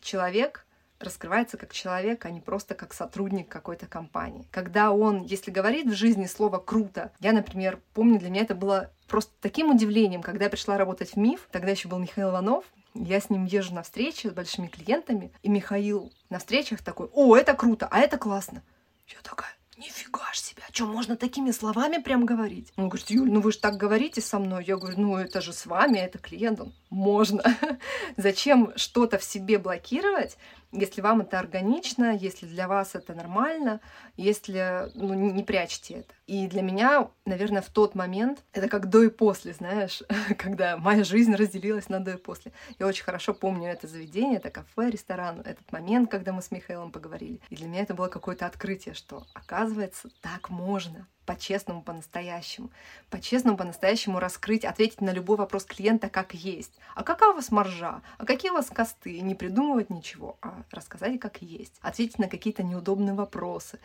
человек 0.00 0.63
раскрывается 1.04 1.56
как 1.56 1.72
человек, 1.72 2.24
а 2.24 2.30
не 2.30 2.40
просто 2.40 2.74
как 2.74 2.92
сотрудник 2.92 3.48
какой-то 3.48 3.86
компании. 3.86 4.46
Когда 4.50 4.90
он, 4.90 5.22
если 5.22 5.50
говорит 5.50 5.86
в 5.86 5.94
жизни 5.94 6.26
слово 6.26 6.58
«круто», 6.58 7.12
я, 7.20 7.32
например, 7.32 7.80
помню, 7.92 8.18
для 8.18 8.30
меня 8.30 8.42
это 8.42 8.54
было 8.54 8.90
просто 9.06 9.32
таким 9.40 9.70
удивлением, 9.70 10.22
когда 10.22 10.44
я 10.44 10.50
пришла 10.50 10.76
работать 10.76 11.12
в 11.12 11.16
МИФ, 11.16 11.48
тогда 11.52 11.70
еще 11.70 11.88
был 11.88 11.98
Михаил 11.98 12.30
Иванов, 12.30 12.64
я 12.94 13.20
с 13.20 13.30
ним 13.30 13.44
езжу 13.44 13.74
на 13.74 13.82
встречи 13.82 14.26
с 14.26 14.32
большими 14.32 14.68
клиентами, 14.68 15.32
и 15.42 15.48
Михаил 15.48 16.12
на 16.30 16.38
встречах 16.38 16.82
такой, 16.82 17.08
о, 17.12 17.36
это 17.36 17.54
круто, 17.54 17.88
а 17.90 18.00
это 18.00 18.18
классно. 18.18 18.62
Я 19.06 19.18
такая, 19.22 19.52
нифига 19.76 20.14
напрягаешь 20.14 20.42
себя, 20.42 20.62
что 20.72 20.86
можно 20.86 21.16
такими 21.16 21.50
словами 21.50 21.98
прям 21.98 22.26
говорить? 22.26 22.72
Он 22.76 22.88
говорит, 22.88 23.10
Юль, 23.10 23.30
ну 23.30 23.40
вы 23.40 23.52
же 23.52 23.58
так 23.58 23.76
говорите 23.76 24.20
со 24.20 24.38
мной. 24.38 24.64
Я 24.64 24.76
говорю, 24.76 24.98
ну 24.98 25.16
это 25.16 25.40
же 25.40 25.52
с 25.52 25.66
вами, 25.66 25.98
это 25.98 26.18
клиентом. 26.18 26.72
Можно. 26.90 27.42
Зачем 28.16 28.72
что-то 28.76 29.18
в 29.18 29.24
себе 29.24 29.58
блокировать, 29.58 30.36
если 30.74 31.00
вам 31.00 31.20
это 31.20 31.38
органично, 31.38 32.16
если 32.16 32.46
для 32.46 32.68
вас 32.68 32.94
это 32.94 33.14
нормально, 33.14 33.80
если 34.16 34.90
ну, 34.94 35.14
не, 35.14 35.32
не 35.32 35.42
прячьте 35.44 35.94
это. 35.94 36.14
И 36.26 36.46
для 36.48 36.62
меня, 36.62 37.08
наверное, 37.24 37.62
в 37.62 37.68
тот 37.68 37.94
момент, 37.94 38.42
это 38.52 38.68
как 38.68 38.88
до 38.88 39.02
и 39.02 39.08
после, 39.08 39.52
знаешь, 39.52 40.02
когда 40.38 40.76
моя 40.76 41.04
жизнь 41.04 41.34
разделилась 41.34 41.88
на 41.88 42.00
до 42.00 42.12
и 42.12 42.16
после. 42.16 42.52
Я 42.78 42.86
очень 42.86 43.04
хорошо 43.04 43.34
помню 43.34 43.70
это 43.70 43.86
заведение, 43.86 44.38
это 44.38 44.50
кафе, 44.50 44.90
ресторан, 44.90 45.40
этот 45.40 45.70
момент, 45.72 46.10
когда 46.10 46.32
мы 46.32 46.42
с 46.42 46.50
Михаилом 46.50 46.90
поговорили. 46.90 47.40
И 47.50 47.56
для 47.56 47.68
меня 47.68 47.82
это 47.82 47.94
было 47.94 48.08
какое-то 48.08 48.46
открытие, 48.46 48.94
что 48.94 49.24
оказывается 49.34 50.08
так 50.20 50.50
можно 50.50 51.06
по-честному, 51.26 51.82
по-настоящему. 51.82 52.70
По-честному, 53.10 53.56
по-настоящему 53.56 54.20
раскрыть, 54.20 54.64
ответить 54.64 55.00
на 55.00 55.10
любой 55.10 55.36
вопрос 55.36 55.64
клиента 55.64 56.08
как 56.08 56.34
есть. 56.34 56.72
А 56.94 57.02
какая 57.02 57.30
у 57.30 57.34
вас 57.34 57.50
маржа? 57.50 58.02
А 58.18 58.24
какие 58.24 58.50
у 58.50 58.54
вас 58.54 58.70
косты? 58.70 59.20
Не 59.20 59.34
придумывать 59.34 59.90
ничего, 59.90 60.36
а 60.40 60.62
рассказать 60.70 61.18
как 61.20 61.42
есть. 61.42 61.74
Ответить 61.80 62.18
на 62.18 62.28
какие-то 62.28 62.62
неудобные 62.62 63.14
вопросы. 63.14 63.78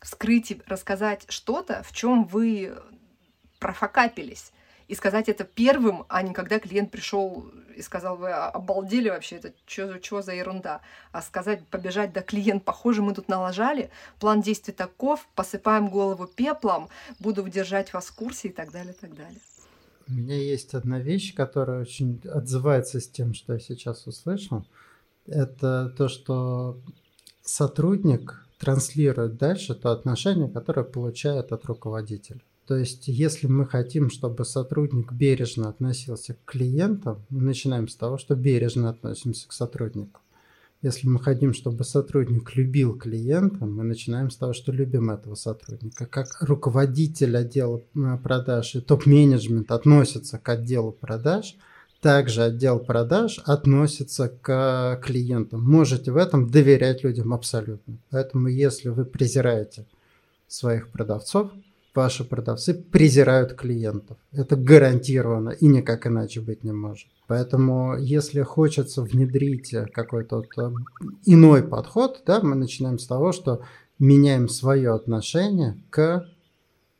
Вскрыть 0.00 0.50
и 0.50 0.62
рассказать 0.66 1.24
что-то, 1.28 1.82
в 1.82 1.92
чем 1.92 2.24
вы 2.24 2.76
профокапились 3.58 4.52
и 4.88 4.94
сказать 4.94 5.28
это 5.28 5.44
первым, 5.44 6.04
а 6.08 6.22
не 6.22 6.32
когда 6.32 6.58
клиент 6.58 6.90
пришел 6.90 7.50
и 7.76 7.82
сказал, 7.82 8.16
вы 8.16 8.30
обалдели 8.30 9.08
вообще, 9.08 9.36
это 9.36 9.52
что 9.66 10.22
за 10.22 10.32
ерунда. 10.32 10.80
А 11.12 11.22
сказать, 11.22 11.66
побежать, 11.68 12.12
да 12.12 12.22
клиент, 12.22 12.64
похоже, 12.64 13.02
мы 13.02 13.14
тут 13.14 13.28
налажали, 13.28 13.90
план 14.20 14.42
действий 14.42 14.74
таков, 14.74 15.26
посыпаем 15.34 15.88
голову 15.88 16.26
пеплом, 16.26 16.88
буду 17.18 17.42
держать 17.48 17.92
вас 17.92 18.06
в 18.06 18.14
курсе 18.14 18.48
и 18.48 18.52
так 18.52 18.70
далее, 18.70 18.92
и 18.92 18.96
так 18.96 19.14
далее. 19.16 19.40
У 20.06 20.12
меня 20.12 20.36
есть 20.36 20.74
одна 20.74 21.00
вещь, 21.00 21.34
которая 21.34 21.80
очень 21.80 22.20
отзывается 22.30 23.00
с 23.00 23.08
тем, 23.08 23.32
что 23.32 23.54
я 23.54 23.58
сейчас 23.58 24.06
услышал. 24.06 24.66
Это 25.26 25.88
то, 25.96 26.08
что 26.08 26.78
сотрудник 27.42 28.46
транслирует 28.58 29.36
дальше 29.36 29.74
то 29.74 29.92
отношение, 29.92 30.48
которое 30.48 30.84
получает 30.84 31.52
от 31.52 31.64
руководителя. 31.64 32.40
То 32.66 32.76
есть, 32.76 33.08
если 33.08 33.46
мы 33.46 33.66
хотим, 33.66 34.08
чтобы 34.08 34.44
сотрудник 34.44 35.12
бережно 35.12 35.68
относился 35.68 36.34
к 36.34 36.50
клиентам, 36.50 37.24
мы 37.28 37.42
начинаем 37.42 37.88
с 37.88 37.94
того, 37.94 38.16
что 38.16 38.34
бережно 38.34 38.88
относимся 38.88 39.48
к 39.48 39.52
сотруднику. 39.52 40.20
Если 40.80 41.08
мы 41.08 41.18
хотим, 41.18 41.54
чтобы 41.54 41.84
сотрудник 41.84 42.54
любил 42.56 42.96
клиента, 42.96 43.64
мы 43.64 43.84
начинаем 43.84 44.30
с 44.30 44.36
того, 44.36 44.52
что 44.52 44.70
любим 44.70 45.10
этого 45.10 45.34
сотрудника. 45.34 46.04
Как 46.06 46.42
руководитель 46.42 47.36
отдела 47.36 47.80
э, 47.94 48.18
продаж 48.22 48.74
и 48.74 48.80
топ-менеджмент 48.80 49.70
относится 49.70 50.38
к 50.38 50.46
отделу 50.46 50.92
продаж, 50.92 51.56
также 52.02 52.42
отдел 52.42 52.80
продаж 52.80 53.40
относится 53.46 54.28
к 54.28 55.00
клиентам. 55.02 55.62
Можете 55.62 56.12
в 56.12 56.18
этом 56.18 56.50
доверять 56.50 57.02
людям 57.02 57.32
абсолютно. 57.32 57.96
Поэтому 58.10 58.48
если 58.48 58.90
вы 58.90 59.06
презираете 59.06 59.86
своих 60.48 60.90
продавцов, 60.90 61.50
ваши 61.94 62.24
продавцы 62.24 62.74
презирают 62.74 63.54
клиентов. 63.54 64.16
Это 64.32 64.56
гарантированно 64.56 65.50
и 65.50 65.66
никак 65.66 66.06
иначе 66.06 66.40
быть 66.40 66.64
не 66.64 66.72
может. 66.72 67.08
Поэтому, 67.26 67.96
если 67.96 68.42
хочется 68.42 69.02
внедрить 69.02 69.74
какой-то 69.92 70.44
э, 70.58 70.70
иной 71.24 71.62
подход, 71.62 72.22
да, 72.26 72.40
мы 72.42 72.54
начинаем 72.54 72.98
с 72.98 73.06
того, 73.06 73.32
что 73.32 73.62
меняем 73.98 74.48
свое 74.48 74.92
отношение 74.92 75.80
к 75.90 76.26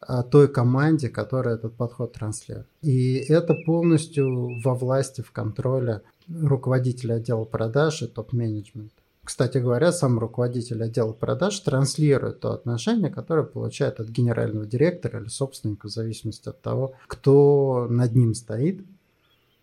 э, 0.08 0.22
той 0.30 0.48
команде, 0.48 1.08
которая 1.08 1.56
этот 1.56 1.76
подход 1.76 2.12
транслирует. 2.14 2.68
И 2.80 3.16
это 3.16 3.54
полностью 3.66 4.60
во 4.62 4.74
власти, 4.74 5.20
в 5.20 5.32
контроле 5.32 6.02
руководителя 6.28 7.14
отдела 7.14 7.44
продаж 7.44 8.02
и 8.02 8.06
топ-менеджмента. 8.06 9.03
Кстати 9.24 9.58
говоря, 9.58 9.90
сам 9.90 10.18
руководитель 10.18 10.82
отдела 10.82 11.12
продаж 11.12 11.58
транслирует 11.60 12.40
то 12.40 12.52
отношение, 12.52 13.10
которое 13.10 13.44
получает 13.44 13.98
от 13.98 14.08
генерального 14.08 14.66
директора 14.66 15.20
или 15.20 15.28
собственника, 15.28 15.88
в 15.88 15.90
зависимости 15.90 16.48
от 16.48 16.60
того, 16.60 16.94
кто 17.06 17.86
над 17.88 18.14
ним 18.14 18.34
стоит. 18.34 18.84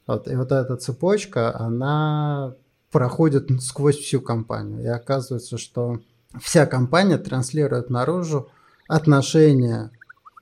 Вот, 0.08 0.28
и 0.28 0.36
вот 0.36 0.52
эта 0.52 0.76
цепочка, 0.78 1.56
она 1.56 2.56
проходит 2.92 3.50
сквозь 3.62 3.98
всю 3.98 4.20
компанию. 4.20 4.82
И 4.82 4.88
оказывается, 4.88 5.58
что 5.58 6.00
вся 6.40 6.66
компания 6.66 7.18
транслирует 7.18 7.90
наружу 7.90 8.50
отношение 8.88 9.92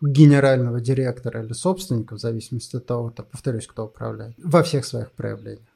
генерального 0.02 0.80
директора 0.80 1.44
или 1.44 1.54
собственника, 1.54 2.16
в 2.16 2.20
зависимости 2.20 2.78
от 2.78 2.86
того, 2.86 3.14
повторюсь, 3.32 3.68
кто 3.68 3.86
управляет, 3.86 4.34
во 4.42 4.64
всех 4.64 4.86
своих 4.86 5.12
проявлениях. 5.12 5.69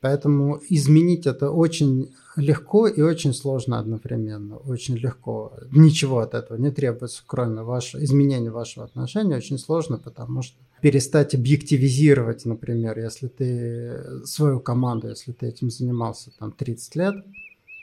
Поэтому 0.00 0.60
изменить 0.68 1.26
это 1.26 1.50
очень 1.50 2.14
легко 2.36 2.86
и 2.86 3.00
очень 3.00 3.34
сложно 3.34 3.78
одновременно. 3.78 4.56
Очень 4.56 4.96
легко. 4.96 5.52
Ничего 5.72 6.20
от 6.20 6.34
этого 6.34 6.56
не 6.56 6.70
требуется, 6.70 7.22
кроме 7.26 7.62
вашего, 7.62 8.02
изменения 8.04 8.50
вашего 8.50 8.84
отношения. 8.84 9.36
Очень 9.36 9.58
сложно, 9.58 9.98
потому 9.98 10.42
что 10.42 10.56
перестать 10.80 11.34
объективизировать, 11.34 12.44
например, 12.44 12.98
если 12.98 13.26
ты 13.26 14.24
свою 14.24 14.60
команду, 14.60 15.08
если 15.08 15.32
ты 15.32 15.46
этим 15.46 15.70
занимался 15.70 16.30
там 16.38 16.52
30 16.52 16.96
лет, 16.96 17.14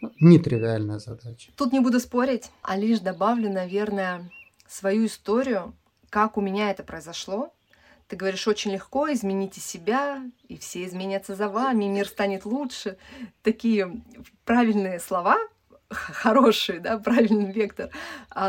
ну, 0.02 0.12
нетривиальная 0.20 1.00
задача. 1.00 1.52
Тут 1.58 1.74
не 1.74 1.80
буду 1.80 2.00
спорить, 2.00 2.50
а 2.62 2.78
лишь 2.78 3.00
добавлю, 3.00 3.52
наверное, 3.52 4.32
свою 4.68 5.08
историю, 5.08 5.74
как 6.10 6.38
у 6.38 6.42
меня 6.42 6.72
это 6.72 6.84
произошло, 6.84 7.52
ты 8.08 8.16
говоришь, 8.16 8.48
очень 8.48 8.72
легко, 8.72 9.12
измените 9.12 9.60
себя, 9.60 10.24
и 10.48 10.58
все 10.58 10.86
изменятся 10.86 11.36
за 11.36 11.50
вами, 11.50 11.86
мир 11.86 12.08
станет 12.08 12.46
лучше. 12.46 12.98
Такие 13.42 14.02
правильные 14.44 15.00
слова, 15.00 15.38
хорошие, 15.90 16.80
да, 16.80 16.98
правильный 16.98 17.52
вектор, 17.52 17.90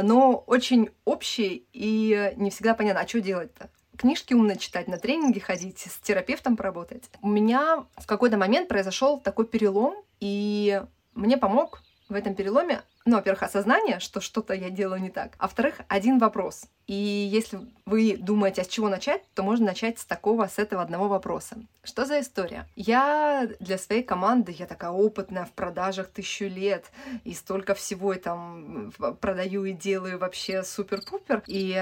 но 0.02 0.36
очень 0.46 0.90
общие 1.04 1.62
и 1.72 2.32
не 2.36 2.50
всегда 2.50 2.74
понятно, 2.74 3.02
а 3.02 3.08
что 3.08 3.20
делать-то? 3.20 3.70
книжки 3.96 4.34
умно 4.34 4.56
читать, 4.56 4.88
на 4.88 4.98
тренинги 4.98 5.38
ходить, 5.38 5.78
с 5.78 5.98
терапевтом 6.00 6.56
поработать. 6.56 7.04
У 7.22 7.28
меня 7.28 7.86
в 7.96 8.06
какой-то 8.06 8.36
момент 8.36 8.68
произошел 8.68 9.18
такой 9.18 9.46
перелом, 9.46 9.94
и 10.20 10.82
мне 11.14 11.38
помог 11.38 11.82
в 12.10 12.14
этом 12.14 12.34
переломе, 12.34 12.82
ну, 13.06 13.16
во-первых, 13.16 13.44
осознание, 13.44 14.00
что 14.00 14.20
что-то 14.20 14.52
я 14.52 14.68
делаю 14.68 15.00
не 15.00 15.10
так, 15.10 15.32
а 15.38 15.44
во-вторых, 15.44 15.80
один 15.88 16.18
вопрос. 16.18 16.66
И 16.86 16.94
если 16.94 17.58
вы 17.84 18.16
думаете, 18.16 18.62
а 18.62 18.64
с 18.64 18.68
чего 18.68 18.88
начать, 18.88 19.22
то 19.34 19.42
можно 19.42 19.66
начать 19.66 19.98
с 19.98 20.04
такого, 20.04 20.46
с 20.46 20.58
этого 20.58 20.82
одного 20.82 21.08
вопроса. 21.08 21.56
Что 21.82 22.04
за 22.04 22.20
история? 22.20 22.68
Я 22.76 23.48
для 23.58 23.76
своей 23.76 24.04
команды, 24.04 24.54
я 24.56 24.66
такая 24.66 24.90
опытная 24.90 25.44
в 25.46 25.52
продажах 25.52 26.08
тысячу 26.08 26.44
лет, 26.44 26.84
и 27.24 27.32
столько 27.32 27.74
всего 27.74 28.12
и 28.12 28.18
там 28.18 28.92
продаю 29.20 29.64
и 29.64 29.72
делаю 29.72 30.18
вообще 30.18 30.62
супер-пупер, 30.62 31.42
и 31.46 31.74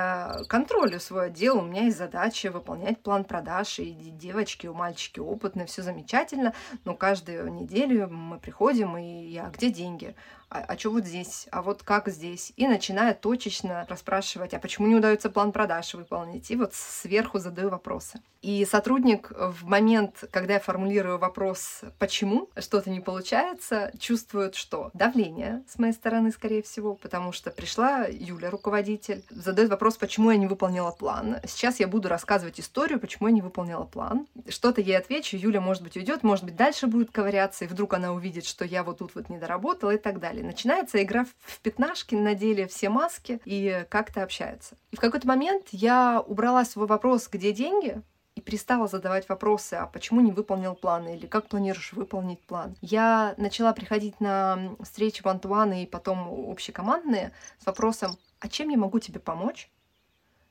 контролю 0.48 1.00
свой 1.00 1.26
отдел, 1.26 1.58
у 1.58 1.62
меня 1.62 1.82
есть 1.82 1.98
задача 1.98 2.50
выполнять 2.50 3.00
план 3.00 3.24
продаж, 3.24 3.78
и 3.78 3.92
девочки, 3.92 4.66
у 4.66 4.74
мальчики 4.74 5.20
опытные, 5.20 5.66
все 5.66 5.82
замечательно, 5.82 6.54
но 6.84 6.94
каждую 6.94 7.52
неделю 7.52 8.08
мы 8.08 8.38
приходим, 8.38 8.96
и 8.96 9.26
я, 9.26 9.50
где 9.50 9.70
деньги? 9.70 10.14
А, 10.54 10.64
а 10.68 10.78
что 10.78 10.90
вот 10.90 11.04
здесь, 11.04 11.48
а 11.50 11.62
вот 11.62 11.82
как 11.82 12.08
здесь, 12.08 12.52
и 12.56 12.68
начинаю 12.68 13.16
точечно 13.16 13.86
расспрашивать, 13.88 14.54
а 14.54 14.60
почему 14.60 14.86
не 14.86 14.94
удается 14.94 15.28
план 15.28 15.50
продаж 15.50 15.94
выполнить, 15.94 16.48
и 16.50 16.56
вот 16.56 16.74
сверху 16.74 17.40
задаю 17.40 17.70
вопросы. 17.70 18.20
И 18.40 18.64
сотрудник 18.66 19.32
в 19.34 19.64
момент, 19.64 20.24
когда 20.30 20.54
я 20.54 20.60
формулирую 20.60 21.18
вопрос 21.18 21.80
«почему?» 21.98 22.50
что-то 22.58 22.90
не 22.90 23.00
получается, 23.00 23.90
чувствует 23.98 24.54
что? 24.54 24.90
Давление 24.92 25.64
с 25.66 25.78
моей 25.78 25.94
стороны, 25.94 26.30
скорее 26.30 26.62
всего, 26.62 26.94
потому 26.94 27.32
что 27.32 27.50
пришла 27.50 28.04
Юля, 28.06 28.50
руководитель, 28.50 29.24
задает 29.30 29.70
вопрос, 29.70 29.96
почему 29.96 30.30
я 30.30 30.36
не 30.36 30.46
выполнила 30.46 30.90
план. 30.90 31.38
Сейчас 31.46 31.80
я 31.80 31.88
буду 31.88 32.08
рассказывать 32.08 32.60
историю, 32.60 33.00
почему 33.00 33.28
я 33.28 33.34
не 33.34 33.42
выполнила 33.42 33.84
план. 33.84 34.28
Что-то 34.48 34.82
ей 34.82 34.98
отвечу, 34.98 35.36
Юля, 35.36 35.62
может 35.62 35.82
быть, 35.82 35.96
уйдет, 35.96 36.22
может 36.22 36.44
быть, 36.44 36.54
дальше 36.54 36.86
будет 36.86 37.10
ковыряться, 37.10 37.64
и 37.64 37.68
вдруг 37.68 37.94
она 37.94 38.12
увидит, 38.12 38.44
что 38.44 38.64
я 38.66 38.84
вот 38.84 38.98
тут 38.98 39.14
вот 39.14 39.30
не 39.30 39.38
доработала 39.38 39.92
и 39.92 39.98
так 39.98 40.20
далее. 40.20 40.43
Начинается 40.44 41.02
игра 41.02 41.24
в 41.24 41.60
пятнашки, 41.60 42.14
надели 42.14 42.66
все 42.66 42.90
маски 42.90 43.40
и 43.44 43.86
как-то 43.88 44.22
общаются. 44.22 44.76
И 44.90 44.96
в 44.96 45.00
какой-то 45.00 45.26
момент 45.26 45.68
я 45.72 46.20
убрала 46.20 46.64
свой 46.64 46.86
вопрос 46.86 47.28
«где 47.30 47.52
деньги?» 47.52 48.02
и 48.34 48.40
перестала 48.40 48.88
задавать 48.88 49.28
вопросы, 49.28 49.74
а 49.74 49.86
почему 49.86 50.20
не 50.20 50.32
выполнил 50.32 50.74
план 50.74 51.06
или 51.08 51.26
как 51.26 51.46
планируешь 51.46 51.92
выполнить 51.92 52.40
план. 52.40 52.76
Я 52.80 53.34
начала 53.36 53.72
приходить 53.72 54.20
на 54.20 54.76
встречи 54.80 55.22
в 55.22 55.26
Антуаны 55.26 55.84
и 55.84 55.86
потом 55.86 56.50
общекомандные 56.50 57.32
с 57.60 57.66
вопросом, 57.66 58.16
а 58.40 58.48
чем 58.48 58.68
я 58.70 58.76
могу 58.76 58.98
тебе 58.98 59.20
помочь, 59.20 59.70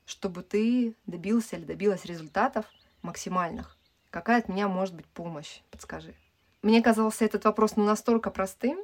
чтобы 0.06 0.42
ты 0.42 0.96
добился 1.06 1.56
или 1.56 1.64
добилась 1.64 2.06
результатов 2.06 2.64
максимальных? 3.02 3.76
Какая 4.10 4.38
от 4.38 4.48
меня 4.48 4.66
может 4.68 4.94
быть 4.94 5.06
помощь? 5.06 5.60
Подскажи. 5.70 6.14
Мне 6.62 6.80
казался 6.80 7.26
этот 7.26 7.44
вопрос 7.44 7.76
ну 7.76 7.84
настолько 7.84 8.30
простым, 8.30 8.78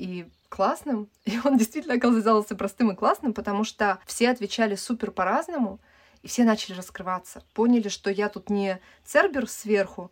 и 0.00 0.26
классным. 0.48 1.08
И 1.24 1.38
он 1.44 1.58
действительно 1.58 1.94
оказался 1.94 2.56
простым 2.56 2.90
и 2.90 2.96
классным, 2.96 3.34
потому 3.34 3.64
что 3.64 3.98
все 4.06 4.30
отвечали 4.30 4.74
супер 4.74 5.10
по-разному, 5.10 5.78
и 6.22 6.28
все 6.28 6.44
начали 6.44 6.76
раскрываться. 6.76 7.42
Поняли, 7.54 7.88
что 7.88 8.10
я 8.10 8.28
тут 8.28 8.50
не 8.50 8.80
Цербер 9.04 9.48
сверху, 9.48 10.10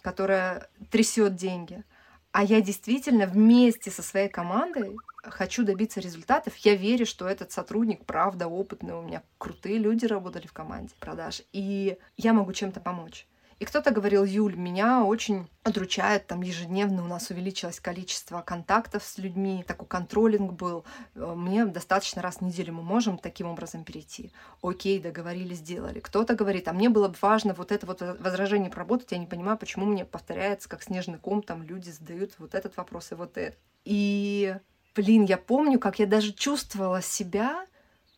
которая 0.00 0.68
трясет 0.90 1.36
деньги, 1.36 1.84
а 2.32 2.44
я 2.44 2.60
действительно 2.60 3.26
вместе 3.26 3.90
со 3.90 4.02
своей 4.02 4.28
командой 4.28 4.96
хочу 5.22 5.64
добиться 5.64 6.00
результатов. 6.00 6.56
Я 6.56 6.76
верю, 6.76 7.04
что 7.04 7.28
этот 7.28 7.52
сотрудник, 7.52 8.04
правда, 8.06 8.46
опытный, 8.46 8.94
у 8.94 9.02
меня 9.02 9.22
крутые 9.38 9.78
люди 9.78 10.06
работали 10.06 10.46
в 10.46 10.52
команде 10.52 10.94
продаж, 10.98 11.42
и 11.52 11.98
я 12.16 12.32
могу 12.32 12.52
чем-то 12.52 12.80
помочь. 12.80 13.26
И 13.60 13.66
кто-то 13.66 13.90
говорил, 13.90 14.24
Юль, 14.24 14.56
меня 14.56 15.04
очень 15.04 15.46
удручает, 15.66 16.26
там 16.26 16.40
ежедневно 16.40 17.04
у 17.04 17.06
нас 17.06 17.28
увеличилось 17.28 17.78
количество 17.78 18.40
контактов 18.40 19.04
с 19.04 19.18
людьми, 19.18 19.62
такой 19.68 19.86
контролинг 19.86 20.52
был, 20.52 20.86
э, 21.14 21.34
мне 21.36 21.66
достаточно 21.66 22.22
раз 22.22 22.36
в 22.36 22.40
неделю 22.40 22.72
мы 22.72 22.82
можем 22.82 23.18
таким 23.18 23.48
образом 23.48 23.84
перейти. 23.84 24.32
Окей, 24.62 24.98
договорились, 24.98 25.58
сделали. 25.58 26.00
Кто-то 26.00 26.34
говорит, 26.34 26.68
а 26.68 26.72
мне 26.72 26.88
было 26.88 27.08
бы 27.08 27.16
важно 27.20 27.52
вот 27.52 27.70
это 27.70 27.84
вот 27.84 28.00
возражение 28.00 28.70
проработать, 28.70 29.12
я 29.12 29.18
не 29.18 29.26
понимаю, 29.26 29.58
почему 29.58 29.84
мне 29.84 30.06
повторяется, 30.06 30.66
как 30.66 30.82
снежный 30.82 31.18
ком, 31.18 31.42
там 31.42 31.62
люди 31.62 31.90
задают 31.90 32.32
вот 32.38 32.54
этот 32.54 32.78
вопрос 32.78 33.12
и 33.12 33.14
вот 33.14 33.36
этот. 33.36 33.58
И, 33.84 34.56
блин, 34.96 35.26
я 35.26 35.36
помню, 35.36 35.78
как 35.78 35.98
я 35.98 36.06
даже 36.06 36.32
чувствовала 36.32 37.02
себя 37.02 37.66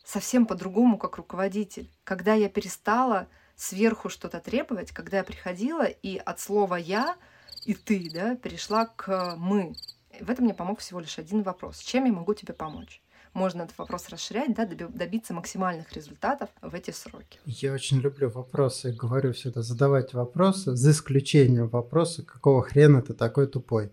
совсем 0.05 0.47
по-другому, 0.47 0.99
как 0.99 1.17
руководитель, 1.17 1.91
когда 2.05 2.35
я 2.35 2.49
перестала 2.49 3.27
сверху 3.57 4.09
что-то 4.09 4.41
требовать, 4.41 4.93
когда 4.93 5.19
я 5.19 5.25
приходила 5.25 5.85
и 5.85 6.17
от 6.17 6.41
слова 6.41 6.77
«я» 6.77 7.17
и 7.65 7.75
«ты» 7.75 8.11
да, 8.13 8.37
перешла 8.37 8.87
к 8.87 9.35
«мы». 9.37 9.75
В 10.21 10.31
этом 10.31 10.45
мне 10.45 10.55
помог 10.55 10.81
всего 10.81 11.01
лишь 11.01 11.19
один 11.19 11.43
вопрос. 11.43 11.79
Чем 11.79 12.05
я 12.05 12.13
могу 12.13 12.35
тебе 12.35 12.55
помочь? 12.55 13.01
Можно 13.33 13.63
этот 13.63 13.79
вопрос 13.79 14.11
расширять, 14.11 14.55
да, 14.55 14.67
добиться 14.67 15.33
максимальных 15.33 15.91
результатов 15.95 16.51
в 16.61 16.75
эти 16.75 16.91
сроки. 16.91 17.41
Я 17.47 17.73
очень 17.73 17.99
люблю 17.99 18.29
вопросы, 18.29 18.93
говорю 18.93 19.33
всегда, 19.33 19.63
задавать 19.63 20.13
вопросы, 20.13 20.77
за 20.77 20.91
исключением 20.91 21.69
вопроса, 21.69 22.23
какого 22.23 22.63
хрена 22.63 23.01
ты 23.01 23.15
такой 23.15 23.47
тупой. 23.47 23.91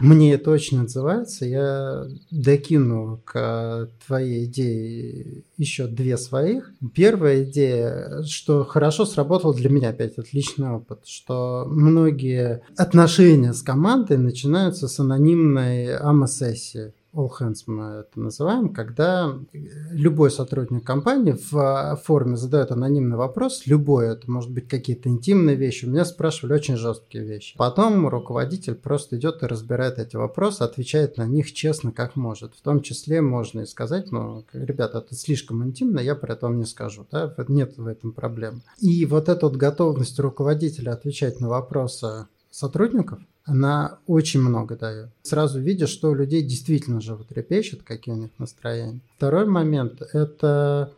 Мне 0.00 0.34
это 0.34 0.50
очень 0.50 0.80
отзывается. 0.80 1.44
Я 1.46 2.04
докину 2.30 3.20
к 3.24 3.88
твоей 4.06 4.44
идее 4.46 5.44
еще 5.56 5.86
две 5.86 6.16
своих. 6.16 6.72
Первая 6.94 7.44
идея, 7.44 8.22
что 8.24 8.64
хорошо 8.64 9.04
сработал 9.04 9.54
для 9.54 9.70
меня 9.70 9.90
опять 9.90 10.18
отличный 10.18 10.70
опыт, 10.70 11.00
что 11.06 11.66
многие 11.68 12.62
отношения 12.76 13.52
с 13.52 13.62
командой 13.62 14.18
начинаются 14.18 14.88
с 14.88 14.98
анонимной 14.98 15.96
АМА-сессии 15.96 16.92
all 17.14 17.28
hands 17.40 17.64
мы 17.66 17.84
это 18.00 18.20
называем, 18.20 18.72
когда 18.72 19.36
любой 19.90 20.30
сотрудник 20.30 20.84
компании 20.84 21.36
в 21.50 22.00
форме 22.04 22.36
задает 22.36 22.70
анонимный 22.70 23.16
вопрос, 23.16 23.66
любой, 23.66 24.08
это 24.08 24.30
может 24.30 24.50
быть 24.50 24.68
какие-то 24.68 25.08
интимные 25.08 25.56
вещи, 25.56 25.84
у 25.84 25.90
меня 25.90 26.04
спрашивали 26.04 26.54
очень 26.54 26.76
жесткие 26.76 27.24
вещи. 27.24 27.56
Потом 27.56 28.06
руководитель 28.08 28.74
просто 28.74 29.16
идет 29.16 29.42
и 29.42 29.46
разбирает 29.46 29.98
эти 29.98 30.16
вопросы, 30.16 30.62
отвечает 30.62 31.16
на 31.16 31.26
них 31.26 31.52
честно, 31.52 31.92
как 31.92 32.16
может. 32.16 32.54
В 32.54 32.62
том 32.62 32.82
числе 32.82 33.20
можно 33.20 33.60
и 33.60 33.66
сказать, 33.66 34.12
ну, 34.12 34.44
ребята, 34.52 34.98
это 34.98 35.14
слишком 35.14 35.64
интимно, 35.64 36.00
я 36.00 36.14
про 36.14 36.34
это 36.34 36.46
вам 36.46 36.58
не 36.58 36.66
скажу, 36.66 37.06
да, 37.10 37.34
нет 37.48 37.76
в 37.76 37.86
этом 37.86 38.12
проблем. 38.12 38.62
И 38.78 39.04
вот 39.06 39.28
эта 39.28 39.46
вот 39.46 39.56
готовность 39.56 40.18
руководителя 40.18 40.92
отвечать 40.92 41.40
на 41.40 41.48
вопросы 41.48 42.26
сотрудников, 42.50 43.20
она 43.44 43.98
очень 44.06 44.40
много 44.40 44.76
дает. 44.76 45.10
Сразу 45.22 45.60
видишь, 45.60 45.90
что 45.90 46.10
у 46.10 46.14
людей 46.14 46.42
действительно 46.42 47.00
животрепещет, 47.00 47.82
какие 47.82 48.14
у 48.14 48.18
них 48.18 48.30
настроения. 48.38 49.00
Второй 49.16 49.46
момент– 49.46 50.02
это 50.12 50.92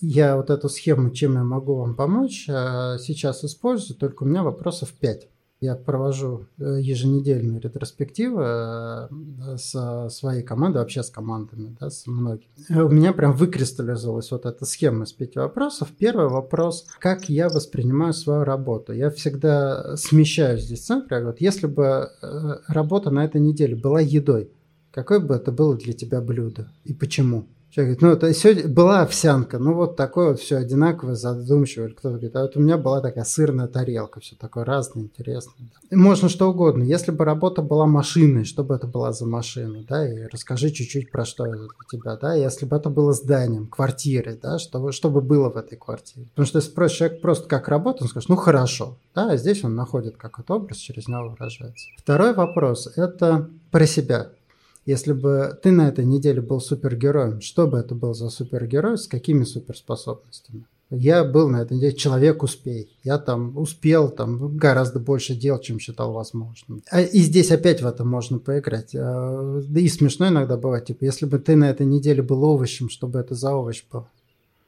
я 0.00 0.36
вот 0.36 0.50
эту 0.50 0.68
схему, 0.68 1.10
чем 1.10 1.34
я 1.34 1.44
могу 1.44 1.76
вам 1.76 1.94
помочь, 1.94 2.46
а, 2.48 2.98
сейчас 2.98 3.44
использую, 3.44 3.96
только 3.96 4.24
у 4.24 4.26
меня 4.26 4.42
вопросов 4.42 4.92
5. 4.92 5.28
Я 5.58 5.74
провожу 5.74 6.46
э, 6.58 6.80
еженедельные 6.80 7.58
ретроспективы 7.60 8.42
э, 8.44 9.56
с 9.56 10.08
своей 10.10 10.42
командой, 10.42 10.78
вообще 10.78 11.02
с 11.02 11.08
командами, 11.08 11.74
да, 11.80 11.88
с 11.88 12.06
многими. 12.06 12.50
У 12.68 12.90
меня 12.90 13.14
прям 13.14 13.32
выкристаллизовалась 13.32 14.30
вот 14.32 14.44
эта 14.44 14.66
схема 14.66 15.04
из 15.04 15.12
пяти 15.14 15.38
вопросов. 15.38 15.88
Первый 15.98 16.28
вопрос, 16.28 16.86
как 16.98 17.30
я 17.30 17.48
воспринимаю 17.48 18.12
свою 18.12 18.44
работу. 18.44 18.92
Я 18.92 19.08
всегда 19.10 19.96
смещаю 19.96 20.58
здесь 20.58 20.84
центр. 20.84 21.14
Я 21.14 21.20
говорю, 21.22 21.38
если 21.40 21.66
бы 21.66 22.10
э, 22.20 22.56
работа 22.68 23.10
на 23.10 23.24
этой 23.24 23.40
неделе 23.40 23.76
была 23.76 24.00
едой, 24.00 24.50
какое 24.90 25.20
бы 25.20 25.36
это 25.36 25.52
было 25.52 25.74
для 25.74 25.94
тебя 25.94 26.20
блюдо 26.20 26.70
и 26.84 26.92
почему? 26.92 27.46
Человек 27.70 27.98
говорит, 27.98 28.20
ну, 28.22 28.28
это 28.28 28.34
сегодня 28.34 28.68
была 28.68 29.02
овсянка, 29.02 29.58
ну, 29.58 29.74
вот 29.74 29.96
такое 29.96 30.30
вот 30.30 30.40
все 30.40 30.56
одинаковое, 30.56 31.14
задумчивое. 31.14 31.90
Кто-то 31.90 32.10
говорит, 32.10 32.34
а 32.34 32.42
вот 32.42 32.56
у 32.56 32.60
меня 32.60 32.78
была 32.78 33.00
такая 33.00 33.24
сырная 33.24 33.66
тарелка, 33.66 34.20
все 34.20 34.34
такое 34.34 34.64
разное, 34.64 35.04
интересное. 35.04 35.68
Можно 35.90 36.28
что 36.28 36.48
угодно. 36.48 36.82
Если 36.84 37.10
бы 37.10 37.24
работа 37.24 37.62
была 37.62 37.86
машиной, 37.86 38.44
что 38.44 38.64
бы 38.64 38.74
это 38.74 38.86
была 38.86 39.12
за 39.12 39.26
машина, 39.26 39.84
да, 39.86 40.08
и 40.08 40.26
расскажи 40.32 40.70
чуть-чуть 40.70 41.10
про 41.10 41.24
что 41.24 41.44
это 41.44 41.58
для 41.58 41.68
тебя, 41.90 42.16
да. 42.16 42.34
Если 42.34 42.64
бы 42.64 42.76
это 42.76 42.88
было 42.88 43.12
зданием, 43.12 43.66
квартирой, 43.66 44.38
да, 44.42 44.58
что, 44.58 44.90
что 44.92 45.10
бы 45.10 45.20
было 45.20 45.50
в 45.50 45.56
этой 45.56 45.76
квартире. 45.76 46.26
Потому 46.30 46.46
что 46.46 46.58
если 46.58 46.70
спросишь 46.70 46.98
человек 46.98 47.20
просто 47.20 47.48
как 47.48 47.68
работает, 47.68 48.02
он 48.02 48.08
скажет, 48.08 48.28
ну, 48.30 48.36
хорошо, 48.36 48.96
да, 49.14 49.32
а 49.32 49.36
здесь 49.36 49.64
он 49.64 49.74
находит 49.74 50.16
какой-то 50.16 50.54
образ, 50.54 50.78
через 50.78 51.08
него 51.08 51.28
выражается. 51.28 51.86
Второй 51.98 52.32
вопрос– 52.32 52.90
это 52.96 53.50
про 53.70 53.86
себя. 53.86 54.28
Если 54.86 55.12
бы 55.12 55.58
ты 55.62 55.72
на 55.72 55.88
этой 55.88 56.04
неделе 56.04 56.40
был 56.40 56.60
супергероем, 56.60 57.40
что 57.40 57.66
бы 57.66 57.78
это 57.78 57.94
был 57.96 58.14
за 58.14 58.30
супергерой, 58.30 58.96
с 58.96 59.08
какими 59.08 59.42
суперспособностями? 59.42 60.64
Я 60.90 61.24
был 61.24 61.48
на 61.48 61.62
этой 61.62 61.76
неделе 61.76 61.96
человек-успей. 61.96 62.96
Я 63.02 63.18
там 63.18 63.58
успел 63.58 64.08
там 64.08 64.56
гораздо 64.56 65.00
больше 65.00 65.34
дел, 65.34 65.58
чем 65.58 65.80
считал 65.80 66.12
возможным. 66.12 66.82
А, 66.92 67.00
и 67.00 67.18
здесь 67.18 67.50
опять 67.50 67.82
в 67.82 67.86
это 67.86 68.04
можно 68.04 68.38
поиграть. 68.38 68.94
А, 68.94 69.60
да 69.68 69.80
и 69.80 69.88
смешно 69.88 70.28
иногда 70.28 70.56
бывает. 70.56 70.84
Типа, 70.84 71.04
если 71.04 71.26
бы 71.26 71.40
ты 71.40 71.56
на 71.56 71.68
этой 71.68 71.86
неделе 71.86 72.22
был 72.22 72.44
овощем, 72.44 72.88
чтобы 72.88 73.18
это 73.18 73.34
за 73.34 73.52
овощ 73.52 73.82
был? 73.90 74.06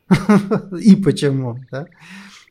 И 0.81 0.97
почему, 0.97 1.61
да? 1.71 1.87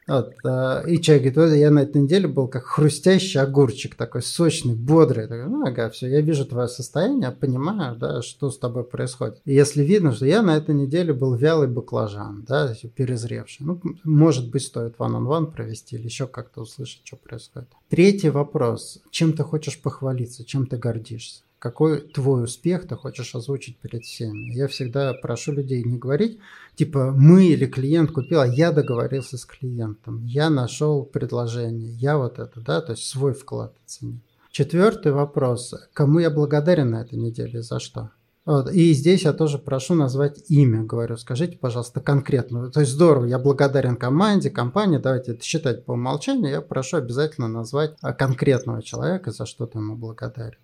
Вот, 0.08 0.34
э, 0.46 0.90
и 0.90 1.02
человек 1.02 1.34
говорит, 1.34 1.60
я 1.60 1.70
на 1.70 1.80
этой 1.80 2.02
неделе 2.02 2.30
был 2.30 2.48
как 2.48 2.64
хрустящий 2.64 3.42
огурчик, 3.42 3.96
такой 3.96 4.22
сочный, 4.22 4.74
бодрый. 4.74 5.28
Такой, 5.28 5.50
ну, 5.50 5.66
ага, 5.66 5.90
все, 5.90 6.08
я 6.08 6.22
вижу 6.22 6.46
твое 6.46 6.70
состояние, 6.70 7.32
понимаю, 7.32 7.98
да, 7.98 8.22
что 8.22 8.50
с 8.50 8.58
тобой 8.58 8.86
происходит. 8.86 9.42
И 9.44 9.54
если 9.54 9.84
видно, 9.84 10.14
что 10.14 10.26
я 10.26 10.42
на 10.42 10.56
этой 10.56 10.74
неделе 10.74 11.12
был 11.14 11.36
вялый 11.36 11.68
баклажан, 11.68 12.46
да, 12.48 12.74
перезревший, 12.96 13.66
ну, 13.66 13.82
может 14.06 14.50
быть, 14.50 14.64
стоит 14.64 14.96
one-on-one 14.98 15.52
провести 15.52 15.98
или 15.98 16.06
еще 16.06 16.26
как-то 16.26 16.62
услышать, 16.62 17.02
что 17.04 17.18
происходит. 17.18 17.68
Третий 17.90 18.30
вопрос. 18.30 19.00
Чем 19.12 19.34
ты 19.34 19.44
хочешь 19.44 19.82
похвалиться, 19.82 20.46
чем 20.46 20.68
ты 20.68 20.78
гордишься? 20.78 21.42
Какой 21.68 22.00
твой 22.00 22.46
успех 22.46 22.88
ты 22.88 22.96
хочешь 22.96 23.36
озвучить 23.36 23.78
перед 23.78 24.06
всеми. 24.06 24.54
Я 24.54 24.70
всегда 24.70 25.14
прошу 25.14 25.52
людей 25.52 25.84
не 25.84 25.98
говорить, 25.98 26.40
типа, 26.76 27.12
мы 27.12 27.48
или 27.48 27.66
клиент 27.66 28.12
купил, 28.12 28.40
а 28.40 28.48
я 28.48 28.72
договорился 28.72 29.38
с 29.38 29.46
клиентом, 29.46 30.24
я 30.24 30.50
нашел 30.50 31.04
предложение, 31.04 31.92
я 31.92 32.18
вот 32.18 32.40
это, 32.40 32.62
да, 32.62 32.80
то 32.80 32.94
есть 32.94 33.04
свой 33.04 33.34
вклад 33.34 33.76
оценить. 33.84 34.24
Четвертый 34.50 35.12
вопрос. 35.12 35.74
Кому 35.92 36.20
я 36.20 36.30
благодарен 36.30 36.92
на 36.92 37.02
этой 37.02 37.20
неделе 37.20 37.62
за 37.62 37.82
что? 37.82 38.12
Вот. 38.46 38.72
И 38.72 38.94
здесь 38.94 39.24
я 39.24 39.34
тоже 39.34 39.58
прошу 39.58 39.94
назвать 39.94 40.50
имя, 40.50 40.84
говорю, 40.84 41.18
скажите, 41.18 41.58
пожалуйста, 41.58 42.00
конкретно. 42.00 42.72
То 42.72 42.80
есть 42.80 42.94
здорово, 42.94 43.26
я 43.26 43.40
благодарен 43.40 43.98
команде, 43.98 44.50
компании, 44.50 45.00
давайте 45.00 45.34
это 45.34 45.44
считать 45.44 45.84
по 45.84 45.92
умолчанию, 45.92 46.50
я 46.50 46.62
прошу 46.62 46.96
обязательно 46.96 47.50
назвать 47.50 47.98
а, 48.02 48.14
конкретного 48.14 48.82
человека, 48.82 49.32
за 49.32 49.46
что 49.46 49.66
ты 49.66 49.80
ему 49.80 49.98
благодарен. 49.98 50.60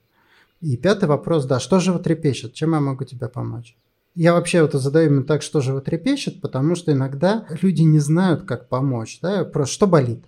И 0.64 0.78
пятый 0.78 1.10
вопрос, 1.10 1.44
да, 1.44 1.60
что 1.60 1.82
же 1.82 1.92
вот 1.92 2.04
трепещет, 2.04 2.54
чем 2.54 2.72
я 2.72 2.80
могу 2.80 3.04
тебе 3.04 3.28
помочь? 3.28 3.76
Я 4.16 4.32
вообще 4.32 4.62
вот 4.62 4.72
задаю 4.72 5.10
именно 5.10 5.26
так, 5.26 5.42
что 5.42 5.60
же 5.60 5.74
вот 5.74 5.84
трепещет, 5.84 6.40
потому 6.40 6.76
что 6.76 6.94
иногда 6.94 7.46
люди 7.62 7.82
не 7.82 8.00
знают, 8.00 8.44
как 8.44 8.70
помочь, 8.70 9.20
да, 9.22 9.44
просто 9.44 9.74
что 9.74 9.88
болит. 9.88 10.24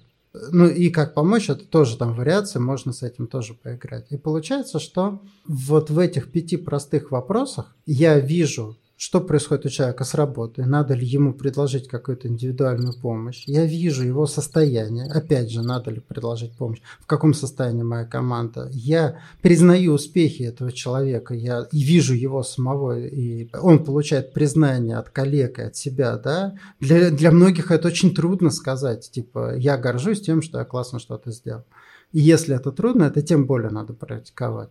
Ну 0.52 0.68
и 0.68 0.90
как 0.90 1.14
помочь, 1.14 1.50
это 1.50 1.66
тоже 1.66 1.96
там 1.96 2.16
вариации, 2.16 2.60
можно 2.60 2.92
с 2.92 3.02
этим 3.02 3.28
тоже 3.28 3.54
поиграть. 3.54 4.08
И 4.12 4.18
получается, 4.18 4.80
что 4.80 5.22
вот 5.48 5.90
в 5.90 5.98
этих 6.00 6.30
пяти 6.30 6.58
простых 6.58 7.12
вопросах 7.12 7.74
я 7.86 8.20
вижу 8.20 8.76
что 8.98 9.20
происходит 9.20 9.66
у 9.66 9.70
человека 9.70 10.04
с 10.06 10.14
работой, 10.14 10.66
надо 10.66 10.93
ли 10.93 11.06
ему 11.06 11.34
предложить 11.34 11.88
какую-то 11.88 12.28
индивидуальную 12.28 12.93
помощь. 12.93 13.43
Я 13.46 13.66
вижу 13.66 14.04
его 14.04 14.26
состояние, 14.26 15.06
опять 15.12 15.52
же, 15.52 15.62
надо 15.62 15.91
ли 15.91 16.00
предложить 16.00 16.56
помощь, 16.58 16.80
в 17.02 17.06
каком 17.06 17.34
состоянии 17.34 17.84
моя 17.84 18.06
команда. 18.06 18.70
Я 18.72 19.20
признаю 19.41 19.93
успехи 19.93 20.43
этого 20.43 20.72
человека, 20.72 21.34
я 21.34 21.68
вижу 21.72 22.14
его 22.14 22.41
самого, 22.43 22.98
и 22.98 23.50
он 23.54 23.84
получает 23.84 24.34
признание 24.34 24.98
от 24.98 25.10
коллег 25.10 25.60
и 25.60 25.64
от 25.64 25.76
себя. 25.76 26.18
Да? 26.18 26.56
Для, 26.80 27.12
для 27.12 27.32
многих 27.32 27.72
это 27.72 27.89
очень 27.89 28.16
трудно 28.16 28.50
сказать, 28.50 29.10
типа, 29.12 29.56
я 29.58 29.78
горжусь 29.78 30.22
тем, 30.22 30.41
что 30.41 30.60
я 30.60 30.66
классно 30.66 31.00
что-то 31.00 31.32
сделал. 31.32 31.66
И 32.12 32.20
если 32.22 32.56
это 32.56 32.72
трудно, 32.72 33.04
это 33.04 33.22
тем 33.22 33.46
более 33.46 33.72
надо 33.72 33.93
практиковать. 33.93 34.70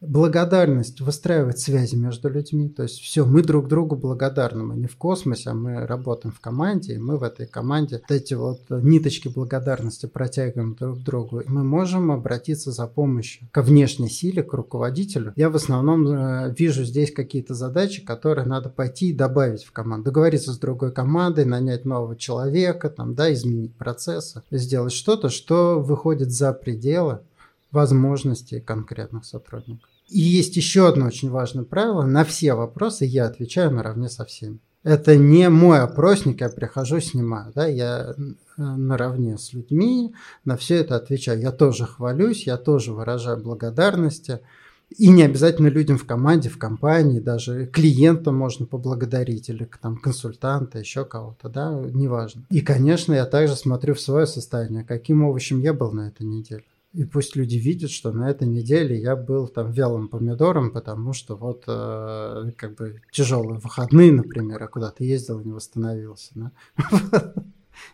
Благодарность 0.00 1.00
выстраивает 1.00 1.58
связи 1.58 1.96
между 1.96 2.28
людьми. 2.28 2.68
То 2.68 2.82
есть 2.82 3.00
все, 3.00 3.24
мы 3.24 3.42
друг 3.42 3.68
другу 3.68 3.96
благодарны. 3.96 4.62
Мы 4.62 4.76
не 4.76 4.86
в 4.86 4.96
космосе, 4.96 5.50
а 5.50 5.54
мы 5.54 5.86
работаем 5.86 6.34
в 6.34 6.40
команде, 6.40 6.94
и 6.94 6.98
мы 6.98 7.16
в 7.16 7.22
этой 7.22 7.46
команде 7.46 7.96
вот 7.96 8.10
эти 8.10 8.34
вот 8.34 8.60
ниточки 8.68 9.28
благодарности 9.28 10.06
протягиваем 10.06 10.74
друг 10.74 11.00
к 11.00 11.02
другу. 11.02 11.40
И 11.40 11.48
мы 11.48 11.64
можем 11.64 12.10
обратиться 12.10 12.72
за 12.72 12.86
помощью 12.86 13.48
ко 13.50 13.62
внешней 13.62 14.10
силе, 14.10 14.42
к 14.42 14.52
руководителю. 14.52 15.32
Я 15.36 15.50
в 15.50 15.56
основном 15.56 16.06
э, 16.06 16.54
вижу 16.56 16.84
здесь 16.84 17.12
какие-то 17.12 17.54
задачи, 17.54 18.04
которые 18.04 18.46
надо 18.46 18.68
пойти 18.68 19.10
и 19.10 19.14
добавить 19.14 19.64
в 19.64 19.72
команду. 19.72 20.06
Договориться 20.06 20.52
с 20.52 20.58
другой 20.58 20.92
командой, 20.92 21.44
нанять 21.44 21.84
нового 21.84 22.16
человека, 22.16 22.90
там, 22.90 23.14
да, 23.14 23.32
изменить 23.32 23.74
процессы, 23.76 24.42
сделать 24.50 24.92
что-то, 24.92 25.30
что 25.30 25.80
выходит 25.80 26.30
за 26.30 26.52
пределы 26.52 27.20
возможностей 27.76 28.60
конкретных 28.60 29.24
сотрудников. 29.24 29.88
И 30.08 30.18
есть 30.18 30.56
еще 30.56 30.88
одно 30.88 31.06
очень 31.06 31.30
важное 31.30 31.64
правило. 31.64 32.02
На 32.02 32.24
все 32.24 32.54
вопросы 32.54 33.04
я 33.04 33.26
отвечаю 33.26 33.70
наравне 33.70 34.08
со 34.08 34.24
всеми. 34.24 34.58
Это 34.82 35.16
не 35.16 35.48
мой 35.48 35.80
опросник, 35.80 36.40
я 36.40 36.48
прихожу, 36.48 37.00
снимаю. 37.00 37.52
Да? 37.54 37.66
Я 37.66 38.14
э, 38.16 38.62
наравне 38.62 39.36
с 39.36 39.52
людьми 39.52 40.14
на 40.44 40.56
все 40.56 40.76
это 40.76 40.96
отвечаю. 40.96 41.40
Я 41.40 41.50
тоже 41.50 41.86
хвалюсь, 41.86 42.46
я 42.46 42.56
тоже 42.56 42.92
выражаю 42.92 43.42
благодарности. 43.42 44.40
И 44.96 45.08
не 45.08 45.24
обязательно 45.24 45.66
людям 45.66 45.98
в 45.98 46.06
команде, 46.06 46.48
в 46.48 46.58
компании, 46.58 47.18
даже 47.18 47.66
клиента 47.66 48.30
можно 48.30 48.66
поблагодарить 48.66 49.48
или 49.48 49.68
там 49.82 49.96
консультанта, 49.96 50.78
еще 50.78 51.04
кого-то, 51.04 51.48
да, 51.48 51.72
неважно. 51.72 52.44
И, 52.50 52.60
конечно, 52.60 53.12
я 53.12 53.26
также 53.26 53.56
смотрю 53.56 53.94
в 53.94 54.00
свое 54.00 54.28
состояние, 54.28 54.84
каким 54.84 55.24
овощем 55.24 55.60
я 55.60 55.74
был 55.74 55.90
на 55.90 56.06
этой 56.06 56.24
неделе. 56.24 56.62
И 56.96 57.04
пусть 57.04 57.36
люди 57.36 57.56
видят, 57.56 57.90
что 57.90 58.10
на 58.10 58.30
этой 58.30 58.48
неделе 58.48 58.98
я 58.98 59.16
был 59.16 59.48
там 59.48 59.70
вялым 59.70 60.08
помидором, 60.08 60.70
потому 60.70 61.12
что 61.12 61.36
вот 61.36 61.64
э, 61.66 62.52
как 62.56 62.74
бы 62.74 63.02
тяжелые 63.12 63.60
выходные, 63.60 64.12
например, 64.12 64.62
я 64.62 64.66
куда-то 64.66 65.04
ездил 65.04 65.40
и 65.40 65.44
не 65.44 65.52
восстановился. 65.52 66.32
Да? 66.34 66.52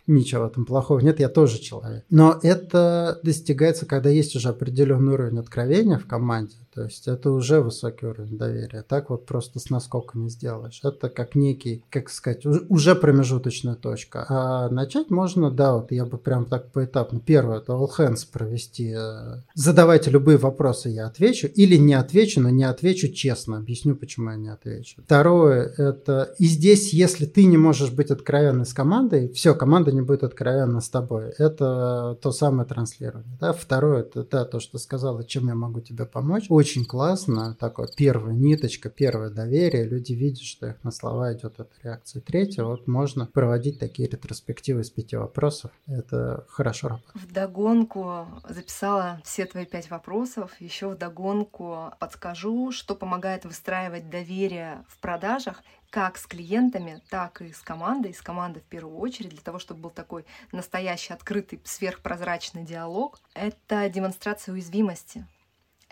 Ничего 0.07 0.47
там 0.47 0.65
плохого 0.65 0.99
нет, 0.99 1.19
я 1.19 1.27
тоже 1.27 1.59
человек. 1.59 2.05
Но 2.09 2.39
это 2.43 3.19
достигается, 3.23 3.85
когда 3.85 4.09
есть 4.09 4.37
уже 4.37 4.47
определенный 4.47 5.15
уровень 5.15 5.39
откровения 5.39 5.97
в 5.97 6.07
команде. 6.07 6.55
То 6.73 6.83
есть 6.83 7.07
это 7.07 7.31
уже 7.31 7.61
высокий 7.61 8.05
уровень 8.05 8.37
доверия. 8.37 8.81
Так 8.81 9.09
вот 9.09 9.25
просто 9.25 9.59
с 9.59 9.69
наскока 9.69 10.17
не 10.17 10.29
сделаешь. 10.29 10.79
Это 10.83 11.09
как 11.09 11.35
некий, 11.35 11.83
как 11.89 12.09
сказать, 12.09 12.45
уже 12.45 12.95
промежуточная 12.95 13.75
точка. 13.75 14.25
А 14.27 14.69
начать 14.69 15.09
можно, 15.11 15.51
да, 15.51 15.75
вот 15.75 15.91
я 15.91 16.05
бы 16.05 16.17
прям 16.17 16.45
так 16.45 16.71
поэтапно. 16.71 17.19
Первое, 17.19 17.59
это 17.59 17.73
all 17.73 17.89
hands 17.97 18.25
провести. 18.31 18.93
Э, 18.97 19.41
задавайте 19.53 20.09
любые 20.09 20.37
вопросы, 20.37 20.89
я 20.89 21.07
отвечу. 21.07 21.47
Или 21.47 21.77
не 21.77 21.93
отвечу, 21.93 22.41
но 22.41 22.49
не 22.49 22.63
отвечу 22.63 23.09
честно. 23.09 23.57
Объясню, 23.57 23.95
почему 23.95 24.31
я 24.31 24.37
не 24.37 24.49
отвечу. 24.49 25.01
Второе, 25.03 25.73
это 25.77 26.33
и 26.39 26.45
здесь, 26.45 26.93
если 26.93 27.25
ты 27.25 27.45
не 27.45 27.57
можешь 27.57 27.91
быть 27.91 28.09
откровенной 28.09 28.65
с 28.65 28.73
командой, 28.73 29.31
все, 29.33 29.53
команда 29.53 29.91
не 29.91 30.01
будет 30.01 30.23
откровенна 30.23 30.81
с 30.81 30.89
тобой. 30.89 31.33
Это 31.37 32.17
то 32.21 32.31
самое 32.31 32.67
транслирование. 32.67 33.37
Да? 33.39 33.53
Второе, 33.53 34.01
это 34.01 34.23
да, 34.23 34.45
то, 34.45 34.59
что 34.59 34.77
сказала, 34.79 35.23
чем 35.23 35.47
я 35.47 35.55
могу 35.55 35.81
тебе 35.81 36.05
помочь 36.05 36.45
очень 36.63 36.85
классно, 36.85 37.55
такое 37.55 37.89
первая 37.93 38.33
ниточка, 38.33 38.89
первое 38.89 39.29
доверие, 39.29 39.83
люди 39.83 40.13
видят, 40.13 40.43
что 40.43 40.67
их 40.67 40.81
на 40.85 40.91
слова 40.91 41.33
идет 41.33 41.59
эта 41.59 41.69
реакция. 41.83 42.21
Третье, 42.21 42.63
вот 42.63 42.87
можно 42.87 43.25
проводить 43.25 43.79
такие 43.79 44.07
ретроспективы 44.07 44.79
из 44.79 44.89
пяти 44.89 45.17
вопросов, 45.17 45.71
это 45.87 46.45
хорошо 46.47 46.87
работает. 46.87 47.15
В 47.15 47.33
догонку 47.33 48.27
записала 48.47 49.19
все 49.25 49.45
твои 49.45 49.65
пять 49.65 49.89
вопросов, 49.89 50.53
еще 50.61 50.87
в 50.87 50.97
догонку 50.97 51.91
подскажу, 51.99 52.71
что 52.71 52.95
помогает 52.95 53.43
выстраивать 53.43 54.09
доверие 54.09 54.85
в 54.87 54.99
продажах 54.99 55.63
как 55.89 56.17
с 56.17 56.25
клиентами, 56.25 57.01
так 57.09 57.41
и 57.41 57.51
с 57.51 57.59
командой, 57.59 58.13
с 58.13 58.21
командой 58.21 58.61
в 58.61 58.69
первую 58.69 58.97
очередь, 58.97 59.31
для 59.31 59.41
того, 59.41 59.59
чтобы 59.59 59.81
был 59.81 59.89
такой 59.89 60.23
настоящий 60.53 61.13
открытый 61.13 61.59
сверхпрозрачный 61.65 62.63
диалог, 62.63 63.19
это 63.33 63.89
демонстрация 63.89 64.53
уязвимости 64.53 65.27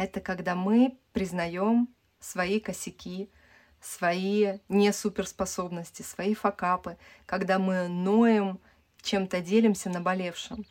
это 0.04 0.20
когда 0.20 0.56
мы 0.56 0.98
признаем 1.14 1.88
свои 2.20 2.60
косяки, 2.60 3.30
свои 3.80 4.58
не 4.68 4.92
суперспособности, 4.94 6.02
свои 6.02 6.34
факапы, 6.34 6.98
когда 7.26 7.60
мы 7.60 7.88
ноем, 7.88 8.60
чем-то 9.02 9.42
делимся 9.42 9.90
наболевшим. 9.90 10.66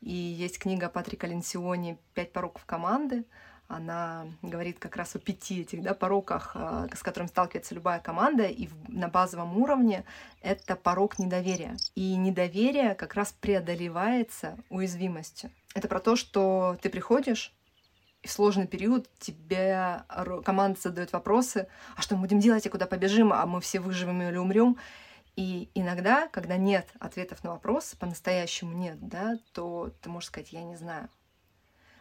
И 0.00 0.12
есть 0.12 0.58
книга 0.58 0.88
Патрика 0.88 1.26
Ленсиони 1.26 1.98
«Пять 2.12 2.32
пороков 2.32 2.64
команды». 2.64 3.24
Она 3.68 4.26
говорит 4.42 4.78
как 4.78 4.96
раз 4.96 5.16
о 5.16 5.18
пяти 5.18 5.62
этих 5.62 5.82
да, 5.82 5.94
пороках, 5.94 6.52
а, 6.54 6.86
с 6.94 7.02
которыми 7.02 7.28
сталкивается 7.28 7.74
любая 7.74 7.98
команда, 7.98 8.44
и 8.44 8.68
на 8.88 9.08
базовом 9.08 9.56
уровне 9.56 10.04
это 10.42 10.76
порог 10.76 11.18
недоверия. 11.18 11.76
И 11.94 12.14
недоверие 12.16 12.94
как 12.94 13.14
раз 13.14 13.32
преодолевается 13.32 14.58
уязвимостью. 14.68 15.50
Это 15.74 15.88
про 15.88 16.00
то, 16.00 16.14
что 16.14 16.76
ты 16.82 16.90
приходишь, 16.90 17.54
в 18.26 18.32
сложный 18.32 18.66
период 18.66 19.08
тебе 19.18 20.04
команда 20.44 20.80
задает 20.80 21.12
вопросы, 21.12 21.68
а 21.96 22.02
что 22.02 22.16
мы 22.16 22.22
будем 22.22 22.40
делать 22.40 22.66
и 22.66 22.68
куда 22.68 22.86
побежим, 22.86 23.32
а 23.32 23.44
мы 23.46 23.60
все 23.60 23.80
выживем 23.80 24.22
или 24.22 24.36
умрем. 24.36 24.76
И 25.36 25.68
иногда, 25.74 26.28
когда 26.28 26.56
нет 26.56 26.88
ответов 27.00 27.42
на 27.42 27.50
вопрос, 27.50 27.94
по-настоящему 27.98 28.72
нет, 28.72 28.98
да, 29.00 29.38
то 29.52 29.92
ты 30.00 30.08
можешь 30.08 30.28
сказать, 30.28 30.52
я 30.52 30.62
не 30.62 30.76
знаю, 30.76 31.08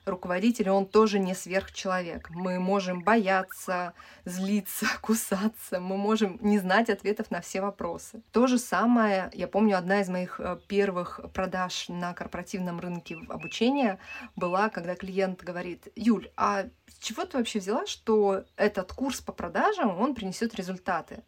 руководитель, 0.06 0.70
он 0.70 0.86
тоже 0.86 1.20
не 1.20 1.34
сверхчеловек. 1.34 2.30
Мы 2.30 2.60
можем 2.60 3.02
бояться, 3.02 3.94
злиться, 4.26 4.86
кусаться, 5.02 5.80
мы 5.80 5.98
можем 5.98 6.38
не 6.42 6.60
знать 6.60 6.90
ответов 6.90 7.32
на 7.32 7.42
все 7.42 7.62
вопросы. 7.62 8.22
То 8.32 8.48
же 8.48 8.58
самое, 8.58 9.30
я 9.34 9.48
помню, 9.48 9.78
одна 9.78 10.02
из 10.02 10.10
моих 10.10 10.40
э, 10.40 10.58
первых 10.68 11.20
продаж 11.34 11.90
на 11.90 12.14
корпоративном 12.14 12.80
рынке 12.80 13.18
обучения 13.30 14.00
была, 14.36 14.70
когда 14.70 14.96
клиент 14.96 15.42
говорит, 15.44 15.88
Юль, 15.96 16.30
а 16.36 16.66
с 16.88 16.98
чего 17.00 17.26
ты 17.26 17.38
вообще 17.38 17.60
взяла, 17.60 17.86
что 17.86 18.44
этот 18.56 18.94
курс 18.94 19.22
по 19.22 19.32
продажам, 19.32 20.00
он 20.00 20.16
принесет 20.16 20.56
результаты? 20.56 21.24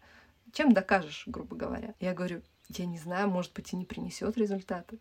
Чем 0.51 0.71
докажешь, 0.71 1.23
грубо 1.27 1.55
говоря? 1.55 1.93
Я 1.99 2.13
говорю, 2.13 2.41
я 2.69 2.85
не 2.85 2.97
знаю, 2.97 3.29
может 3.29 3.53
быть, 3.53 3.73
и 3.73 3.75
не 3.75 3.85
принесет 3.85 4.37
результаты 4.37 4.99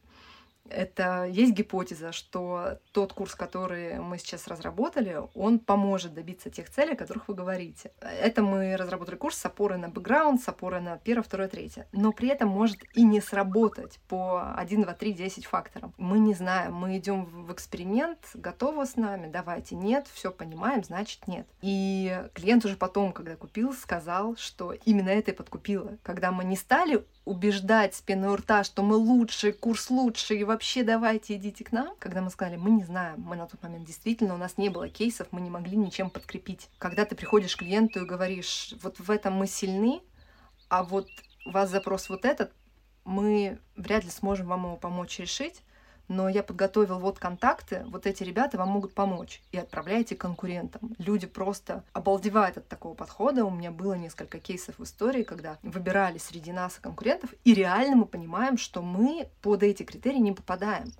это 0.68 1.24
есть 1.24 1.52
гипотеза, 1.52 2.12
что 2.12 2.78
тот 2.92 3.12
курс, 3.12 3.34
который 3.34 3.98
мы 4.00 4.18
сейчас 4.18 4.48
разработали, 4.48 5.20
он 5.34 5.58
поможет 5.58 6.14
добиться 6.14 6.50
тех 6.50 6.70
целей, 6.70 6.94
о 6.94 6.96
которых 6.96 7.28
вы 7.28 7.34
говорите. 7.34 7.92
Это 8.00 8.42
мы 8.42 8.76
разработали 8.76 9.16
курс 9.16 9.36
с 9.36 9.44
опорой 9.44 9.78
на 9.78 9.88
бэкграунд, 9.88 10.42
с 10.42 10.48
опорой 10.48 10.80
на 10.80 10.96
первое, 10.98 11.22
второе, 11.22 11.48
третье. 11.48 11.86
Но 11.92 12.12
при 12.12 12.28
этом 12.28 12.48
может 12.48 12.80
и 12.94 13.02
не 13.02 13.20
сработать 13.20 14.00
по 14.08 14.54
1, 14.56 14.82
2, 14.82 14.94
3, 14.94 15.12
10 15.12 15.46
факторам. 15.46 15.94
Мы 15.98 16.18
не 16.18 16.34
знаем, 16.34 16.74
мы 16.74 16.96
идем 16.98 17.24
в 17.24 17.52
эксперимент, 17.52 18.18
готово 18.34 18.84
с 18.84 18.96
нами, 18.96 19.30
давайте, 19.30 19.74
нет, 19.74 20.06
все 20.12 20.30
понимаем, 20.30 20.82
значит 20.82 21.26
нет. 21.26 21.46
И 21.60 22.22
клиент 22.34 22.64
уже 22.64 22.76
потом, 22.76 23.12
когда 23.12 23.36
купил, 23.36 23.72
сказал, 23.72 24.36
что 24.36 24.72
именно 24.72 25.10
это 25.10 25.30
и 25.30 25.34
подкупило. 25.34 25.98
Когда 26.02 26.32
мы 26.32 26.44
не 26.44 26.56
стали 26.56 27.04
убеждать 27.24 27.94
с 27.94 28.02
пеной 28.02 28.36
рта, 28.36 28.64
что 28.64 28.82
мы 28.82 28.96
лучший, 28.96 29.52
курс 29.52 29.90
лучший, 29.90 30.40
и 30.40 30.44
вообще 30.44 30.82
давайте 30.82 31.36
идите 31.36 31.64
к 31.64 31.72
нам. 31.72 31.94
Когда 31.98 32.20
мы 32.20 32.30
сказали, 32.30 32.56
мы 32.56 32.70
не 32.70 32.84
знаем, 32.84 33.20
мы 33.20 33.36
на 33.36 33.46
тот 33.46 33.62
момент 33.62 33.86
действительно, 33.86 34.34
у 34.34 34.38
нас 34.38 34.58
не 34.58 34.68
было 34.68 34.88
кейсов, 34.88 35.28
мы 35.30 35.40
не 35.40 35.50
могли 35.50 35.76
ничем 35.76 36.10
подкрепить. 36.10 36.68
Когда 36.78 37.04
ты 37.04 37.14
приходишь 37.16 37.56
к 37.56 37.60
клиенту 37.60 38.02
и 38.02 38.06
говоришь, 38.06 38.74
вот 38.82 38.98
в 38.98 39.10
этом 39.10 39.34
мы 39.34 39.46
сильны, 39.46 40.02
а 40.68 40.82
вот 40.82 41.08
у 41.46 41.50
вас 41.50 41.70
запрос 41.70 42.08
вот 42.08 42.24
этот, 42.24 42.52
мы 43.04 43.58
вряд 43.76 44.04
ли 44.04 44.10
сможем 44.10 44.48
вам 44.48 44.64
его 44.64 44.76
помочь 44.76 45.18
решить, 45.18 45.62
но 46.08 46.28
я 46.28 46.42
подготовил 46.42 46.98
вот 46.98 47.18
контакты, 47.18 47.84
вот 47.88 48.06
эти 48.06 48.22
ребята 48.22 48.58
вам 48.58 48.68
могут 48.68 48.94
помочь. 48.94 49.40
И 49.52 49.58
отправляйте 49.58 50.16
конкурентам. 50.16 50.94
Люди 50.98 51.26
просто 51.26 51.82
обалдевают 51.92 52.58
от 52.58 52.68
такого 52.68 52.94
подхода. 52.94 53.44
У 53.44 53.50
меня 53.50 53.70
было 53.70 53.94
несколько 53.94 54.38
кейсов 54.38 54.78
в 54.78 54.84
истории, 54.84 55.22
когда 55.22 55.58
выбирали 55.62 56.18
среди 56.18 56.52
нас 56.52 56.78
конкурентов, 56.80 57.30
и 57.44 57.54
реально 57.54 57.96
мы 57.96 58.06
понимаем, 58.06 58.58
что 58.58 58.82
мы 58.82 59.28
под 59.42 59.62
эти 59.62 59.82
критерии 59.82 60.18
не 60.18 60.32
попадаем. 60.32 60.92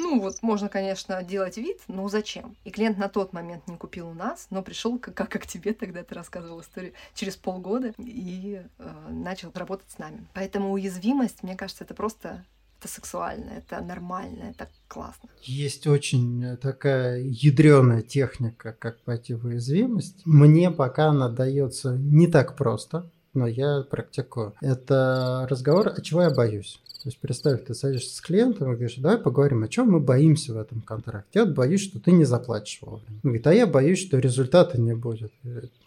Ну 0.00 0.20
вот, 0.20 0.42
можно, 0.42 0.68
конечно, 0.68 1.24
делать 1.24 1.56
вид, 1.56 1.80
но 1.88 2.08
зачем? 2.08 2.56
И 2.62 2.70
клиент 2.70 2.98
на 2.98 3.08
тот 3.08 3.32
момент 3.32 3.66
не 3.66 3.76
купил 3.76 4.08
у 4.08 4.14
нас, 4.14 4.46
но 4.50 4.62
пришел, 4.62 4.96
как, 4.96 5.14
как, 5.14 5.44
тебе 5.44 5.72
тогда 5.74 6.04
ты 6.04 6.14
рассказывал 6.14 6.60
историю, 6.60 6.92
через 7.14 7.34
полгода 7.34 7.92
и 7.98 8.62
э, 8.78 9.08
начал 9.10 9.50
работать 9.52 9.90
с 9.90 9.98
нами. 9.98 10.24
Поэтому 10.34 10.70
уязвимость, 10.70 11.42
мне 11.42 11.56
кажется, 11.56 11.82
это 11.82 11.94
просто 11.94 12.44
это 12.78 12.88
сексуально, 12.88 13.50
это 13.50 13.80
нормально, 13.80 14.50
это 14.50 14.68
классно. 14.86 15.28
Есть 15.42 15.86
очень 15.86 16.44
э, 16.44 16.56
такая 16.56 17.20
ядреная 17.20 18.02
техника, 18.02 18.74
как 18.78 19.00
пойти 19.00 19.34
в 19.34 19.46
уязвимость. 19.46 20.22
Мне 20.24 20.70
пока 20.70 21.06
она 21.06 21.28
дается 21.28 21.96
не 21.96 22.28
так 22.28 22.56
просто, 22.56 23.10
но 23.34 23.46
я 23.46 23.82
практикую. 23.82 24.54
Это 24.60 25.46
разговор, 25.50 25.92
а 25.96 26.00
чего 26.00 26.22
я 26.22 26.30
боюсь. 26.30 26.80
Есть 27.08 27.20
представь, 27.20 27.64
ты 27.64 27.74
садишься 27.74 28.16
с 28.16 28.20
клиентом 28.20 28.72
и 28.72 28.76
говоришь, 28.76 28.96
давай 28.96 29.18
поговорим, 29.18 29.62
о 29.62 29.68
чем 29.68 29.90
мы 29.90 30.00
боимся 30.00 30.54
в 30.54 30.58
этом 30.58 30.80
контракте. 30.80 31.40
Я 31.40 31.46
боюсь, 31.46 31.82
что 31.82 32.00
ты 32.00 32.12
не 32.12 32.24
заплатишь 32.24 32.78
вовремя. 32.82 33.20
Он 33.22 33.30
говорит, 33.30 33.46
а 33.46 33.54
я 33.54 33.66
боюсь, 33.66 34.00
что 34.00 34.18
результата 34.18 34.80
не 34.80 34.94
будет. 34.94 35.32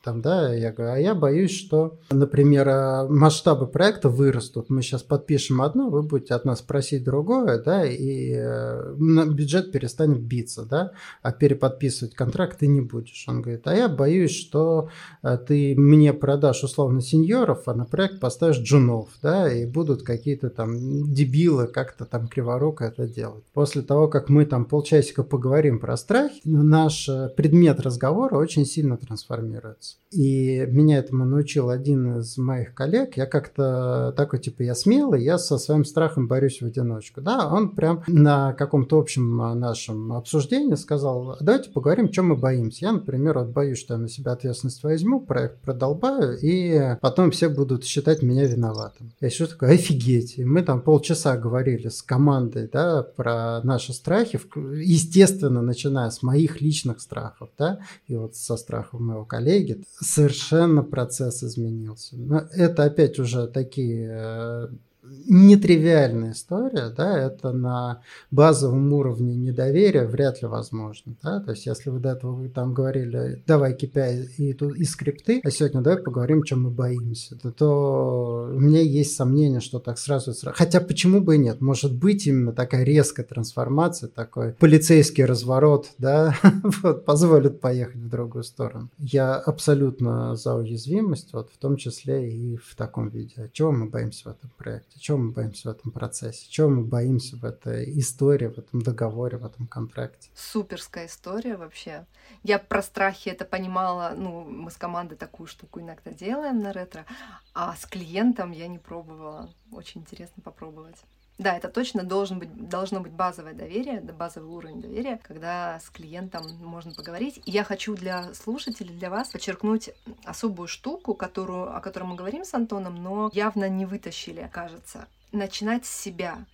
Там, 0.04 0.22
да, 0.22 0.54
я 0.54 0.72
говорю, 0.72 0.94
а 0.94 0.98
я 0.98 1.14
боюсь, 1.14 1.52
что, 1.52 2.00
например, 2.10 2.68
а, 2.70 3.08
масштабы 3.08 3.68
проекта 3.68 4.10
вырастут. 4.10 4.70
Мы 4.70 4.82
сейчас 4.82 5.04
подпишем 5.04 5.62
одно, 5.62 5.90
вы 5.90 6.02
будете 6.02 6.34
от 6.34 6.44
нас 6.44 6.62
просить 6.62 7.04
другое, 7.04 7.62
да, 7.62 7.86
и 7.86 8.34
э, 8.36 8.96
бюджет 8.96 9.72
перестанет 9.72 10.22
биться, 10.22 10.66
да, 10.66 10.92
а 11.22 11.32
переподписывать 11.32 12.16
контракт 12.16 12.60
ты 12.60 12.68
не 12.68 12.82
будешь. 12.82 13.26
Он 13.28 13.42
говорит, 13.44 13.68
а 13.68 13.76
я 13.76 13.88
боюсь, 13.90 14.36
что 14.36 14.90
э, 15.22 15.38
ты 15.38 15.76
мне 15.78 16.14
продашь 16.14 16.64
условно 16.64 17.02
сеньоров, 17.02 17.68
а 17.68 17.76
на 17.76 17.86
проект 17.86 18.20
поставишь 18.20 18.58
джунов, 18.58 19.10
да, 19.22 19.52
и 19.54 19.68
будут 19.68 20.02
какие-то 20.02 20.50
там 20.50 21.11
дебилы 21.12 21.68
как-то 21.68 22.06
там 22.06 22.28
криворуко 22.28 22.86
это 22.86 23.08
делать. 23.08 23.44
После 23.54 23.82
того, 23.82 24.08
как 24.08 24.30
мы 24.30 24.46
там 24.46 24.66
полчасика 24.66 25.24
поговорим 25.24 25.80
про 25.80 25.98
страх, 25.98 26.32
наш 26.44 27.08
э, 27.10 27.30
предмет 27.36 27.80
разговора 27.82 28.38
очень 28.38 28.66
сильно 28.66 28.98
трансформируется. 28.98 29.98
И 30.12 30.66
меня 30.68 30.98
этому 30.98 31.26
научил 31.26 31.70
один 31.70 32.20
из 32.20 32.38
моих 32.38 32.74
коллег. 32.74 33.16
Я 33.18 33.26
как-то 33.26 34.14
такой, 34.18 34.40
типа, 34.40 34.64
я 34.64 34.76
смелый, 34.76 35.24
я 35.24 35.38
со 35.38 35.58
своим 35.58 35.86
страхом 35.86 36.28
борюсь 36.28 36.62
в 36.62 36.66
одиночку. 36.66 37.22
Да, 37.22 37.48
он 37.48 37.76
прям 37.76 38.04
на 38.08 38.54
каком-то 38.54 39.00
общем 39.00 39.42
а, 39.42 39.56
нашем 39.56 40.14
обсуждении 40.14 40.76
сказал, 40.76 41.38
давайте 41.40 41.70
поговорим, 41.70 42.10
чем 42.10 42.30
мы 42.30 42.36
боимся. 42.36 42.86
Я, 42.86 42.92
например, 42.94 43.40
вот 43.40 43.50
боюсь, 43.50 43.80
что 43.80 43.94
я 43.94 44.00
на 44.00 44.10
себя 44.10 44.34
ответственность 44.34 44.84
возьму, 44.84 45.22
проект 45.22 45.62
продолбаю, 45.62 46.38
и 46.42 46.98
потом 47.00 47.32
все 47.32 47.50
будут 47.50 47.86
считать 47.86 48.22
меня 48.22 48.46
виноватым. 48.46 49.12
Я 49.22 49.30
что 49.30 49.48
такое, 49.48 49.74
офигеть. 49.74 50.38
И 50.38 50.44
мы 50.44 50.62
там 50.62 50.82
полчаса 50.92 51.38
говорили 51.38 51.88
с 51.88 52.02
командой, 52.02 52.70
да, 52.70 53.02
про 53.02 53.62
наши 53.64 53.94
страхи, 53.94 54.42
естественно, 54.76 55.62
начиная 55.62 56.10
с 56.10 56.22
моих 56.22 56.60
личных 56.60 57.00
страхов, 57.00 57.50
да, 57.58 57.80
и 58.08 58.16
вот 58.18 58.36
со 58.36 58.58
страхов 58.58 59.00
моего 59.00 59.24
коллеги, 59.24 59.86
совершенно 60.02 60.84
процесс 60.84 61.46
изменился. 61.46 62.18
Но 62.18 62.40
это 62.52 62.84
опять 62.84 63.20
уже 63.20 63.48
такие 63.48 64.10
э, 64.12 64.68
нетривиальная 65.04 66.32
история, 66.32 66.90
да, 66.90 67.18
это 67.18 67.52
на 67.52 68.02
базовом 68.30 68.94
уровне 68.94 69.36
недоверия 69.36 70.06
вряд 70.06 70.42
ли 70.42 70.48
возможно, 70.48 71.16
да, 71.24 71.40
то 71.40 71.52
есть 71.52 71.66
если 71.66 71.90
вы 71.90 72.00
до 72.00 72.10
этого 72.10 72.34
вы 72.34 72.50
там 72.50 72.74
говорили, 72.74 73.44
давай 73.48 73.74
KPI 73.74 74.28
и, 74.38 74.52
и 74.52 74.86
скрипты, 74.86 75.42
а 75.44 75.52
сегодня 75.52 75.82
давай 75.82 76.02
поговорим, 76.02 76.44
чем 76.44 76.64
мы 76.64 76.70
боимся, 76.70 77.36
то, 77.36 77.52
то 77.52 78.52
у 78.54 78.60
меня 78.60 78.82
есть 78.82 79.16
сомнение, 79.16 79.60
что 79.60 79.80
так 79.80 79.98
сразу, 79.98 80.34
сразу, 80.34 80.56
хотя 80.56 80.80
почему 80.82 81.22
бы 81.22 81.36
и 81.36 81.40
нет, 81.40 81.62
может 81.62 81.96
быть 81.96 82.28
именно 82.28 82.54
такая 82.54 82.84
резкая 82.84 83.26
трансформация, 83.26 84.10
такой 84.10 84.54
полицейский 84.54 85.26
разворот, 85.26 85.88
да, 85.98 86.36
вот, 86.84 87.06
позволит 87.06 87.60
поехать 87.60 88.02
в 88.02 88.10
другую 88.10 88.44
сторону. 88.44 88.90
Я 88.98 89.36
абсолютно 89.36 90.36
за 90.36 90.56
уязвимость, 90.56 91.34
вот 91.34 91.50
в 91.52 91.58
том 91.58 91.78
числе 91.78 92.32
и 92.32 92.58
в 92.58 92.76
таком 92.76 93.10
виде. 93.10 93.50
Чего 93.54 93.72
мы 93.72 93.90
боимся 93.90 94.30
в 94.30 94.32
этом 94.32 94.52
проекте? 94.58 94.91
Чего 95.00 95.18
мы 95.18 95.32
боимся 95.32 95.70
в 95.70 95.72
этом 95.72 95.92
процессе? 95.92 96.50
Чего 96.50 96.70
мы 96.70 96.84
боимся 96.84 97.38
в 97.38 97.46
этой 97.46 98.00
истории, 98.00 98.48
в 98.48 98.58
этом 98.58 98.82
договоре, 98.82 99.38
в 99.38 99.46
этом 99.46 99.68
контракте? 99.68 100.30
Суперская 100.36 101.08
история 101.08 101.58
вообще. 101.58 102.06
Я 102.44 102.60
про 102.60 102.82
страхи 102.82 103.30
это 103.30 103.46
понимала, 103.46 104.14
ну, 104.16 104.44
мы 104.44 104.72
с 104.72 104.78
командой 104.78 105.16
такую 105.16 105.48
штуку 105.48 105.80
иногда 105.80 106.12
делаем 106.12 106.60
на 106.60 106.72
ретро, 106.72 107.06
а 107.54 107.76
с 107.76 107.86
клиентом 107.86 108.52
я 108.52 108.68
не 108.68 108.80
пробовала. 108.80 109.50
Очень 109.72 110.02
интересно 110.02 110.42
попробовать. 110.44 110.98
Да, 111.38 111.58
это 111.58 111.70
точно 111.70 112.04
должен 112.04 112.38
быть, 112.38 112.70
должно 112.70 113.00
быть 113.00 113.14
базовое 113.14 113.54
доверие, 113.54 114.00
базовый 114.02 114.50
уровень 114.50 114.80
доверия, 114.80 115.20
когда 115.24 115.80
с 115.80 115.90
клиентом 115.90 116.44
можно 116.60 116.94
поговорить. 116.94 117.42
И 117.46 117.52
я 117.52 117.64
хочу 117.64 117.96
для 117.96 118.34
слушателей, 118.36 118.96
для 118.96 119.10
вас 119.10 119.30
подчеркнуть 119.30 119.90
особую 120.24 120.68
штуку, 120.68 121.16
которую, 121.16 121.76
о 121.76 121.80
которой 121.82 122.04
мы 122.04 122.16
говорим 122.16 122.46
с 122.46 122.54
Антоном, 122.54 122.96
но 122.96 123.32
явно 123.34 123.68
не 123.70 123.88
вытащили, 123.88 124.50
кажется. 124.54 125.08
Начинать 125.32 125.86
с 125.86 125.90
себя. 125.90 126.46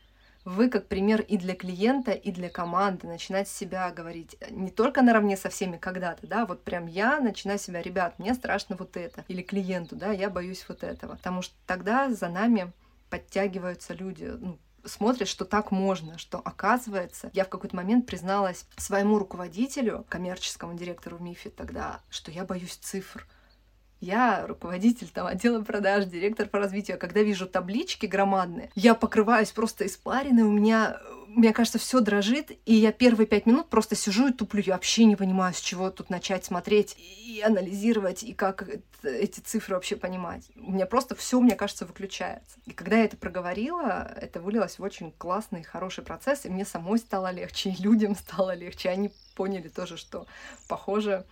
Вы 0.45 0.69
как 0.69 0.88
пример 0.88 1.19
и 1.19 1.36
для 1.38 1.55
клиента, 1.55 2.11
и 2.11 2.32
для 2.32 2.49
команды 2.49 3.05
начинать 3.05 3.49
себя 3.49 3.91
говорить 3.91 4.38
не 4.49 4.71
только 4.71 5.01
наравне 5.01 5.36
со 5.36 5.49
всеми 5.49 5.75
когда-то, 5.75 6.25
да, 6.25 6.45
вот 6.45 6.63
прям 6.63 6.88
я 6.88 7.19
начинаю 7.19 7.59
себя, 7.59 7.82
ребят, 7.82 8.17
мне 8.17 8.34
страшно 8.34 8.78
вот 8.78 8.95
это, 8.95 9.25
или 9.28 9.41
клиенту, 9.41 9.97
да, 9.97 10.13
я 10.13 10.30
боюсь 10.30 10.63
вот 10.69 10.86
этого, 10.86 11.17
потому 11.17 11.41
что 11.41 11.53
тогда 11.65 12.09
за 12.09 12.30
нами 12.30 12.71
подтягиваются 13.09 13.93
люди, 13.93 14.23
ну, 14.23 14.57
смотришь, 14.88 15.29
что 15.29 15.45
так 15.45 15.71
можно, 15.71 16.17
что 16.17 16.39
оказывается, 16.39 17.29
я 17.33 17.45
в 17.45 17.49
какой-то 17.49 17.75
момент 17.75 18.05
призналась 18.05 18.65
своему 18.77 19.19
руководителю, 19.19 20.05
коммерческому 20.09 20.73
директору 20.73 21.19
МИФИ 21.19 21.49
тогда, 21.49 22.01
что 22.09 22.31
я 22.31 22.45
боюсь 22.45 22.75
цифр. 22.75 23.27
Я 23.99 24.45
руководитель 24.45 25.09
там 25.09 25.25
отдела 25.25 25.61
продаж, 25.63 26.05
директор 26.05 26.47
по 26.47 26.59
развитию. 26.59 26.97
А 26.97 26.99
когда 26.99 27.21
вижу 27.21 27.47
таблички 27.47 28.05
громадные, 28.05 28.69
я 28.75 28.93
покрываюсь 28.93 29.51
просто 29.51 29.88
испариной, 29.88 30.43
у 30.43 30.51
меня 30.51 30.99
мне 31.28 31.53
кажется, 31.53 31.78
все 31.78 31.99
дрожит, 31.99 32.51
и 32.65 32.73
я 32.73 32.91
первые 32.91 33.28
пять 33.28 33.45
минут 33.45 33.69
просто 33.69 33.95
сижу 33.95 34.28
и 34.28 34.34
туплю. 34.34 34.63
Я 34.65 34.73
вообще 34.73 35.05
не 35.05 35.15
понимаю, 35.15 35.53
с 35.53 35.59
чего 35.59 35.89
тут 35.89 36.09
начать 36.09 36.45
смотреть 36.45 36.95
и 36.97 37.41
анализировать, 37.45 38.23
и 38.23 38.34
как 38.34 38.67
эти 39.03 39.39
цифры 39.39 39.75
вообще 39.75 39.95
понимать. 39.95 40.49
У 40.55 40.71
меня 40.71 40.86
просто 40.86 41.15
все, 41.15 41.39
мне 41.39 41.55
кажется, 41.55 41.86
выключается. 41.86 42.57
И 42.65 42.71
когда 42.71 42.97
я 42.97 43.05
это 43.05 43.17
проговорила, 43.17 44.11
это 44.19 44.41
вылилось 44.41 44.80
в 44.80 44.84
очень 44.84 45.11
классный, 45.17 45.63
хороший 45.63 46.03
процесс, 46.03 46.45
и 46.45 46.49
мне 46.49 46.65
самой 46.65 46.97
стало 46.97 47.32
легче, 47.32 47.69
и 47.71 47.82
людям 47.82 48.15
стало 48.15 48.55
легче. 48.55 48.89
Они 48.89 49.11
поняли 49.36 49.67
тоже, 49.67 49.97
что, 49.97 50.25
похоже, 50.67 51.25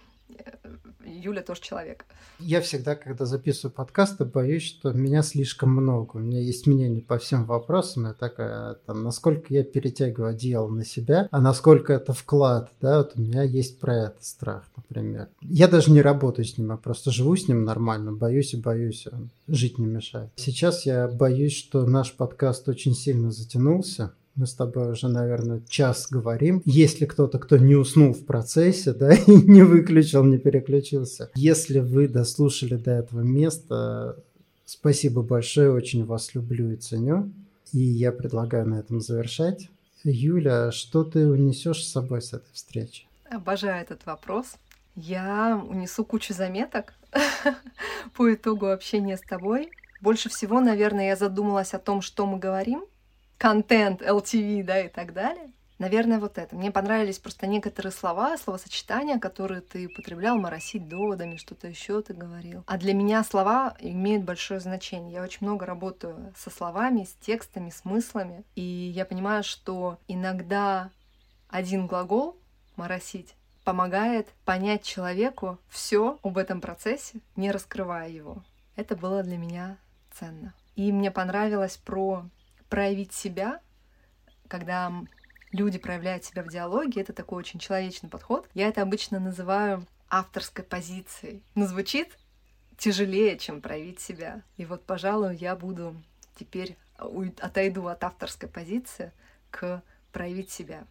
Юля 1.05 1.41
тоже 1.41 1.61
человек. 1.61 2.05
Я 2.39 2.61
всегда, 2.61 2.95
когда 2.95 3.25
записываю 3.25 3.73
подкасты, 3.73 4.25
боюсь, 4.25 4.63
что 4.63 4.91
меня 4.91 5.21
слишком 5.21 5.69
много. 5.69 6.17
У 6.17 6.19
меня 6.19 6.39
есть 6.39 6.67
мнение 6.67 7.01
по 7.01 7.17
всем 7.17 7.45
вопросам. 7.45 8.05
Я 8.05 8.13
такая, 8.13 8.75
там, 8.85 9.03
насколько 9.03 9.53
я 9.53 9.63
перетягиваю 9.63 10.29
одеяло 10.29 10.67
на 10.67 10.83
себя, 10.83 11.27
а 11.31 11.39
насколько 11.39 11.93
это 11.93 12.13
вклад. 12.13 12.71
Да, 12.81 12.99
вот 12.99 13.13
у 13.15 13.21
меня 13.21 13.43
есть 13.43 13.79
про 13.79 14.05
это 14.05 14.17
страх, 14.23 14.65
например. 14.75 15.29
Я 15.41 15.67
даже 15.67 15.91
не 15.91 16.01
работаю 16.01 16.45
с 16.45 16.57
ним, 16.57 16.71
а 16.71 16.77
просто 16.77 17.11
живу 17.11 17.35
с 17.35 17.47
ним 17.47 17.63
нормально. 17.63 18.11
Боюсь 18.11 18.53
и 18.53 18.57
боюсь. 18.57 19.07
Жить 19.47 19.77
не 19.77 19.85
мешает. 19.85 20.31
Сейчас 20.35 20.85
я 20.85 21.07
боюсь, 21.07 21.55
что 21.55 21.85
наш 21.85 22.13
подкаст 22.13 22.67
очень 22.67 22.93
сильно 22.93 23.31
затянулся 23.31 24.13
мы 24.35 24.47
с 24.47 24.53
тобой 24.53 24.91
уже, 24.91 25.07
наверное, 25.07 25.61
час 25.67 26.07
говорим. 26.09 26.61
Если 26.65 27.05
кто-то, 27.05 27.39
кто 27.39 27.57
не 27.57 27.75
уснул 27.75 28.13
в 28.13 28.25
процессе, 28.25 28.93
да, 28.93 29.13
и 29.13 29.31
не 29.31 29.63
выключил, 29.63 30.23
не 30.23 30.37
переключился. 30.37 31.31
Если 31.35 31.79
вы 31.79 32.07
дослушали 32.07 32.75
до 32.75 32.91
этого 32.91 33.21
места, 33.21 34.17
спасибо 34.65 35.21
большое, 35.21 35.71
очень 35.71 36.05
вас 36.05 36.35
люблю 36.35 36.71
и 36.71 36.75
ценю. 36.75 37.31
И 37.71 37.79
я 37.79 38.11
предлагаю 38.11 38.67
на 38.67 38.79
этом 38.79 39.01
завершать. 39.01 39.69
Юля, 40.03 40.71
что 40.71 41.03
ты 41.03 41.27
унесешь 41.27 41.83
с 41.83 41.91
собой 41.91 42.21
с 42.21 42.33
этой 42.33 42.51
встречи? 42.53 43.07
Обожаю 43.29 43.81
этот 43.81 44.05
вопрос. 44.05 44.55
Я 44.95 45.61
унесу 45.67 46.05
кучу 46.05 46.33
заметок 46.33 46.93
по 48.15 48.33
итогу 48.33 48.67
общения 48.67 49.17
с 49.17 49.21
тобой. 49.21 49.71
Больше 50.01 50.29
всего, 50.29 50.59
наверное, 50.59 51.07
я 51.07 51.15
задумалась 51.15 51.73
о 51.73 51.79
том, 51.79 52.01
что 52.01 52.25
мы 52.27 52.37
говорим, 52.37 52.85
контент, 53.45 54.01
LTV, 54.01 54.63
да, 54.63 54.79
и 54.81 54.87
так 54.87 55.13
далее. 55.13 55.51
Наверное, 55.77 56.19
вот 56.19 56.39
это. 56.39 56.55
Мне 56.55 56.71
понравились 56.71 57.19
просто 57.19 57.45
некоторые 57.45 57.91
слова, 57.91 58.35
словосочетания, 58.39 59.19
которые 59.19 59.61
ты 59.61 59.85
употреблял, 59.85 60.35
моросить 60.35 60.87
доводами, 60.87 61.35
что-то 61.35 61.67
еще 61.67 62.01
ты 62.01 62.15
говорил. 62.15 62.63
А 62.65 62.77
для 62.79 62.95
меня 62.95 63.23
слова 63.23 63.75
имеют 63.79 64.23
большое 64.23 64.59
значение. 64.59 65.13
Я 65.13 65.21
очень 65.21 65.45
много 65.45 65.67
работаю 65.67 66.33
со 66.35 66.49
словами, 66.49 67.03
с 67.03 67.13
текстами, 67.23 67.69
смыслами. 67.69 68.43
И 68.55 68.63
я 68.63 69.05
понимаю, 69.05 69.43
что 69.43 69.99
иногда 70.07 70.89
один 71.47 71.85
глагол 71.85 72.37
моросить 72.77 73.35
помогает 73.63 74.27
понять 74.43 74.81
человеку 74.81 75.59
все 75.69 76.17
об 76.23 76.39
этом 76.39 76.61
процессе, 76.61 77.19
не 77.35 77.51
раскрывая 77.51 78.09
его. 78.09 78.41
Это 78.75 78.95
было 78.95 79.21
для 79.21 79.37
меня 79.37 79.77
ценно. 80.11 80.55
И 80.75 80.91
мне 80.91 81.11
понравилось 81.11 81.77
про 81.77 82.25
проявить 82.69 83.13
себя, 83.13 83.59
когда 84.47 84.91
люди 85.51 85.77
проявляют 85.77 86.23
себя 86.25 86.43
в 86.43 86.49
диалоге, 86.49 87.01
это 87.01 87.13
такой 87.13 87.39
очень 87.39 87.59
человечный 87.59 88.09
подход. 88.09 88.47
Я 88.53 88.67
это 88.67 88.81
обычно 88.81 89.19
называю 89.19 89.85
авторской 90.09 90.63
позицией. 90.63 91.43
Но 91.55 91.67
звучит 91.67 92.17
тяжелее, 92.77 93.37
чем 93.37 93.61
проявить 93.61 93.99
себя. 93.99 94.41
И 94.57 94.65
вот, 94.65 94.85
пожалуй, 94.85 95.35
я 95.35 95.55
буду 95.55 95.95
теперь 96.37 96.77
отойду 96.97 97.87
от 97.87 98.03
авторской 98.03 98.49
позиции 98.49 99.11
к 99.51 99.81
проявить 100.11 100.51
себя. 100.51 100.85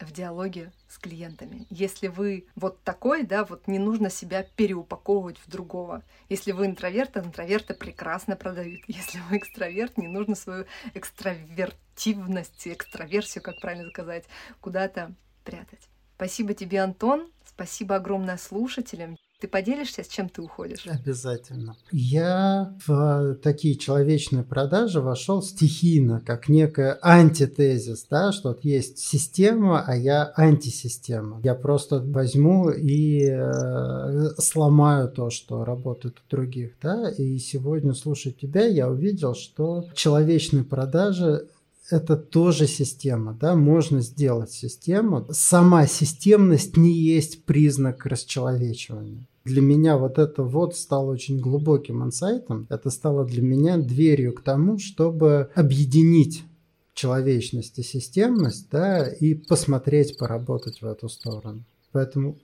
В 0.00 0.12
диалоге 0.12 0.72
с 0.88 0.98
клиентами. 0.98 1.66
Если 1.70 2.08
вы 2.08 2.46
вот 2.54 2.82
такой, 2.82 3.22
да, 3.22 3.44
вот 3.44 3.66
не 3.66 3.78
нужно 3.78 4.10
себя 4.10 4.42
переупаковывать 4.42 5.38
в 5.38 5.48
другого. 5.48 6.02
Если 6.28 6.52
вы 6.52 6.66
интроверт, 6.66 7.16
интроверты 7.16 7.74
прекрасно 7.74 8.36
продают. 8.36 8.80
Если 8.86 9.20
вы 9.28 9.38
экстраверт, 9.38 9.98
не 9.98 10.08
нужно 10.08 10.34
свою 10.34 10.66
экстравертивность, 10.94 12.66
экстраверсию, 12.66 13.42
как 13.42 13.60
правильно 13.60 13.90
сказать, 13.90 14.24
куда-то 14.60 15.14
прятать. 15.44 15.88
Спасибо 16.16 16.54
тебе, 16.54 16.80
Антон. 16.80 17.30
Спасибо 17.44 17.96
огромное 17.96 18.36
слушателям. 18.36 19.16
Ты 19.40 19.48
поделишься, 19.48 20.04
с 20.04 20.08
чем 20.08 20.28
ты 20.28 20.42
уходишь? 20.42 20.86
Обязательно. 20.86 21.74
Я 21.90 22.76
в 22.86 23.36
такие 23.36 23.74
человечные 23.74 24.42
продажи 24.42 25.00
вошел 25.00 25.42
стихийно, 25.42 26.20
как 26.20 26.50
некая 26.50 26.98
антитезис, 27.00 28.06
да, 28.10 28.32
что 28.32 28.50
вот 28.50 28.64
есть 28.64 28.98
система, 28.98 29.80
а 29.80 29.96
я 29.96 30.30
антисистема. 30.36 31.40
Я 31.42 31.54
просто 31.54 32.00
возьму 32.00 32.68
и 32.68 33.30
э, 33.30 34.28
сломаю 34.36 35.08
то, 35.08 35.30
что 35.30 35.64
работает 35.64 36.18
у 36.18 36.30
других, 36.30 36.72
да, 36.82 37.08
и 37.08 37.38
сегодня, 37.38 37.94
слушая 37.94 38.34
тебя, 38.34 38.66
я 38.66 38.90
увидел, 38.90 39.34
что 39.34 39.86
человечные 39.94 40.64
продажи 40.64 41.48
это 41.90 42.16
тоже 42.16 42.66
система, 42.66 43.36
да, 43.38 43.54
можно 43.54 44.00
сделать 44.00 44.50
систему. 44.50 45.26
Сама 45.30 45.86
системность 45.86 46.76
не 46.76 46.92
есть 46.92 47.44
признак 47.44 48.06
расчеловечивания. 48.06 49.26
Для 49.44 49.62
меня 49.62 49.96
вот 49.96 50.18
это 50.18 50.42
вот 50.42 50.76
стало 50.76 51.10
очень 51.10 51.40
глубоким 51.40 52.04
инсайтом. 52.04 52.66
Это 52.68 52.90
стало 52.90 53.24
для 53.24 53.42
меня 53.42 53.78
дверью 53.78 54.34
к 54.34 54.42
тому, 54.42 54.78
чтобы 54.78 55.50
объединить 55.54 56.44
человечность 56.94 57.78
и 57.78 57.82
системность, 57.82 58.68
да, 58.70 59.06
и 59.08 59.34
посмотреть, 59.34 60.18
поработать 60.18 60.82
в 60.82 60.86
эту 60.86 61.08
сторону. 61.08 61.64
Поэтому 61.92 62.36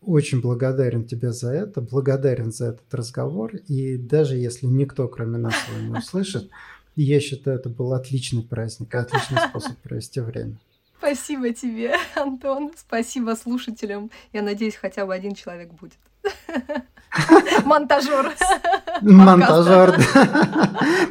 очень 0.00 0.40
благодарен 0.40 1.04
тебе 1.04 1.32
за 1.32 1.52
это, 1.52 1.80
благодарен 1.80 2.52
за 2.52 2.70
этот 2.70 2.92
разговор. 2.92 3.54
И 3.68 3.96
даже 3.96 4.36
если 4.36 4.66
никто, 4.66 5.06
кроме 5.08 5.38
нас, 5.38 5.54
его 5.68 5.88
не 5.88 5.98
услышит, 5.98 6.50
я 6.96 7.20
считаю, 7.20 7.58
это 7.58 7.68
был 7.68 7.92
отличный 7.92 8.42
праздник, 8.42 8.94
отличный 8.94 9.38
способ 9.48 9.76
провести 9.78 10.20
время. 10.20 10.56
Спасибо 10.98 11.52
тебе, 11.54 11.94
Антон. 12.14 12.72
Спасибо 12.76 13.34
слушателям. 13.34 14.10
Я 14.32 14.42
надеюсь, 14.42 14.74
хотя 14.74 15.06
бы 15.06 15.14
один 15.14 15.34
человек 15.34 15.72
будет. 15.72 15.98
Монтажер. 17.64 18.32
Монтажер. 19.00 19.96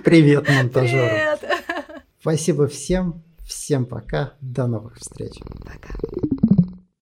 Привет, 0.03 0.47
монтажер. 0.47 1.37
Привет. 1.39 1.61
Спасибо 2.21 2.67
всем. 2.67 3.23
Всем 3.47 3.85
пока. 3.85 4.33
До 4.41 4.67
новых 4.67 4.97
встреч. 4.97 5.39
Пока. 5.65 5.95